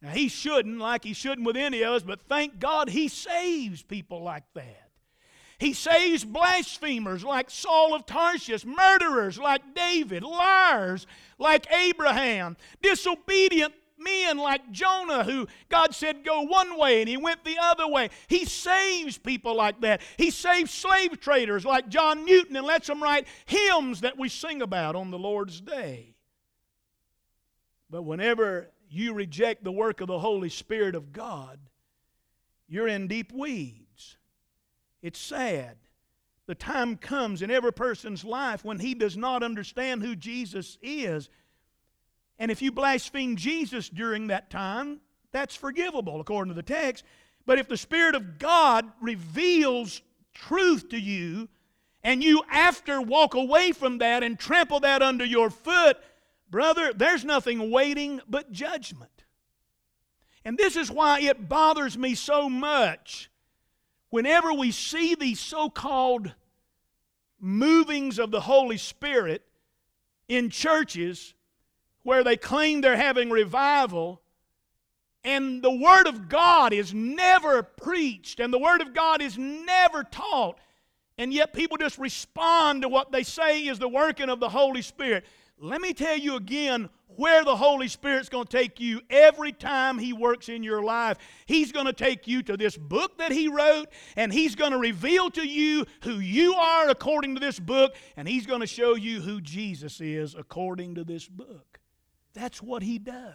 Now, 0.00 0.10
He 0.10 0.28
shouldn't, 0.28 0.78
like 0.78 1.04
He 1.04 1.12
shouldn't 1.12 1.46
with 1.46 1.56
any 1.56 1.82
of 1.82 1.94
us, 1.94 2.02
but 2.02 2.22
thank 2.22 2.58
God 2.58 2.88
He 2.88 3.08
saves 3.08 3.82
people 3.82 4.22
like 4.22 4.44
that. 4.54 4.83
He 5.58 5.72
saves 5.72 6.24
blasphemers 6.24 7.24
like 7.24 7.50
Saul 7.50 7.94
of 7.94 8.06
Tarsus, 8.06 8.64
murderers 8.64 9.38
like 9.38 9.74
David, 9.74 10.22
liars 10.22 11.06
like 11.38 11.70
Abraham, 11.72 12.56
disobedient 12.82 13.74
men 13.98 14.36
like 14.36 14.70
Jonah, 14.72 15.24
who 15.24 15.46
God 15.68 15.94
said 15.94 16.24
go 16.24 16.42
one 16.42 16.78
way 16.78 17.00
and 17.00 17.08
he 17.08 17.16
went 17.16 17.44
the 17.44 17.56
other 17.60 17.86
way. 17.86 18.10
He 18.28 18.44
saves 18.44 19.18
people 19.18 19.56
like 19.56 19.80
that. 19.80 20.00
He 20.16 20.30
saves 20.30 20.70
slave 20.70 21.20
traders 21.20 21.64
like 21.64 21.88
John 21.88 22.24
Newton 22.24 22.56
and 22.56 22.66
lets 22.66 22.86
them 22.86 23.02
write 23.02 23.26
hymns 23.46 24.00
that 24.02 24.18
we 24.18 24.28
sing 24.28 24.62
about 24.62 24.96
on 24.96 25.10
the 25.10 25.18
Lord's 25.18 25.60
day. 25.60 26.14
But 27.90 28.02
whenever 28.02 28.70
you 28.90 29.14
reject 29.14 29.64
the 29.64 29.72
work 29.72 30.00
of 30.00 30.08
the 30.08 30.18
Holy 30.18 30.48
Spirit 30.48 30.94
of 30.94 31.12
God, 31.12 31.58
you're 32.68 32.88
in 32.88 33.06
deep 33.08 33.32
weeds. 33.32 33.83
It's 35.04 35.20
sad. 35.20 35.76
The 36.46 36.56
time 36.56 36.96
comes 36.96 37.42
in 37.42 37.50
every 37.50 37.72
person's 37.72 38.24
life 38.24 38.64
when 38.64 38.80
he 38.80 38.94
does 38.94 39.16
not 39.16 39.44
understand 39.44 40.02
who 40.02 40.16
Jesus 40.16 40.78
is 40.82 41.30
and 42.38 42.50
if 42.50 42.62
you 42.62 42.72
blaspheme 42.72 43.36
Jesus 43.36 43.88
during 43.88 44.28
that 44.28 44.50
time, 44.50 45.00
that's 45.32 45.54
forgivable 45.54 46.20
according 46.20 46.52
to 46.52 46.54
the 46.54 46.62
text. 46.62 47.04
But 47.46 47.58
if 47.58 47.68
the 47.68 47.76
Spirit 47.76 48.14
of 48.14 48.38
God 48.38 48.90
reveals 49.00 50.02
truth 50.32 50.88
to 50.88 50.98
you, 50.98 51.48
and 52.02 52.22
you 52.22 52.42
after 52.50 53.00
walk 53.00 53.34
away 53.34 53.72
from 53.72 53.98
that 53.98 54.22
and 54.22 54.38
trample 54.38 54.80
that 54.80 55.00
under 55.00 55.24
your 55.24 55.48
foot, 55.48 55.96
brother, 56.50 56.92
there's 56.92 57.24
nothing 57.24 57.70
waiting 57.70 58.20
but 58.28 58.52
judgment. 58.52 59.24
And 60.44 60.58
this 60.58 60.76
is 60.76 60.90
why 60.90 61.20
it 61.20 61.48
bothers 61.48 61.96
me 61.96 62.14
so 62.14 62.50
much 62.50 63.30
whenever 64.14 64.52
we 64.52 64.70
see 64.70 65.16
these 65.16 65.40
so 65.40 65.68
called 65.68 66.32
movings 67.40 68.20
of 68.20 68.30
the 68.30 68.42
Holy 68.42 68.76
Spirit 68.76 69.42
in 70.28 70.48
churches 70.50 71.34
where 72.04 72.22
they 72.22 72.36
claim 72.36 72.80
they're 72.80 72.96
having 72.96 73.28
revival 73.28 74.22
and 75.24 75.64
the 75.64 75.74
Word 75.74 76.06
of 76.06 76.28
God 76.28 76.72
is 76.72 76.94
never 76.94 77.64
preached 77.64 78.38
and 78.38 78.54
the 78.54 78.58
Word 78.58 78.80
of 78.80 78.94
God 78.94 79.20
is 79.20 79.36
never 79.36 80.04
taught, 80.04 80.60
and 81.18 81.34
yet 81.34 81.52
people 81.52 81.76
just 81.76 81.98
respond 81.98 82.82
to 82.82 82.88
what 82.88 83.10
they 83.10 83.24
say 83.24 83.66
is 83.66 83.80
the 83.80 83.88
working 83.88 84.28
of 84.28 84.38
the 84.38 84.48
Holy 84.48 84.82
Spirit. 84.82 85.24
Let 85.58 85.80
me 85.80 85.94
tell 85.94 86.16
you 86.16 86.36
again 86.36 86.88
where 87.16 87.44
the 87.44 87.56
Holy 87.56 87.86
Spirit's 87.88 88.28
going 88.28 88.46
to 88.46 88.56
take 88.56 88.80
you 88.80 89.00
every 89.08 89.52
time 89.52 89.98
He 89.98 90.12
works 90.12 90.48
in 90.48 90.62
your 90.62 90.82
life. 90.82 91.16
He's 91.46 91.70
going 91.70 91.86
to 91.86 91.92
take 91.92 92.26
you 92.26 92.42
to 92.42 92.56
this 92.56 92.76
book 92.76 93.18
that 93.18 93.30
He 93.30 93.48
wrote, 93.48 93.86
and 94.16 94.32
He's 94.32 94.56
going 94.56 94.72
to 94.72 94.78
reveal 94.78 95.30
to 95.30 95.46
you 95.46 95.86
who 96.02 96.18
you 96.18 96.54
are 96.54 96.88
according 96.88 97.34
to 97.34 97.40
this 97.40 97.60
book, 97.60 97.94
and 98.16 98.26
He's 98.26 98.46
going 98.46 98.60
to 98.60 98.66
show 98.66 98.96
you 98.96 99.20
who 99.20 99.40
Jesus 99.40 100.00
is 100.00 100.34
according 100.34 100.96
to 100.96 101.04
this 101.04 101.28
book. 101.28 101.78
That's 102.34 102.60
what 102.60 102.82
He 102.82 102.98
does. 102.98 103.34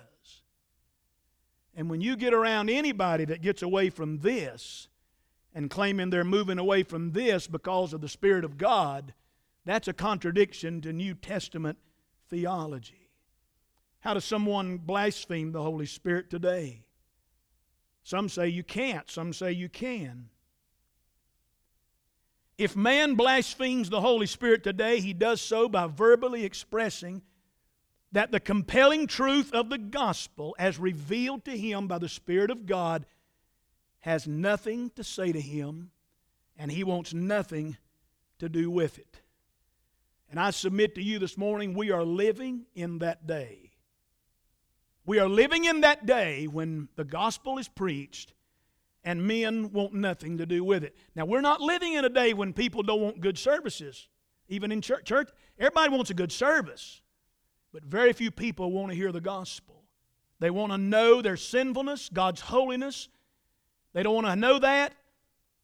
And 1.74 1.90
when 1.90 2.02
you 2.02 2.18
get 2.18 2.34
around 2.34 2.70
anybody 2.70 3.24
that 3.26 3.42
gets 3.42 3.62
away 3.62 3.90
from 3.90 4.20
this 4.20 4.90
and 5.56 5.70
claiming 5.70 6.10
they're 6.10 6.26
moving 6.26 6.60
away 6.60 6.84
from 6.84 7.12
this 7.12 7.48
because 7.48 7.94
of 7.94 8.02
the 8.02 8.10
Spirit 8.10 8.44
of 8.44 8.58
God, 8.58 9.14
that's 9.64 9.88
a 9.88 9.94
contradiction 9.94 10.82
to 10.82 10.92
New 10.92 11.14
Testament 11.14 11.78
theology. 12.30 13.10
How 14.02 14.14
does 14.14 14.26
someone 14.26 14.78
blaspheme 14.78 15.52
the 15.52 15.62
Holy 15.62 15.86
Spirit 15.86 16.30
today? 16.30 16.84
Some 18.04 18.30
say 18.30 18.48
you 18.48 18.64
can't, 18.64 19.10
some 19.10 19.34
say 19.34 19.52
you 19.52 19.70
can. 19.70 20.30
If 22.58 22.76
man 22.76 23.16
blasphemes 23.16 23.90
the 23.90 24.02
Holy 24.02 24.26
Spirit 24.26 24.64
today, 24.64 25.00
he 25.00 25.14
does 25.14 25.42
so 25.42 25.70
by 25.70 25.88
verbally 25.88 26.44
expressing 26.44 27.22
that 28.12 28.32
the 28.32 28.40
compelling 28.40 29.08
truth 29.08 29.54
of 29.54 29.70
the 29.70 29.78
gospel, 29.78 30.56
as 30.58 30.80
revealed 30.80 31.46
to 31.46 31.58
him 31.58 31.88
by 31.88 32.00
the 32.00 32.10
Spirit 32.10 32.50
of 32.50 32.66
God, 32.66 33.06
has 34.00 34.28
nothing 34.28 34.90
to 34.96 35.04
say 35.04 35.32
to 35.32 35.40
him, 35.40 35.92
and 36.58 36.72
he 36.72 36.84
wants 36.84 37.14
nothing 37.14 37.78
to 38.40 38.50
do 38.50 38.72
with 38.72 38.98
it. 38.98 39.22
And 40.30 40.40
I 40.40 40.52
submit 40.52 40.96
to 40.96 41.04
you 41.04 41.18
this 41.18 41.38
morning, 41.38 41.74
we 41.74 41.92
are 41.92 42.04
living 42.04 42.66
in 42.76 43.00
that 43.00 43.26
day. 43.26 43.72
We 45.06 45.18
are 45.18 45.28
living 45.28 45.66
in 45.66 45.82
that 45.82 46.06
day 46.06 46.46
when 46.46 46.88
the 46.96 47.04
gospel 47.04 47.58
is 47.58 47.68
preached 47.68 48.34
and 49.04 49.26
men 49.26 49.72
want 49.72 49.94
nothing 49.94 50.38
to 50.38 50.46
do 50.46 50.64
with 50.64 50.84
it. 50.84 50.96
Now, 51.16 51.26
we're 51.26 51.42
not 51.42 51.62
living 51.62 51.94
in 51.94 52.06
a 52.06 52.10
day 52.10 52.34
when 52.34 52.54
people 52.54 52.84
don't 52.84 53.02
want 53.02 53.22
good 53.22 53.38
services, 53.38 54.08
even 54.50 54.72
in 54.72 54.82
church. 54.82 55.06
church 55.06 55.30
everybody 55.58 55.90
wants 55.90 56.12
a 56.12 56.14
good 56.14 56.32
service. 56.32 57.02
But 57.74 57.84
very 57.84 58.14
few 58.14 58.30
people 58.30 58.72
want 58.72 58.92
to 58.92 58.96
hear 58.96 59.12
the 59.12 59.22
gospel. 59.22 59.84
They 60.40 60.50
want 60.50 60.72
to 60.72 60.78
know 60.78 61.22
their 61.22 61.38
sinfulness, 61.38 62.10
God's 62.10 62.42
holiness. 62.42 63.10
They 63.94 64.04
don't 64.04 64.16
want 64.16 64.28
to 64.28 64.36
know 64.36 64.60
that. 64.60 64.94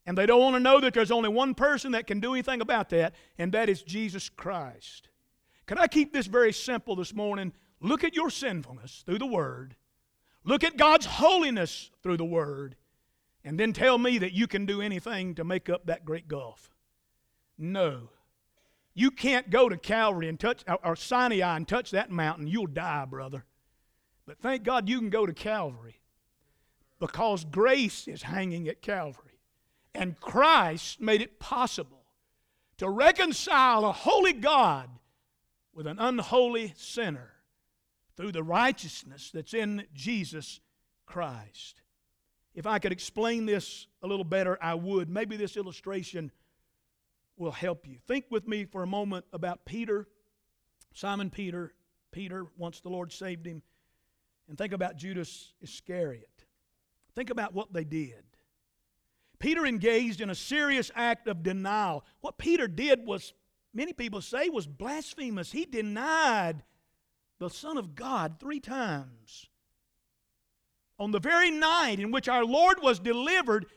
And 0.06 0.18
they 0.18 0.26
don't 0.26 0.42
want 0.42 0.56
to 0.56 0.60
know 0.60 0.80
that 0.80 0.94
there's 0.94 1.12
only 1.12 1.30
one 1.30 1.56
person 1.56 1.94
that 1.94 2.06
can 2.06 2.20
do 2.20 2.34
anything 2.34 2.62
about 2.62 2.90
that, 2.90 3.16
and 3.38 3.52
that 3.54 3.70
is 3.70 3.82
Jesus 3.82 4.30
Christ. 4.30 5.10
Can 5.66 5.80
I 5.80 5.88
keep 5.88 6.14
this 6.14 6.28
very 6.28 6.54
simple 6.54 6.96
this 6.96 7.14
morning? 7.14 7.54
Look 7.82 8.04
at 8.04 8.16
your 8.16 8.30
sinfulness 8.30 9.04
through 9.06 9.18
the 9.18 9.26
Word, 9.26 9.76
look 10.44 10.64
at 10.64 10.78
God's 10.78 11.06
holiness 11.06 11.90
through 12.04 12.18
the 12.18 12.26
Word, 12.26 12.76
and 13.44 13.60
then 13.60 13.74
tell 13.74 13.98
me 13.98 14.18
that 14.20 14.34
you 14.34 14.48
can 14.48 14.66
do 14.66 14.82
anything 14.82 15.36
to 15.36 15.44
make 15.44 15.70
up 15.70 15.88
that 15.88 16.06
great 16.06 16.28
gulf. 16.28 16.72
No. 17.58 18.10
You 18.94 19.12
can't 19.12 19.50
go 19.50 19.70
to 19.70 19.78
Calvary 19.78 20.30
and 20.30 20.40
touch, 20.40 20.64
or 20.84 20.96
Sinai 20.96 21.56
and 21.56 21.68
touch 21.68 21.92
that 21.92 22.10
mountain. 22.12 22.48
You'll 22.48 22.68
die, 22.68 23.06
brother. 23.06 23.46
But 24.26 24.40
thank 24.40 24.64
God 24.64 24.88
you 24.88 25.00
can 25.00 25.10
go 25.10 25.26
to 25.26 25.34
Calvary 25.34 26.00
because 27.00 27.44
grace 27.44 28.08
is 28.08 28.24
hanging 28.24 28.68
at 28.68 28.82
Calvary. 28.82 29.35
And 29.96 30.20
Christ 30.20 31.00
made 31.00 31.22
it 31.22 31.40
possible 31.40 32.04
to 32.78 32.90
reconcile 32.90 33.86
a 33.86 33.92
holy 33.92 34.34
God 34.34 34.90
with 35.74 35.88
an 35.88 35.98
unholy 36.00 36.74
sinner 36.76 37.32
through 38.18 38.34
the 38.34 38.44
righteousness 38.44 39.32
that's 39.34 39.54
in 39.54 39.86
Jesus 39.94 40.60
Christ. 41.06 41.82
If 42.54 42.66
I 42.66 42.80
could 42.80 42.92
explain 42.92 43.46
this 43.46 43.88
a 44.02 44.08
little 44.08 44.26
better, 44.26 44.58
I 44.62 44.76
would. 44.76 45.10
Maybe 45.10 45.38
this 45.38 45.58
illustration 45.58 46.32
will 47.38 47.52
help 47.52 47.88
you. 47.88 47.98
Think 48.08 48.26
with 48.30 48.48
me 48.48 48.66
for 48.66 48.84
a 48.84 48.88
moment 48.88 49.26
about 49.34 49.66
Peter, 49.66 50.08
Simon 50.94 51.30
Peter, 51.30 51.74
Peter, 52.12 52.46
once 52.58 52.80
the 52.80 52.90
Lord 52.90 53.12
saved 53.12 53.46
him, 53.46 53.62
and 54.48 54.58
think 54.58 54.72
about 54.72 54.96
Judas 54.96 55.54
Iscariot. 55.62 56.46
Think 57.14 57.30
about 57.30 57.54
what 57.54 57.74
they 57.74 57.84
did. 57.84 58.24
Peter 59.46 59.68
engaged 59.68 60.22
in 60.22 60.32
a 60.32 60.36
serious 60.36 60.90
act 60.96 61.28
of 61.28 61.44
denial. 61.44 62.04
What 62.22 62.40
Peter 62.40 62.68
did 62.68 63.06
was, 63.06 63.32
many 63.76 63.94
people 63.94 64.20
say, 64.20 64.50
was 64.50 64.66
blasphemous. 64.66 65.52
He 65.52 65.68
denied 65.68 66.64
the 67.38 67.52
Son 67.52 67.78
of 67.78 67.94
God 67.94 68.40
three 68.40 68.60
times. 68.60 69.46
On 70.98 71.12
the 71.12 71.20
very 71.20 71.52
night 71.52 72.00
in 72.00 72.10
which 72.10 72.28
our 72.28 72.44
Lord 72.44 72.78
was 72.82 72.98
delivered, 72.98 73.68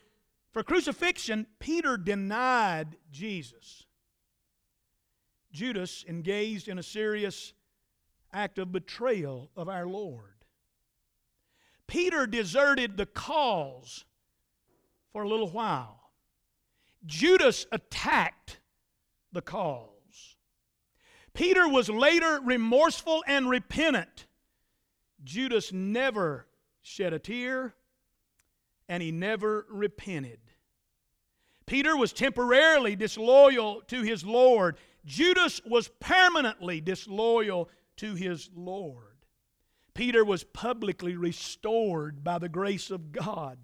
for 0.52 0.62
crucifixion, 0.62 1.46
Peter 1.58 1.98
denied 1.98 2.96
Jesus. 3.12 3.84
Judas 5.52 6.02
engaged 6.08 6.68
in 6.68 6.78
a 6.78 6.82
serious 6.82 7.52
act 8.32 8.58
of 8.58 8.72
betrayal 8.72 9.50
of 9.54 9.68
our 9.68 9.86
Lord. 9.86 10.46
Peter 11.86 12.26
deserted 12.26 12.96
the 12.96 13.04
cause 13.04 14.06
for 15.18 15.24
a 15.24 15.28
little 15.28 15.50
while. 15.50 16.12
Judas 17.04 17.66
attacked 17.72 18.60
the 19.32 19.42
cause. 19.42 20.36
Peter 21.34 21.68
was 21.68 21.90
later 21.90 22.38
remorseful 22.44 23.24
and 23.26 23.50
repentant. 23.50 24.26
Judas 25.24 25.72
never 25.72 26.46
shed 26.82 27.12
a 27.12 27.18
tear 27.18 27.74
and 28.88 29.02
he 29.02 29.10
never 29.10 29.66
repented. 29.68 30.38
Peter 31.66 31.96
was 31.96 32.12
temporarily 32.12 32.94
disloyal 32.94 33.82
to 33.88 34.02
his 34.02 34.24
Lord. 34.24 34.76
Judas 35.04 35.60
was 35.66 35.90
permanently 35.98 36.80
disloyal 36.80 37.68
to 37.96 38.14
his 38.14 38.50
Lord. 38.54 39.24
Peter 39.94 40.24
was 40.24 40.44
publicly 40.44 41.16
restored 41.16 42.22
by 42.22 42.38
the 42.38 42.48
grace 42.48 42.92
of 42.92 43.10
God. 43.10 43.58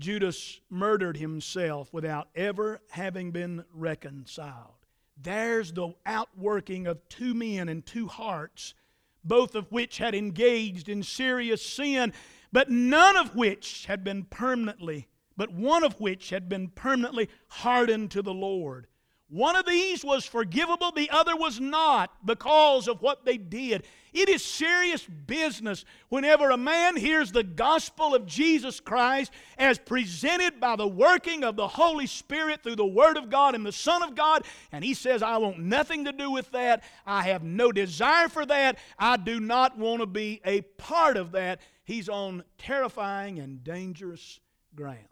Judas 0.00 0.60
murdered 0.68 1.18
himself 1.18 1.92
without 1.92 2.28
ever 2.34 2.80
having 2.90 3.30
been 3.30 3.64
reconciled. 3.72 4.74
There's 5.16 5.72
the 5.72 5.94
outworking 6.06 6.86
of 6.86 7.08
two 7.08 7.34
men 7.34 7.68
and 7.68 7.84
two 7.84 8.08
hearts, 8.08 8.74
both 9.22 9.54
of 9.54 9.70
which 9.70 9.98
had 9.98 10.14
engaged 10.14 10.88
in 10.88 11.02
serious 11.02 11.64
sin 11.64 12.12
but 12.52 12.70
none 12.70 13.16
of 13.16 13.36
which 13.36 13.86
had 13.86 14.02
been 14.02 14.24
permanently, 14.24 15.08
but 15.36 15.52
one 15.52 15.84
of 15.84 16.00
which 16.00 16.30
had 16.30 16.48
been 16.48 16.68
permanently 16.68 17.28
hardened 17.48 18.10
to 18.10 18.22
the 18.22 18.34
Lord. 18.34 18.86
One 19.30 19.54
of 19.54 19.64
these 19.64 20.04
was 20.04 20.26
forgivable, 20.26 20.90
the 20.90 21.08
other 21.10 21.36
was 21.36 21.60
not 21.60 22.10
because 22.26 22.88
of 22.88 23.00
what 23.00 23.24
they 23.24 23.36
did. 23.36 23.84
It 24.12 24.28
is 24.28 24.44
serious 24.44 25.06
business 25.06 25.84
whenever 26.08 26.50
a 26.50 26.56
man 26.56 26.96
hears 26.96 27.30
the 27.30 27.44
gospel 27.44 28.12
of 28.12 28.26
Jesus 28.26 28.80
Christ 28.80 29.30
as 29.56 29.78
presented 29.78 30.58
by 30.58 30.74
the 30.74 30.88
working 30.88 31.44
of 31.44 31.54
the 31.54 31.68
Holy 31.68 32.08
Spirit 32.08 32.64
through 32.64 32.74
the 32.74 32.84
Word 32.84 33.16
of 33.16 33.30
God 33.30 33.54
and 33.54 33.64
the 33.64 33.70
Son 33.70 34.02
of 34.02 34.16
God, 34.16 34.44
and 34.72 34.84
he 34.84 34.94
says, 34.94 35.22
I 35.22 35.36
want 35.36 35.60
nothing 35.60 36.06
to 36.06 36.12
do 36.12 36.32
with 36.32 36.50
that. 36.50 36.82
I 37.06 37.22
have 37.22 37.44
no 37.44 37.70
desire 37.70 38.28
for 38.28 38.44
that. 38.46 38.78
I 38.98 39.16
do 39.16 39.38
not 39.38 39.78
want 39.78 40.00
to 40.00 40.06
be 40.06 40.40
a 40.44 40.62
part 40.62 41.16
of 41.16 41.30
that. 41.32 41.60
He's 41.84 42.08
on 42.08 42.42
terrifying 42.58 43.38
and 43.38 43.62
dangerous 43.62 44.40
ground. 44.74 45.09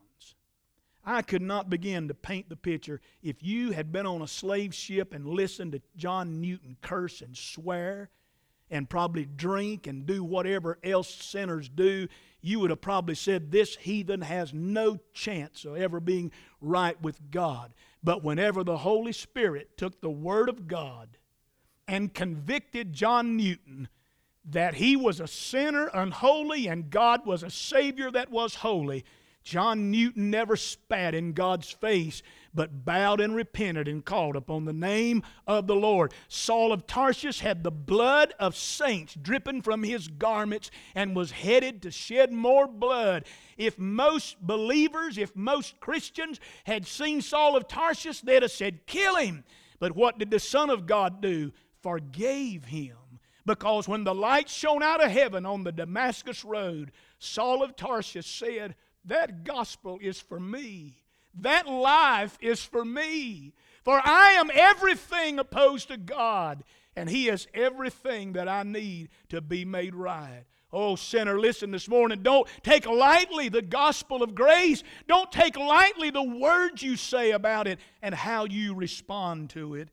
I 1.09 1.23
could 1.23 1.41
not 1.41 1.71
begin 1.71 2.09
to 2.09 2.15
paint 2.15 2.51
the 2.51 2.57
picture. 2.57 3.01
If 3.23 3.43
you 3.43 3.71
had 3.71 3.91
been 3.91 4.05
on 4.05 4.21
a 4.21 4.29
slave 4.29 4.75
ship 4.75 5.15
and 5.15 5.27
listened 5.27 5.73
to 5.73 5.81
John 5.97 6.43
Newton 6.43 6.77
curse 6.83 7.23
and 7.23 7.35
swear 7.35 8.11
and 8.71 8.91
probably 8.91 9.25
drink 9.25 9.87
and 9.87 10.05
do 10.05 10.23
whatever 10.23 10.79
else 10.85 11.09
sinners 11.09 11.71
do, 11.71 12.09
you 12.43 12.61
would 12.61 12.69
have 12.69 12.83
probably 12.83 13.15
said, 13.15 13.51
This 13.51 13.77
heathen 13.77 14.21
has 14.21 14.53
no 14.53 14.99
chance 15.15 15.65
of 15.65 15.79
ever 15.79 15.99
being 15.99 16.31
right 16.61 17.01
with 17.01 17.31
God. 17.31 17.73
But 18.05 18.23
whenever 18.23 18.63
the 18.63 18.77
Holy 18.77 19.13
Spirit 19.13 19.79
took 19.79 20.03
the 20.03 20.11
Word 20.11 20.51
of 20.51 20.69
God 20.69 21.17
and 21.89 22.13
convicted 22.13 22.93
John 22.93 23.35
Newton 23.35 23.89
that 24.45 24.75
he 24.75 24.95
was 24.95 25.21
a 25.21 25.27
sinner, 25.27 25.91
unholy, 25.95 26.67
and 26.67 26.91
God 26.91 27.25
was 27.25 27.43
a 27.43 27.51
Savior 27.51 28.11
that 28.11 28.31
was 28.31 28.57
holy, 28.57 29.07
John 29.49 29.91
Newton 29.91 30.29
never 30.29 30.57
spat 30.57 31.15
in 31.15 31.33
God's 31.33 31.71
face, 31.71 32.23
but 32.53 32.85
bowed 32.85 33.19
and 33.19 33.35
repented 33.35 33.89
and 33.89 34.05
called 34.05 34.37
upon 34.37 34.67
the 34.67 34.75
name 34.75 35.23
of 35.47 35.67
the 35.67 35.75
Lord. 35.75 36.13
Saul 36.29 36.71
of 36.71 36.87
Tarsus 36.87 37.41
had 37.41 37.65
the 37.65 37.71
blood 37.71 38.35
of 38.39 38.55
saints 38.55 39.15
dripping 39.15 39.63
from 39.63 39.85
his 39.85 40.09
garments 40.09 40.71
and 40.95 41.17
was 41.17 41.31
headed 41.31 41.81
to 41.81 41.91
shed 41.91 42.31
more 42.31 42.69
blood. 42.69 43.25
If 43.57 43.79
most 43.79 44.39
believers, 44.39 45.17
if 45.17 45.35
most 45.35 45.81
Christians 45.81 46.41
had 46.65 46.87
seen 46.87 47.23
Saul 47.23 47.57
of 47.57 47.67
Tarsus, 47.69 48.21
they'd 48.21 48.43
have 48.43 48.53
said, 48.53 48.87
Kill 48.87 49.17
him. 49.17 49.45
But 49.79 49.97
what 49.97 50.19
did 50.19 50.31
the 50.31 50.41
Son 50.41 50.69
of 50.69 50.85
God 50.85 51.23
do? 51.23 51.53
Forgave 51.81 52.67
him. 52.67 52.99
Because 53.47 53.89
when 53.89 54.05
the 54.05 54.15
light 54.15 54.51
shone 54.51 54.83
out 54.83 55.03
of 55.03 55.11
heaven 55.11 55.47
on 55.47 55.65
the 55.65 55.73
Damascus 55.73 56.45
road, 56.45 56.93
Saul 57.19 57.63
of 57.63 57.77
Tarsus 57.77 58.27
said, 58.27 58.75
That 59.05 59.45
gospel 59.45 59.99
is 60.01 60.21
for 60.21 60.41
me. 60.41 61.03
That 61.41 61.69
life 61.69 62.37
is 62.41 62.63
for 62.63 62.85
me. 62.85 63.55
For 63.85 64.01
I 64.05 64.33
am 64.33 64.51
everything 64.53 65.39
opposed 65.39 65.89
to 65.89 65.97
God, 65.97 66.65
and 66.97 67.09
He 67.09 67.29
is 67.29 67.47
everything 67.55 68.33
that 68.35 68.49
I 68.49 68.63
need 68.63 69.09
to 69.31 69.41
be 69.41 69.65
made 69.65 69.95
right. 69.95 70.45
Oh, 70.71 70.97
sinner, 70.97 71.39
listen 71.39 71.71
this 71.71 71.89
morning. 71.89 72.23
Don't 72.23 72.47
take 72.63 72.87
lightly 72.87 73.49
the 73.49 73.63
gospel 73.63 74.23
of 74.23 74.35
grace. 74.35 74.83
Don't 75.07 75.33
take 75.33 75.57
lightly 75.57 76.11
the 76.11 76.23
words 76.23 76.83
you 76.83 76.97
say 76.97 77.31
about 77.31 77.67
it 77.67 77.79
and 78.03 78.15
how 78.15 78.45
you 78.45 78.75
respond 78.75 79.51
to 79.51 79.75
it 79.75 79.89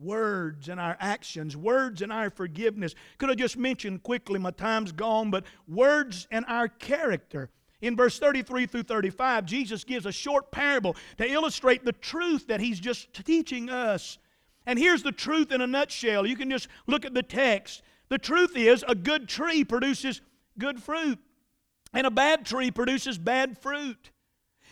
words 0.00 0.68
and 0.68 0.80
our 0.80 0.96
actions, 0.98 1.56
words 1.56 2.00
and 2.02 2.12
our 2.12 2.30
forgiveness. 2.30 2.94
Could 3.18 3.30
I 3.30 3.34
just 3.34 3.56
mention 3.56 3.98
quickly, 3.98 4.38
my 4.38 4.50
time's 4.50 4.92
gone, 4.92 5.30
but 5.30 5.44
words 5.68 6.26
and 6.30 6.44
our 6.48 6.68
character. 6.68 7.50
In 7.80 7.96
verse 7.96 8.18
33 8.18 8.66
through 8.66 8.82
35, 8.82 9.46
Jesus 9.46 9.84
gives 9.84 10.06
a 10.06 10.12
short 10.12 10.50
parable 10.50 10.96
to 11.16 11.30
illustrate 11.30 11.84
the 11.84 11.92
truth 11.92 12.46
that 12.48 12.60
he's 12.60 12.78
just 12.78 13.12
teaching 13.24 13.70
us. 13.70 14.18
And 14.66 14.78
here's 14.78 15.02
the 15.02 15.12
truth 15.12 15.50
in 15.50 15.60
a 15.60 15.66
nutshell. 15.66 16.26
You 16.26 16.36
can 16.36 16.50
just 16.50 16.68
look 16.86 17.04
at 17.04 17.14
the 17.14 17.22
text. 17.22 17.82
The 18.08 18.18
truth 18.18 18.56
is, 18.56 18.84
a 18.86 18.94
good 18.94 19.28
tree 19.28 19.64
produces 19.64 20.20
good 20.58 20.82
fruit, 20.82 21.18
and 21.94 22.06
a 22.06 22.10
bad 22.10 22.44
tree 22.44 22.70
produces 22.70 23.16
bad 23.16 23.56
fruit. 23.56 24.10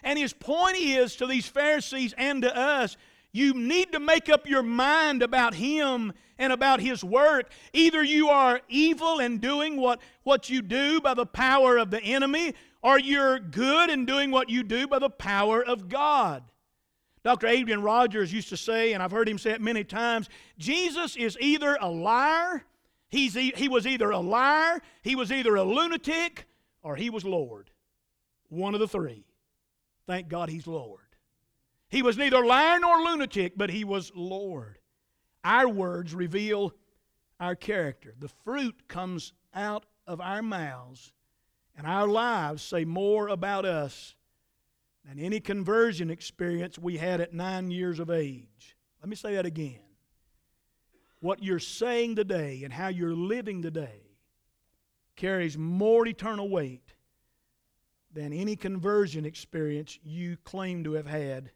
And 0.05 0.19
his 0.19 0.33
point 0.33 0.77
is 0.77 1.17
to 1.17 1.27
these 1.27 1.47
Pharisees 1.47 2.15
and 2.17 2.43
to 2.43 2.57
us 2.57 2.97
you 3.33 3.55
need 3.55 3.93
to 3.93 4.01
make 4.01 4.29
up 4.29 4.49
your 4.49 4.63
mind 4.63 5.23
about 5.23 5.55
Him 5.55 6.13
and 6.39 6.53
about 6.53 6.81
His 6.81 7.05
work. 7.05 7.51
Either 7.73 8.03
you 8.03 8.29
are 8.29 8.61
evil 8.69 9.21
and 9.21 9.41
doing 9.41 9.77
what, 9.77 10.01
what 10.23 10.49
you 10.49 10.63
do 10.63 11.01
by 11.01 11.15
the 11.15 11.27
power 11.27 11.77
of 11.77 11.91
the 11.91 12.03
enemy, 12.03 12.55
or 12.83 12.99
you're 12.99 13.39
good 13.39 13.91
in 13.91 14.05
doing 14.05 14.31
what 14.31 14.51
you 14.51 14.63
do 14.63 14.87
by 14.87 14.99
the 14.99 15.11
power 15.11 15.65
of 15.65 15.89
God. 15.89 16.43
Dr. 17.25 17.47
Adrian 17.49 17.83
Rogers 17.83 18.33
used 18.33 18.49
to 18.51 18.57
say, 18.57 18.93
and 18.93 19.03
I've 19.03 19.11
heard 19.11 19.29
him 19.29 19.39
say 19.39 19.51
it 19.51 19.61
many 19.61 19.85
times 19.85 20.29
Jesus 20.59 21.17
is 21.17 21.37
either 21.41 21.77
a 21.81 21.91
liar, 21.91 22.65
he's, 23.09 23.35
he 23.35 23.69
was 23.69 23.87
either 23.87 24.11
a 24.11 24.19
liar, 24.19 24.81
he 25.03 25.17
was 25.17 25.33
either 25.33 25.57
a 25.57 25.65
lunatic, 25.65 26.47
or 26.83 26.97
he 26.97 27.11
was 27.11 27.25
Lord. 27.25 27.71
One 28.49 28.75
of 28.75 28.81
the 28.81 28.89
three. 28.89 29.25
Thank 30.07 30.29
God 30.29 30.49
he's 30.49 30.67
Lord. 30.67 31.01
He 31.91 32.03
was 32.03 32.17
neither 32.17 32.45
liar 32.45 32.79
nor 32.81 32.99
lunatic, 32.99 33.55
but 33.57 33.71
he 33.71 33.85
was 33.85 34.13
Lord. 34.15 34.79
Our 35.45 35.69
words 35.69 36.15
reveal 36.15 36.73
our 37.41 37.55
character. 37.55 38.15
The 38.19 38.29
fruit 38.29 38.89
comes 38.89 39.33
out 39.55 39.87
of 40.07 40.21
our 40.21 40.43
mouths, 40.43 41.13
and 41.79 41.87
our 41.87 42.09
lives 42.09 42.61
say 42.61 42.85
more 42.85 43.29
about 43.29 43.65
us 43.65 44.17
than 45.05 45.19
any 45.19 45.39
conversion 45.39 46.11
experience 46.11 46.77
we 46.77 46.97
had 46.97 47.21
at 47.21 47.33
nine 47.33 47.71
years 47.71 48.01
of 48.01 48.11
age. 48.11 48.77
Let 49.01 49.09
me 49.09 49.15
say 49.15 49.37
that 49.37 49.47
again. 49.47 49.79
What 51.21 51.43
you're 51.43 51.61
saying 51.61 52.17
today 52.17 52.63
and 52.65 52.73
how 52.73 52.89
you're 52.89 53.15
living 53.15 53.63
today 53.63 54.03
carries 55.15 55.57
more 55.57 56.07
eternal 56.07 56.49
weight 56.49 56.95
than 58.13 58.33
any 58.33 58.57
conversion 58.57 59.25
experience 59.25 60.01
you 60.03 60.37
claim 60.45 60.83
to 60.83 60.95
have 60.95 61.07
had 61.07 61.53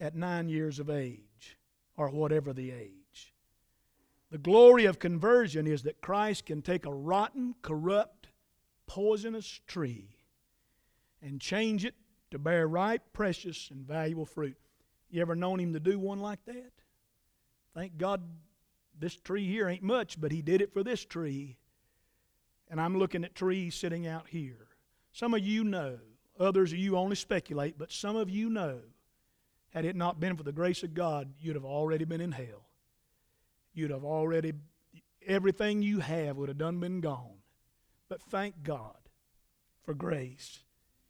at 0.00 0.14
nine 0.14 0.48
years 0.48 0.78
of 0.78 0.90
age, 0.90 1.58
or 1.96 2.08
whatever 2.10 2.52
the 2.52 2.70
age. 2.70 3.34
The 4.30 4.38
glory 4.38 4.84
of 4.84 4.98
conversion 4.98 5.66
is 5.66 5.82
that 5.84 6.00
Christ 6.00 6.46
can 6.46 6.62
take 6.62 6.86
a 6.86 6.92
rotten, 6.92 7.54
corrupt, 7.62 8.13
poisonous 8.86 9.60
tree 9.66 10.16
and 11.22 11.40
change 11.40 11.84
it 11.84 11.94
to 12.30 12.38
bear 12.38 12.66
ripe, 12.66 13.02
precious, 13.12 13.70
and 13.70 13.86
valuable 13.86 14.26
fruit. 14.26 14.56
You 15.10 15.22
ever 15.22 15.34
known 15.34 15.60
him 15.60 15.72
to 15.72 15.80
do 15.80 15.98
one 15.98 16.20
like 16.20 16.44
that? 16.46 16.72
Thank 17.74 17.98
God 17.98 18.22
this 18.98 19.16
tree 19.16 19.46
here 19.46 19.68
ain't 19.68 19.82
much, 19.82 20.20
but 20.20 20.32
he 20.32 20.42
did 20.42 20.60
it 20.60 20.72
for 20.72 20.82
this 20.82 21.04
tree. 21.04 21.56
And 22.68 22.80
I'm 22.80 22.98
looking 22.98 23.24
at 23.24 23.34
trees 23.34 23.74
sitting 23.74 24.06
out 24.06 24.28
here. 24.28 24.68
Some 25.12 25.34
of 25.34 25.40
you 25.40 25.64
know, 25.64 25.98
others 26.38 26.72
of 26.72 26.78
you 26.78 26.96
only 26.96 27.16
speculate, 27.16 27.78
but 27.78 27.92
some 27.92 28.16
of 28.16 28.28
you 28.30 28.50
know 28.50 28.80
had 29.74 29.84
it 29.84 29.96
not 29.96 30.20
been 30.20 30.36
for 30.36 30.44
the 30.44 30.52
grace 30.52 30.84
of 30.84 30.94
God, 30.94 31.32
you'd 31.40 31.56
have 31.56 31.64
already 31.64 32.04
been 32.04 32.20
in 32.20 32.32
hell. 32.32 32.68
You'd 33.72 33.90
have 33.90 34.04
already, 34.04 34.52
everything 35.26 35.82
you 35.82 35.98
have 35.98 36.36
would 36.36 36.48
have 36.48 36.58
done 36.58 36.78
been 36.78 37.00
gone. 37.00 37.33
But 38.08 38.22
thank 38.22 38.62
God 38.62 38.96
for 39.82 39.94
grace. 39.94 40.60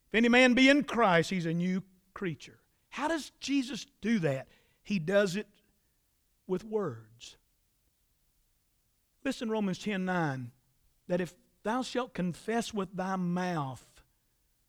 If 0.08 0.14
any 0.14 0.28
man 0.28 0.54
be 0.54 0.68
in 0.68 0.84
Christ, 0.84 1.30
he's 1.30 1.46
a 1.46 1.54
new 1.54 1.82
creature. 2.12 2.58
How 2.90 3.08
does 3.08 3.32
Jesus 3.40 3.86
do 4.00 4.20
that? 4.20 4.48
He 4.82 4.98
does 4.98 5.36
it 5.36 5.48
with 6.46 6.64
words. 6.64 7.36
Listen, 9.24 9.50
Romans 9.50 9.78
10 9.78 10.04
9, 10.04 10.50
that 11.08 11.20
if 11.20 11.34
thou 11.62 11.82
shalt 11.82 12.14
confess 12.14 12.72
with 12.74 12.94
thy 12.94 13.16
mouth 13.16 13.84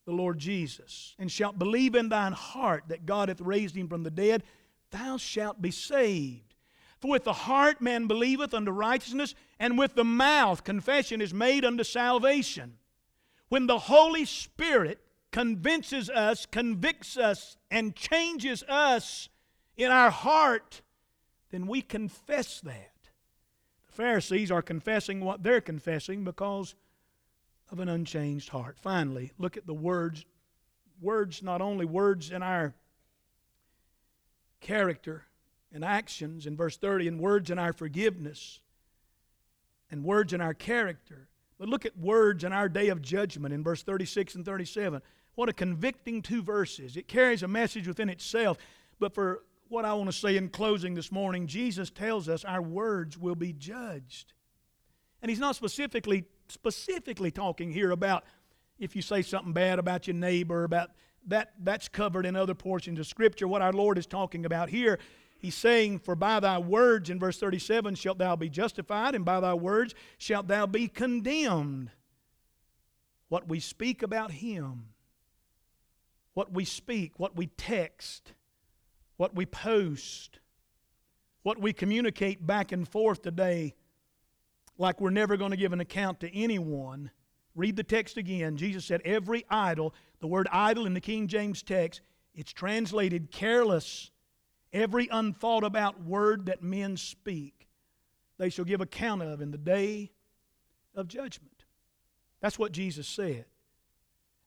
the 0.06 0.12
Lord 0.12 0.38
Jesus, 0.38 1.16
and 1.18 1.32
shalt 1.32 1.58
believe 1.58 1.96
in 1.96 2.10
thine 2.10 2.32
heart 2.32 2.84
that 2.90 3.06
God 3.06 3.30
hath 3.30 3.42
raised 3.42 3.76
him 3.76 3.88
from 3.88 4.04
the 4.04 4.12
dead, 4.12 4.44
thou 4.92 5.18
shalt 5.18 5.62
be 5.62 5.72
saved. 5.72 6.54
For 7.00 7.10
with 7.10 7.24
the 7.24 7.34
heart 7.34 7.82
man 7.82 8.08
believeth 8.08 8.54
unto 8.54 8.72
righteousness, 8.72 9.36
and 9.60 9.78
with 9.78 9.96
the 9.96 10.04
mouth 10.04 10.64
confession 10.64 11.22
is 11.22 11.34
made 11.34 11.64
unto 11.64 11.84
salvation. 11.84 12.78
When 13.50 13.68
the 13.68 13.80
Holy 13.80 14.26
Spirit 14.26 15.00
convinces 15.32 16.10
us, 16.10 16.46
convicts 16.46 17.18
us, 17.18 17.58
and 17.70 17.96
changes 17.96 18.64
us 18.64 19.30
in 19.78 19.92
our 19.92 20.10
heart, 20.10 20.82
then 21.52 21.68
we 21.68 21.82
confess 21.82 22.62
that. 22.62 22.92
The 23.88 23.94
Pharisees 23.94 24.52
are 24.52 24.62
confessing 24.62 25.22
what 25.22 25.44
they're 25.44 25.62
confessing 25.62 26.24
because 26.24 26.76
of 27.72 27.80
an 27.80 27.90
unchanged 27.90 28.50
heart. 28.50 28.78
Finally, 28.80 29.32
look 29.38 29.58
at 29.58 29.68
the 29.68 29.74
words. 29.74 30.26
Words, 31.02 31.44
not 31.44 31.62
only 31.62 31.86
words 31.86 32.32
in 32.32 32.42
our 32.42 32.74
character 34.62 35.26
and 35.74 35.84
actions 35.84 36.46
in 36.46 36.56
verse 36.56 36.78
30, 36.78 37.10
and 37.10 37.20
words 37.20 37.50
in 37.50 37.60
our 37.60 37.74
forgiveness, 37.74 38.62
and 39.92 40.04
words 40.04 40.34
in 40.34 40.42
our 40.42 40.54
character, 40.54 41.28
but 41.58 41.70
look 41.70 41.86
at 41.86 41.98
words 41.98 42.44
in 42.44 42.52
our 42.52 42.68
day 42.68 42.90
of 42.90 43.02
judgment 43.02 43.54
in 43.54 43.64
verse 43.64 43.84
36 43.84 44.36
and 44.36 44.46
37. 44.46 45.02
What 45.36 45.50
a 45.50 45.54
convicting 45.54 46.22
two 46.22 46.42
verses. 46.42 46.98
It 46.98 47.08
carries 47.08 47.44
a 47.44 47.48
message 47.48 47.88
within 47.88 48.10
itself. 48.10 48.58
But 49.00 49.14
for 49.14 49.44
what 49.68 49.86
I 49.86 49.94
want 49.94 50.10
to 50.10 50.18
say 50.18 50.38
in 50.38 50.50
closing 50.50 50.94
this 50.94 51.12
morning, 51.12 51.48
Jesus 51.48 51.90
tells 51.90 52.30
us 52.30 52.46
our 52.46 52.62
words 52.62 53.18
will 53.18 53.36
be 53.36 53.54
judged. 53.54 54.34
And 55.22 55.30
he's 55.30 55.40
not 55.40 55.56
specifically 55.56 56.26
specifically 56.48 57.32
talking 57.32 57.72
here 57.72 57.92
about 57.92 58.24
if 58.78 58.96
you 58.96 59.02
say 59.02 59.22
something 59.22 59.54
bad 59.54 59.80
about 59.80 60.06
your 60.06 60.16
neighbor, 60.16 60.64
about 60.64 60.92
that 61.28 61.54
that's 61.64 61.88
covered 61.88 62.26
in 62.26 62.36
other 62.36 62.54
portions 62.54 63.00
of 63.00 63.08
Scripture. 63.08 63.48
What 63.48 63.62
our 63.62 63.74
Lord 63.74 63.98
is 63.98 64.06
talking 64.06 64.46
about 64.46 64.70
here, 64.70 65.00
He's 65.38 65.56
saying, 65.56 66.00
For 66.00 66.16
by 66.16 66.40
thy 66.40 66.58
words, 66.58 67.10
in 67.10 67.20
verse 67.20 67.38
37, 67.40 67.96
shalt 67.96 68.18
thou 68.18 68.36
be 68.36 68.50
justified, 68.50 69.16
and 69.16 69.26
by 69.26 69.40
thy 69.40 69.54
words 69.54 69.94
shalt 70.18 70.48
thou 70.48 70.66
be 70.66 70.88
condemned. 70.88 71.92
What 73.30 73.48
we 73.48 73.60
speak 73.60 74.04
about 74.04 74.32
Him, 74.32 74.90
what 76.34 76.52
we 76.52 76.66
speak, 76.66 77.20
what 77.20 77.36
we 77.36 77.48
text, 77.48 78.34
what 79.18 79.36
we 79.36 79.46
post, 79.46 80.40
what 81.44 81.60
we 81.60 81.74
communicate 81.74 82.46
back 82.46 82.72
and 82.72 82.88
forth 82.88 83.22
today 83.22 83.76
like 84.78 85.00
we're 85.00 85.10
never 85.10 85.38
going 85.38 85.52
to 85.52 85.58
give 85.58 85.74
an 85.74 85.80
account 85.80 86.20
to 86.22 86.36
anyone. 86.36 87.12
Read 87.56 87.76
the 87.76 87.84
text 87.84 88.18
again. 88.18 88.58
Jesus 88.58 88.86
said, 88.86 89.02
Every 89.06 89.46
idle, 89.50 89.94
the 90.20 90.28
word 90.28 90.48
idle 90.52 90.86
in 90.86 90.94
the 90.94 91.02
King 91.02 91.28
James 91.28 91.64
text, 91.64 92.02
it's 92.34 92.52
translated 92.52 93.32
careless. 93.32 94.12
Every 94.76 95.08
unthought 95.10 95.64
about 95.64 96.04
word 96.04 96.48
that 96.48 96.62
men 96.62 96.98
speak. 96.98 97.70
they 98.38 98.50
shall 98.50 98.66
give 98.66 98.82
account 98.82 99.22
of 99.22 99.40
in 99.40 99.52
the 99.52 99.58
day 99.58 100.12
of 100.94 101.08
judgment. 101.08 101.64
That's 102.42 102.60
what 102.60 102.74
Jesus 102.74 103.08
said. 103.08 103.46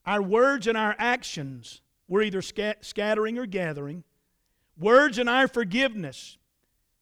Our 0.05 0.20
words 0.20 0.66
and 0.66 0.76
our 0.76 0.95
actions, 0.99 1.81
we're 2.09 2.22
either 2.22 2.43
scat- 2.43 2.85
scattering 2.85 3.39
or 3.39 3.47
gathering. 3.47 4.05
Words 4.79 5.16
and 5.16 5.31
our 5.31 5.49
forgiveness. 5.49 6.37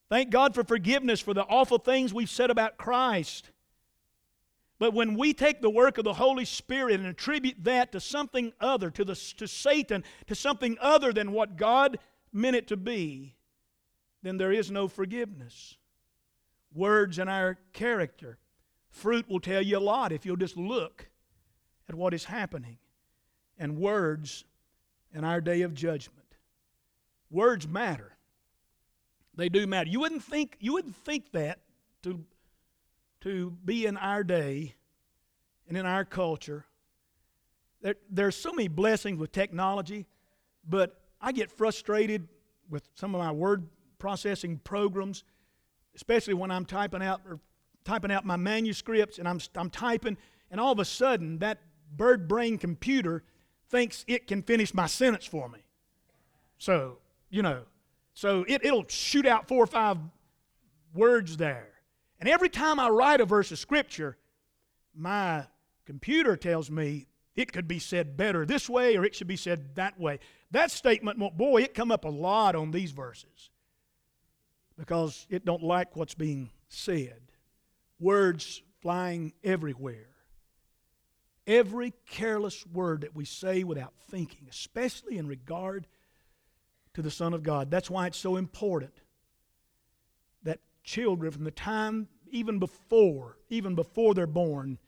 Thank 0.09 0.31
God 0.31 0.55
for 0.55 0.63
forgiveness 0.63 1.21
for 1.21 1.35
the 1.35 1.43
awful 1.43 1.79
things 1.79 2.15
we've 2.15 2.31
said 2.31 2.51
about 2.51 2.77
Christ. 2.77 3.51
But 4.79 4.95
when 4.95 5.17
we 5.17 5.33
take 5.33 5.61
the 5.61 5.71
work 5.71 5.99
of 5.99 6.05
the 6.05 6.15
Holy 6.15 6.45
Spirit 6.45 7.01
and 7.01 7.09
attribute 7.09 7.65
that 7.65 7.91
to 7.91 7.99
something 7.99 8.53
other, 8.61 8.89
to, 8.93 9.05
the, 9.05 9.17
to 9.39 9.49
Satan, 9.49 10.05
to 10.29 10.37
something 10.37 10.77
other 10.81 11.13
than 11.13 11.33
what 11.33 11.57
God 11.57 11.99
meant 12.33 12.57
it 12.57 12.69
to 12.69 12.77
be, 12.77 13.35
then 14.23 14.37
there 14.37 14.53
is 14.53 14.71
no 14.71 14.89
forgiveness. 14.89 15.77
Words 16.75 17.19
and 17.19 17.31
our 17.31 17.59
character. 17.73 18.39
Fruit 18.91 19.29
will 19.29 19.41
tell 19.41 19.63
you 19.63 19.79
a 19.79 19.81
lot 19.81 20.13
if 20.13 20.27
you'll 20.27 20.37
just 20.37 20.57
look 20.57 21.09
at 21.89 21.95
what 21.95 22.15
is 22.15 22.25
happening. 22.25 22.79
And 23.59 23.79
words 23.79 24.45
in 25.15 25.25
our 25.25 25.41
day 25.41 25.63
of 25.63 25.75
judgment. 25.75 26.27
Words 27.31 27.67
matter. 27.67 28.17
They 29.35 29.49
do 29.49 29.67
matter. 29.67 29.89
You 29.89 30.01
wouldn't 30.01 30.23
think, 30.23 30.57
you 30.61 30.73
wouldn't 30.73 30.97
think 30.97 31.33
that 31.33 31.61
to 32.03 32.25
to 33.27 33.51
be 33.65 33.87
in 33.87 33.97
our 33.97 34.23
day 34.23 34.75
and 35.67 35.77
in 35.77 35.85
our 35.85 36.05
culture. 36.05 36.65
There, 37.81 37.97
there's 38.09 38.37
so 38.37 38.53
many 38.53 38.69
blessings 38.69 39.19
with 39.19 39.33
technology, 39.33 40.07
but 40.69 41.01
I 41.21 41.33
get 41.33 41.51
frustrated 41.51 42.29
with 42.69 42.89
some 42.95 43.15
of 43.15 43.21
my 43.21 43.33
word 43.33 43.69
processing 43.99 44.61
programs, 44.65 45.25
especially 45.95 46.35
when 46.35 46.51
I'm 46.51 46.65
typing 46.65 47.03
out 47.03 47.23
or 47.29 47.41
typing 47.85 48.11
out 48.11 48.25
my 48.25 48.37
manuscripts 48.37 49.19
and 49.19 49.29
I'm, 49.29 49.41
I'm 49.55 49.71
typing, 49.71 50.17
and 50.51 50.61
all 50.61 50.73
of 50.73 50.79
a 50.79 50.85
sudden 50.85 51.39
that 51.39 51.59
bird 51.97 52.29
brain 52.29 52.59
computer 52.59 53.23
thinks 53.69 54.05
it 54.07 54.27
can 54.27 54.43
finish 54.43 54.75
my 54.75 54.87
sentence 54.87 55.25
for 55.25 55.49
me. 55.49 55.61
So, 56.59 56.99
you 57.31 57.43
know, 57.43 57.63
so 58.15 58.45
it, 58.49 58.65
it'll 58.65 58.87
shoot 58.89 59.27
out 59.27 59.49
four 59.49 59.63
or 59.63 59.67
five 59.67 59.99
words 60.95 61.37
there. 61.37 61.69
And 62.19 62.29
every 62.29 62.49
time 62.49 62.81
I 62.81 62.89
write 62.89 63.21
a 63.21 63.27
verse 63.27 63.53
of 63.53 63.59
Scripture, 63.59 64.17
my 64.95 65.45
computer 65.85 66.37
tells 66.37 66.71
me 66.71 67.07
it 67.37 67.53
could 67.53 67.69
be 67.69 67.79
said 67.79 68.17
better 68.17 68.47
this 68.47 68.69
way 68.69 68.97
or 68.97 69.05
it 69.05 69.15
should 69.15 69.27
be 69.27 69.37
said 69.37 69.75
that 69.77 70.01
way. 70.01 70.19
That 70.51 70.71
statement, 70.71 71.19
boy, 71.37 71.63
it 71.63 71.75
come 71.75 71.93
up 71.93 72.05
a 72.05 72.11
lot 72.11 72.57
on 72.57 72.71
these 72.71 72.93
verses 72.93 73.51
because 74.79 75.27
it 75.29 75.45
don't 75.45 75.63
like 75.63 75.97
what's 75.97 76.15
being 76.15 76.51
said. 76.69 77.21
Words 78.01 78.63
flying 78.81 79.33
everywhere. 79.45 80.09
Every 81.47 81.93
careless 82.09 82.67
word 82.67 83.03
that 83.03 83.15
we 83.15 83.25
say 83.25 83.65
without 83.65 83.93
thinking, 84.11 84.49
especially 84.51 85.19
in 85.19 85.29
regard 85.29 85.87
to 86.95 87.03
the 87.03 87.11
Son 87.11 87.35
of 87.35 87.43
God. 87.43 87.71
That's 87.71 87.91
why 87.91 88.07
it's 88.07 88.19
so 88.19 88.37
important 88.37 88.95
that 90.43 90.61
children 90.83 91.31
from 91.31 91.45
the 91.45 91.51
time 91.51 92.09
even 92.31 92.59
before, 92.59 93.39
even 93.49 93.75
before 93.75 94.15
they're 94.15 94.27
born. 94.27 94.79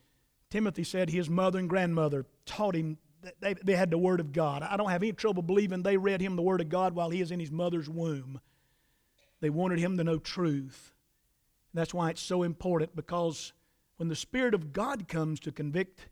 Timothy 0.51 0.85
said 0.85 1.11
his 1.11 1.29
mother 1.29 1.59
and 1.59 1.69
grandmother 1.69 2.27
taught 2.47 2.75
him 2.75 2.99
that 3.23 3.41
they, 3.41 3.55
they 3.55 3.77
had 3.77 3.91
the 3.91 3.99
Word 3.99 4.21
of 4.21 4.33
God. 4.33 4.63
I 4.63 4.77
don't 4.77 4.91
have 4.91 5.03
any 5.03 5.13
trouble 5.13 5.43
believing 5.43 5.83
they 5.83 5.97
read 5.97 6.21
him 6.21 6.37
the 6.37 6.43
Word 6.43 6.61
of 6.61 6.69
God 6.69 6.95
while 6.95 7.11
he 7.11 7.21
is 7.21 7.31
in 7.31 7.41
his 7.41 7.51
mother's 7.51 7.89
womb. 7.89 8.41
They 9.41 9.51
wanted 9.51 9.79
him 9.79 9.97
to 9.99 10.05
know 10.05 10.19
truth. 10.19 10.95
That's 11.75 11.93
why 11.93 12.11
it's 12.11 12.23
so 12.23 12.43
important 12.43 12.97
because 12.97 13.53
when 13.97 14.09
the 14.09 14.17
Spirit 14.17 14.55
of 14.55 14.73
God 14.73 15.09
comes 15.09 15.41
to 15.41 15.53
convict 15.53 16.09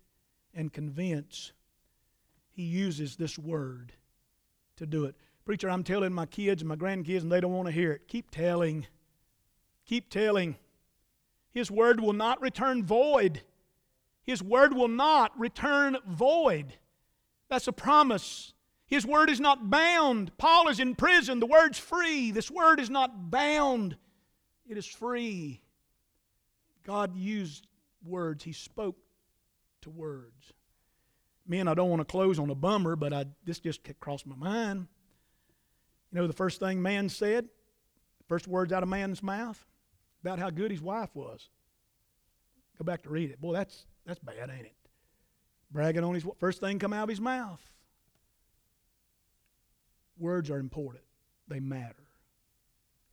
and 0.55 0.73
convince, 0.73 1.53
He 2.51 2.63
uses 2.63 3.17
this 3.17 3.39
Word 3.39 3.93
to 4.77 4.87
do 4.87 5.05
it. 5.05 5.15
Preacher, 5.45 5.71
I'm 5.71 5.85
telling 5.85 6.13
my 6.13 6.27
kids 6.27 6.63
and 6.63 6.69
my 6.69 6.77
grandkids, 6.77 7.23
and 7.23 7.31
they 7.31 7.41
don't 7.41 7.53
want 7.53 7.67
to 7.67 7.73
hear 7.73 7.93
it. 7.93 8.09
Keep 8.09 8.33
telling. 8.33 8.87
Keep 9.87 10.11
telling. 10.11 10.57
His 11.53 11.71
word 11.71 12.01
will 12.01 12.13
not 12.13 12.43
return 12.43 12.85
void. 12.85 13.43
His 14.27 14.43
word 14.43 14.75
will 14.75 14.89
not 14.89 15.39
return 15.39 15.97
void. 16.07 16.75
That's 17.49 17.69
a 17.69 17.73
promise. 17.73 18.53
His 18.87 19.07
word 19.07 19.31
is 19.31 19.41
not 19.41 19.71
bound. 19.71 20.37
Paul 20.37 20.69
is 20.69 20.81
in 20.81 20.95
prison. 20.95 21.41
The 21.41 21.47
word's 21.47 21.79
free. 21.79 22.33
This 22.33 22.51
word 22.51 22.81
is 22.81 22.91
not 22.91 23.31
bound, 23.31 23.97
it 24.69 24.77
is 24.77 24.87
free. 24.87 25.63
God 26.85 27.17
used 27.17 27.67
words, 28.05 28.45
He 28.45 28.53
spoke 28.53 28.97
to 29.83 29.91
words. 29.91 30.53
Men, 31.49 31.69
I 31.69 31.75
don't 31.75 31.91
want 31.91 32.01
to 32.01 32.05
close 32.05 32.39
on 32.39 32.51
a 32.51 32.55
bummer, 32.55 32.97
but 32.97 33.13
I, 33.13 33.27
this 33.45 33.61
just 33.61 33.81
crossed 34.01 34.27
my 34.27 34.37
mind. 34.37 34.89
You 36.11 36.21
know 36.21 36.27
the 36.27 36.33
first 36.33 36.59
thing 36.59 36.83
man 36.83 37.09
said? 37.09 37.49
First 38.29 38.49
words 38.49 38.73
out 38.73 38.83
of 38.83 38.89
man's 38.89 39.23
mouth? 39.23 39.65
about 40.27 40.41
how 40.41 40.51
good 40.51 40.73
his 40.73 40.83
wife 40.83 41.11
was. 41.15 41.49
Go 42.79 42.85
back 42.85 43.03
to 43.05 43.11
read 43.11 43.31
it. 43.31 43.41
Boy, 43.41 43.53
that's, 43.53 43.87
that's 44.07 44.21
bad, 44.21 44.51
ain't 44.51 44.67
it? 44.67 44.77
Bragging 45.71 46.05
on 46.05 46.15
his 46.15 46.25
first 46.39 46.61
thing 46.61 46.79
come 46.79 46.93
out 46.93 47.05
of 47.05 47.09
his 47.09 47.21
mouth. 47.21 47.61
Words 50.19 50.49
are 50.51 50.59
important, 50.59 51.05
they 51.49 51.61
matter. 51.61 52.07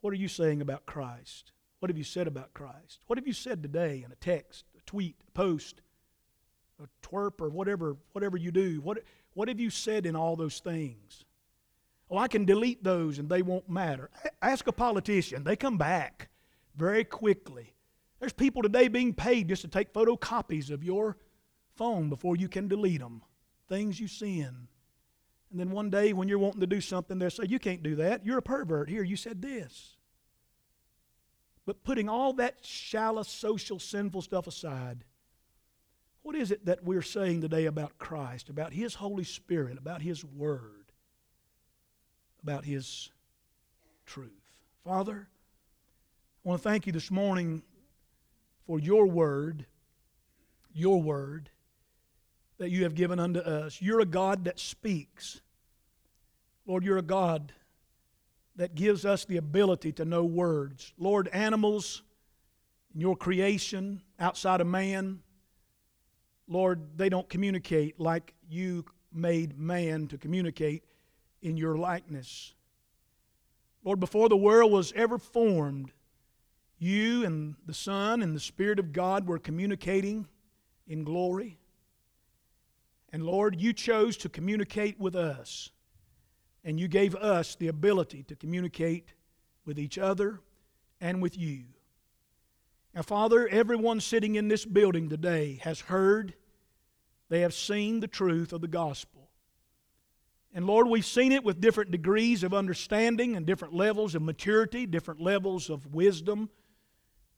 What 0.02 0.14
are 0.14 0.18
you 0.18 0.28
saying 0.28 0.62
about 0.62 0.86
Christ? 0.86 1.52
What 1.80 1.90
have 1.90 1.98
you 1.98 2.04
said 2.04 2.28
about 2.28 2.54
Christ? 2.54 3.00
What 3.08 3.18
have 3.18 3.28
you 3.28 3.34
said 3.34 3.62
today 3.62 4.04
in 4.06 4.12
a 4.12 4.16
text, 4.16 4.66
a 4.78 4.82
tweet, 4.86 5.16
a 5.28 5.32
post, 5.32 5.82
a 6.82 6.88
twerp, 7.06 7.42
or 7.42 7.50
whatever, 7.50 7.98
whatever 8.14 8.38
you 8.38 8.52
do? 8.52 8.80
What, 8.82 9.00
what 9.34 9.50
have 9.50 9.60
you 9.60 9.70
said 9.70 10.06
in 10.06 10.16
all 10.16 10.36
those 10.36 10.60
things? 10.60 11.26
Oh, 12.10 12.18
I 12.18 12.28
can 12.28 12.46
delete 12.46 12.84
those 12.84 13.20
and 13.20 13.30
they 13.30 13.42
won't 13.42 13.70
matter. 13.70 14.10
Ask 14.42 14.68
a 14.68 14.72
politician, 14.72 15.44
they 15.44 15.56
come 15.56 15.78
back 15.78 16.30
very 16.76 17.04
quickly. 17.04 17.73
There's 18.24 18.32
people 18.32 18.62
today 18.62 18.88
being 18.88 19.14
paid 19.14 19.50
just 19.50 19.64
to 19.64 19.68
take 19.68 19.92
photocopies 19.92 20.72
of 20.72 20.82
your 20.82 21.18
phone 21.76 22.08
before 22.08 22.38
you 22.38 22.48
can 22.48 22.70
delete 22.70 23.02
them. 23.02 23.22
Things 23.68 24.00
you 24.00 24.08
sin. 24.08 24.70
And 25.52 25.60
then 25.60 25.72
one 25.72 25.90
day 25.90 26.14
when 26.14 26.30
you're 26.30 26.40
wanting 26.40 26.62
to 26.62 26.68
do 26.68 26.80
something, 26.80 27.20
they'll 27.20 27.30
say, 27.30 27.48
You 27.50 27.60
can't 27.60 27.84
do 27.84 27.98
that. 27.98 28.26
You're 28.26 28.38
a 28.38 28.42
pervert. 28.42 28.90
Here, 28.90 29.04
you 29.04 29.18
said 29.18 29.42
this. 29.42 29.98
But 31.66 31.84
putting 31.84 32.08
all 32.08 32.32
that 32.36 32.66
shallow, 32.66 33.24
social, 33.24 33.78
sinful 33.78 34.22
stuff 34.22 34.48
aside, 34.48 35.04
what 36.22 36.38
is 36.38 36.50
it 36.50 36.66
that 36.66 36.82
we're 36.82 37.02
saying 37.02 37.42
today 37.42 37.66
about 37.66 37.98
Christ, 37.98 38.48
about 38.48 38.72
His 38.72 38.96
Holy 38.96 39.26
Spirit, 39.26 39.78
about 39.78 40.02
His 40.02 40.24
Word, 40.24 40.94
about 42.42 42.64
His 42.64 43.12
truth? 44.06 44.32
Father, 44.86 45.28
I 46.46 46.48
want 46.48 46.64
to 46.64 46.70
thank 46.70 46.88
you 46.88 46.94
this 46.94 47.12
morning 47.12 47.64
for 48.66 48.80
your 48.80 49.06
word, 49.06 49.66
your 50.74 51.02
word 51.02 51.50
that 52.58 52.70
you 52.70 52.84
have 52.84 52.96
given 52.96 53.20
unto 53.20 53.40
us. 53.40 53.82
You're 53.82 54.00
a 54.00 54.06
God 54.06 54.46
that 54.46 54.60
speaks. 54.60 55.42
Lord, 56.66 56.84
you're 56.84 56.98
a 56.98 57.02
God 57.02 57.52
that 58.56 58.76
gives 58.76 59.06
us 59.06 59.26
the 59.26 59.38
ability 59.38 59.92
to 59.94 60.06
know 60.06 60.24
words. 60.24 60.94
Lord, 60.98 61.28
animals 61.30 62.04
in 62.94 63.02
your 63.02 63.16
creation 63.16 64.02
outside 64.20 64.62
of 64.62 64.68
man, 64.68 65.20
Lord, 66.48 66.98
they 66.98 67.10
don't 67.10 67.28
communicate 67.28 68.00
like 68.00 68.34
you 68.50 68.86
made 69.12 69.58
man 69.58 70.08
to 70.08 70.18
communicate 70.18 70.84
in 71.42 71.58
your 71.58 71.78
likeness. 71.78 72.54
Lord, 73.84 74.00
before 74.00 74.30
the 74.30 74.38
world 74.38 74.72
was 74.72 74.94
ever 74.96 75.18
formed, 75.18 75.92
you 76.84 77.26
and 77.26 77.56
the 77.66 77.74
Son 77.74 78.22
and 78.22 78.36
the 78.36 78.40
Spirit 78.40 78.78
of 78.78 78.92
God 78.92 79.28
were 79.28 79.40
communicating 79.40 80.28
in 80.88 81.04
glory. 81.04 81.58
And 83.12 83.24
Lord, 83.24 83.60
you 83.60 83.74
chose 83.74 84.18
to 84.18 84.30
communicate 84.30 85.00
with 85.00 85.16
us. 85.16 85.70
And 86.64 86.80
you 86.80 86.88
gave 86.88 87.16
us 87.16 87.56
the 87.56 87.68
ability 87.68 88.24
to 88.24 88.36
communicate 88.36 89.14
with 89.66 89.78
each 89.78 89.98
other 89.98 90.40
and 91.02 91.22
with 91.22 91.38
you. 91.38 91.64
Now, 92.94 93.02
Father, 93.02 93.48
everyone 93.48 94.00
sitting 94.00 94.36
in 94.36 94.48
this 94.48 94.66
building 94.66 95.10
today 95.10 95.60
has 95.64 95.82
heard, 95.82 96.34
they 97.30 97.42
have 97.42 97.54
seen 97.54 98.00
the 98.00 98.08
truth 98.08 98.54
of 98.54 98.62
the 98.62 98.68
gospel. 98.68 99.30
And 100.54 100.66
Lord, 100.68 100.88
we've 100.88 101.06
seen 101.06 101.32
it 101.32 101.44
with 101.44 101.60
different 101.60 101.92
degrees 101.92 102.44
of 102.44 102.54
understanding 102.54 103.36
and 103.36 103.46
different 103.46 103.74
levels 103.74 104.16
of 104.16 104.22
maturity, 104.22 104.86
different 104.86 105.20
levels 105.20 105.70
of 105.70 105.94
wisdom 105.94 106.50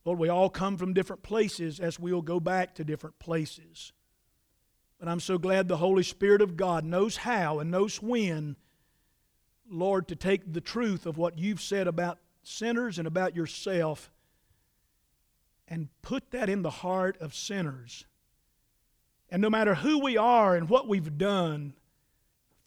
Lord, 0.06 0.20
we 0.20 0.30
all 0.30 0.52
come 0.52 0.78
from 0.78 0.94
different 0.94 1.24
places 1.24 1.80
as 1.80 2.00
we'll 2.00 2.22
go 2.22 2.40
back 2.40 2.76
to 2.76 2.84
different 2.84 3.18
places. 3.18 3.92
But 5.00 5.10
I'm 5.10 5.20
so 5.20 5.40
glad 5.40 5.68
the 5.68 5.78
Holy 5.78 6.04
Spirit 6.04 6.44
of 6.44 6.56
God 6.56 6.86
knows 6.86 7.18
how 7.18 7.60
and 7.60 7.72
knows 7.72 8.02
when, 8.02 8.56
Lord, 9.70 10.08
to 10.10 10.16
take 10.16 10.54
the 10.54 10.62
truth 10.62 11.08
of 11.08 11.18
what 11.18 11.40
you've 11.40 11.60
said 11.60 11.88
about 11.88 12.20
sinners 12.44 13.00
and 13.00 13.08
about 13.08 13.36
yourself 13.36 14.12
and 15.68 15.90
put 16.04 16.30
that 16.30 16.50
in 16.50 16.62
the 16.62 16.70
heart 16.70 17.18
of 17.20 17.34
sinners. 17.34 18.06
And 19.32 19.42
no 19.42 19.50
matter 19.50 19.74
who 19.74 20.00
we 20.00 20.18
are 20.18 20.56
and 20.56 20.70
what 20.70 20.88
we've 20.88 21.18
done, 21.18 21.74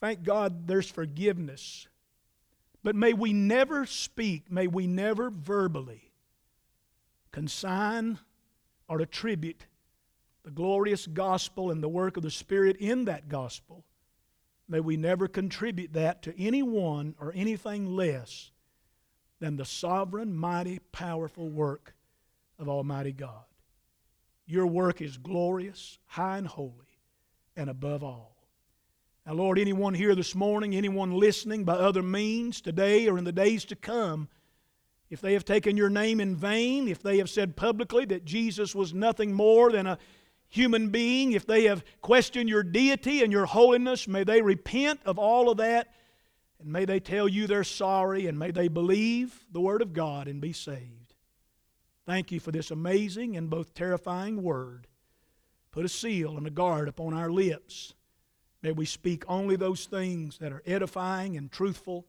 thank 0.01 0.25
God 0.25 0.67
there's 0.67 0.91
forgiveness. 0.91 1.87
But 2.83 2.97
may 2.97 3.13
we 3.13 3.33
never 3.33 3.87
speak, 3.87 4.51
may 4.51 4.67
we 4.67 4.89
never 4.89 5.31
verbally 5.31 6.08
consign 7.33 8.19
or 8.89 9.01
attribute 9.01 9.67
the 10.45 10.51
glorious 10.51 11.07
gospel 11.07 11.71
and 11.71 11.83
the 11.83 11.89
work 11.89 12.17
of 12.17 12.23
the 12.23 12.31
Spirit 12.31 12.77
in 12.79 13.05
that 13.05 13.29
gospel. 13.29 13.85
May 14.69 14.81
we 14.81 14.97
never 14.97 15.29
contribute 15.29 15.93
that 15.95 16.23
to 16.23 16.41
anyone 16.41 17.15
or 17.21 17.33
anything 17.35 17.97
less 17.97 18.51
than 19.41 19.57
the 19.57 19.65
sovereign, 19.65 20.35
mighty, 20.35 20.79
powerful 20.93 21.49
work 21.49 21.95
of 22.59 22.69
Almighty 22.69 23.13
God. 23.13 23.45
Your 24.47 24.67
work 24.67 25.01
is 25.01 25.17
glorious, 25.17 25.99
high 26.07 26.39
and 26.39 26.47
holy, 26.47 26.99
and 27.57 27.69
above 27.69 28.03
all. 28.03 28.35
Now, 29.27 29.35
Lord, 29.35 29.59
anyone 29.59 29.93
here 29.93 30.15
this 30.15 30.35
morning, 30.35 30.75
anyone 30.75 31.13
listening 31.13 31.65
by 31.65 31.75
other 31.75 32.03
means 32.03 32.63
today 32.63 33.07
or 33.09 33.19
in 33.19 33.25
the 33.25 33.33
days 33.33 33.67
to 33.67 33.77
come, 33.77 34.29
if 35.11 35.21
they 35.21 35.33
have 35.33 35.45
taken 35.45 35.77
your 35.77 35.91
name 35.91 36.21
in 36.21 36.37
vain, 36.37 36.89
if 36.89 37.03
they 37.03 37.19
have 37.19 37.31
said 37.31 37.57
publicly 37.57 38.05
that 38.07 38.25
Jesus 38.25 38.75
was 38.75 38.93
nothing 38.93 39.33
more 39.33 39.71
than 39.73 39.87
a 39.87 39.99
human 40.49 40.91
being, 40.91 41.33
if 41.33 41.47
they 41.47 41.65
have 41.65 41.85
questioned 42.03 42.49
your 42.49 42.63
deity 42.63 43.23
and 43.23 43.33
your 43.33 43.47
holiness, 43.47 44.07
may 44.07 44.25
they 44.25 44.43
repent 44.43 45.01
of 45.05 45.19
all 45.19 45.51
of 45.51 45.59
that 45.59 45.89
and 46.61 46.73
may 46.73 46.85
they 46.85 47.01
tell 47.01 47.29
you 47.29 47.47
they're 47.47 47.65
sorry 47.65 48.27
and 48.27 48.39
may 48.39 48.51
they 48.51 48.69
believe 48.69 49.47
the 49.53 49.61
Word 49.61 49.83
of 49.83 49.93
God 49.93 50.27
and 50.29 50.41
be 50.41 50.53
saved. 50.53 51.15
Thank 52.05 52.33
you 52.33 52.41
for 52.41 52.51
this 52.51 52.71
amazing 52.71 53.37
and 53.37 53.51
both 53.51 53.75
terrifying 53.75 54.43
Word. 54.43 54.87
Put 55.71 55.85
a 55.85 55.89
seal 55.89 56.37
and 56.37 56.47
a 56.47 56.51
guard 56.51 56.89
upon 56.89 57.15
our 57.15 57.31
lips. 57.31 57.95
May 58.63 58.73
we 58.73 58.87
speak 58.87 59.25
only 59.29 59.57
those 59.57 59.87
things 59.87 60.39
that 60.39 60.53
are 60.53 60.63
edifying 60.67 61.37
and 61.37 61.53
truthful 61.53 62.07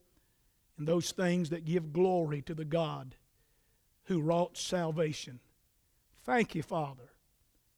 and 0.80 0.88
those 0.88 1.12
things 1.12 1.50
that 1.50 1.66
give 1.66 1.92
glory 1.92 2.40
to 2.40 2.54
the 2.54 2.64
God 2.64 3.14
who 4.04 4.18
wrought 4.18 4.56
salvation. 4.56 5.38
Thank 6.24 6.54
you, 6.54 6.62
Father, 6.62 7.10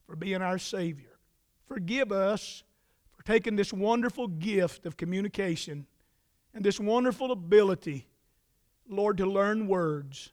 for 0.07 0.15
being 0.15 0.41
our 0.41 0.57
Savior. 0.57 1.19
Forgive 1.67 2.13
us 2.13 2.63
for 3.17 3.25
taking 3.25 3.57
this 3.57 3.73
wonderful 3.73 4.29
gift 4.29 4.87
of 4.87 4.97
communication 4.97 5.85
and 6.55 6.65
this 6.65 6.79
wonderful 6.79 7.33
ability, 7.33 8.07
Lord, 8.89 9.17
to 9.17 9.27
learn 9.27 9.67
words. 9.67 10.33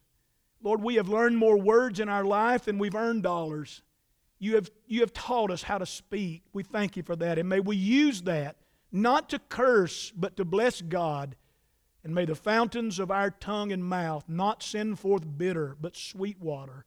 Lord, 0.61 0.84
we 0.84 0.93
have 0.95 1.09
learned 1.09 1.38
more 1.38 1.57
words 1.57 1.99
in 1.99 2.07
our 2.07 2.24
life 2.24 2.65
than 2.65 2.78
we've 2.78 2.93
earned 2.93 3.24
dollars. 3.24 3.82
You 4.38 4.53
have, 4.53 4.70
you 4.86 4.99
have 4.99 5.11
taught 5.11 5.49
us 5.49 5.63
how 5.63 5.80
to 5.80 5.88
speak. 5.88 6.43
We 6.53 6.61
thank 6.61 6.95
you 6.95 7.01
for 7.01 7.15
that. 7.15 7.39
And 7.39 7.49
may 7.49 7.61
we 7.61 7.78
use 7.78 8.22
that 8.24 8.57
not 8.91 9.28
to 9.30 9.39
curse, 9.39 10.11
but 10.11 10.38
to 10.38 10.45
bless 10.45 10.84
God. 10.84 11.36
And 12.04 12.16
may 12.16 12.26
the 12.26 12.36
fountains 12.36 13.00
of 13.00 13.12
our 13.12 13.30
tongue 13.30 13.72
and 13.72 13.84
mouth 13.84 14.26
not 14.28 14.64
send 14.64 15.00
forth 15.00 15.38
bitter, 15.38 15.76
but 15.80 15.97
sweet 15.97 16.39
water. 16.39 16.86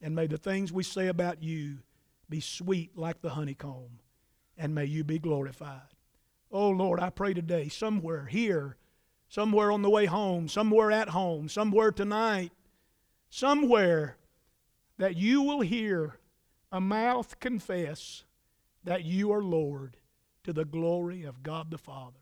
And 0.00 0.14
may 0.14 0.26
the 0.26 0.38
things 0.38 0.72
we 0.72 0.82
say 0.82 1.08
about 1.08 1.42
you 1.42 1.78
be 2.28 2.40
sweet 2.40 2.96
like 2.96 3.20
the 3.20 3.30
honeycomb. 3.30 4.00
And 4.56 4.74
may 4.74 4.86
you 4.86 5.04
be 5.04 5.18
glorified. 5.18 5.82
Oh 6.50 6.70
Lord, 6.70 7.00
I 7.00 7.10
pray 7.10 7.34
today, 7.34 7.68
somewhere 7.68 8.26
here, 8.26 8.76
somewhere 9.28 9.70
on 9.70 9.82
the 9.82 9.90
way 9.90 10.06
home, 10.06 10.48
somewhere 10.48 10.90
at 10.90 11.10
home, 11.10 11.48
somewhere 11.48 11.90
tonight, 11.90 12.52
somewhere, 13.30 14.16
that 14.98 15.16
you 15.16 15.42
will 15.42 15.60
hear 15.60 16.18
a 16.70 16.80
mouth 16.80 17.38
confess 17.40 18.24
that 18.84 19.04
you 19.04 19.32
are 19.32 19.42
Lord 19.42 19.96
to 20.44 20.52
the 20.52 20.64
glory 20.64 21.24
of 21.24 21.42
God 21.42 21.70
the 21.70 21.78
Father. 21.78 22.21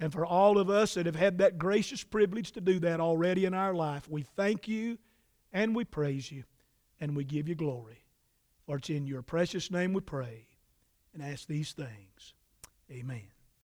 And 0.00 0.10
for 0.10 0.24
all 0.24 0.58
of 0.58 0.70
us 0.70 0.94
that 0.94 1.04
have 1.04 1.14
had 1.14 1.38
that 1.38 1.58
gracious 1.58 2.02
privilege 2.02 2.52
to 2.52 2.60
do 2.60 2.78
that 2.80 3.00
already 3.00 3.44
in 3.44 3.52
our 3.52 3.74
life, 3.74 4.08
we 4.08 4.22
thank 4.22 4.66
you 4.66 4.96
and 5.52 5.76
we 5.76 5.84
praise 5.84 6.32
you 6.32 6.44
and 7.00 7.14
we 7.14 7.22
give 7.22 7.48
you 7.48 7.54
glory. 7.54 8.02
For 8.66 8.76
it's 8.76 8.88
in 8.88 9.06
your 9.06 9.22
precious 9.22 9.70
name 9.70 9.92
we 9.92 10.00
pray 10.00 10.46
and 11.12 11.22
ask 11.22 11.46
these 11.46 11.72
things. 11.72 12.34
Amen. 12.90 13.29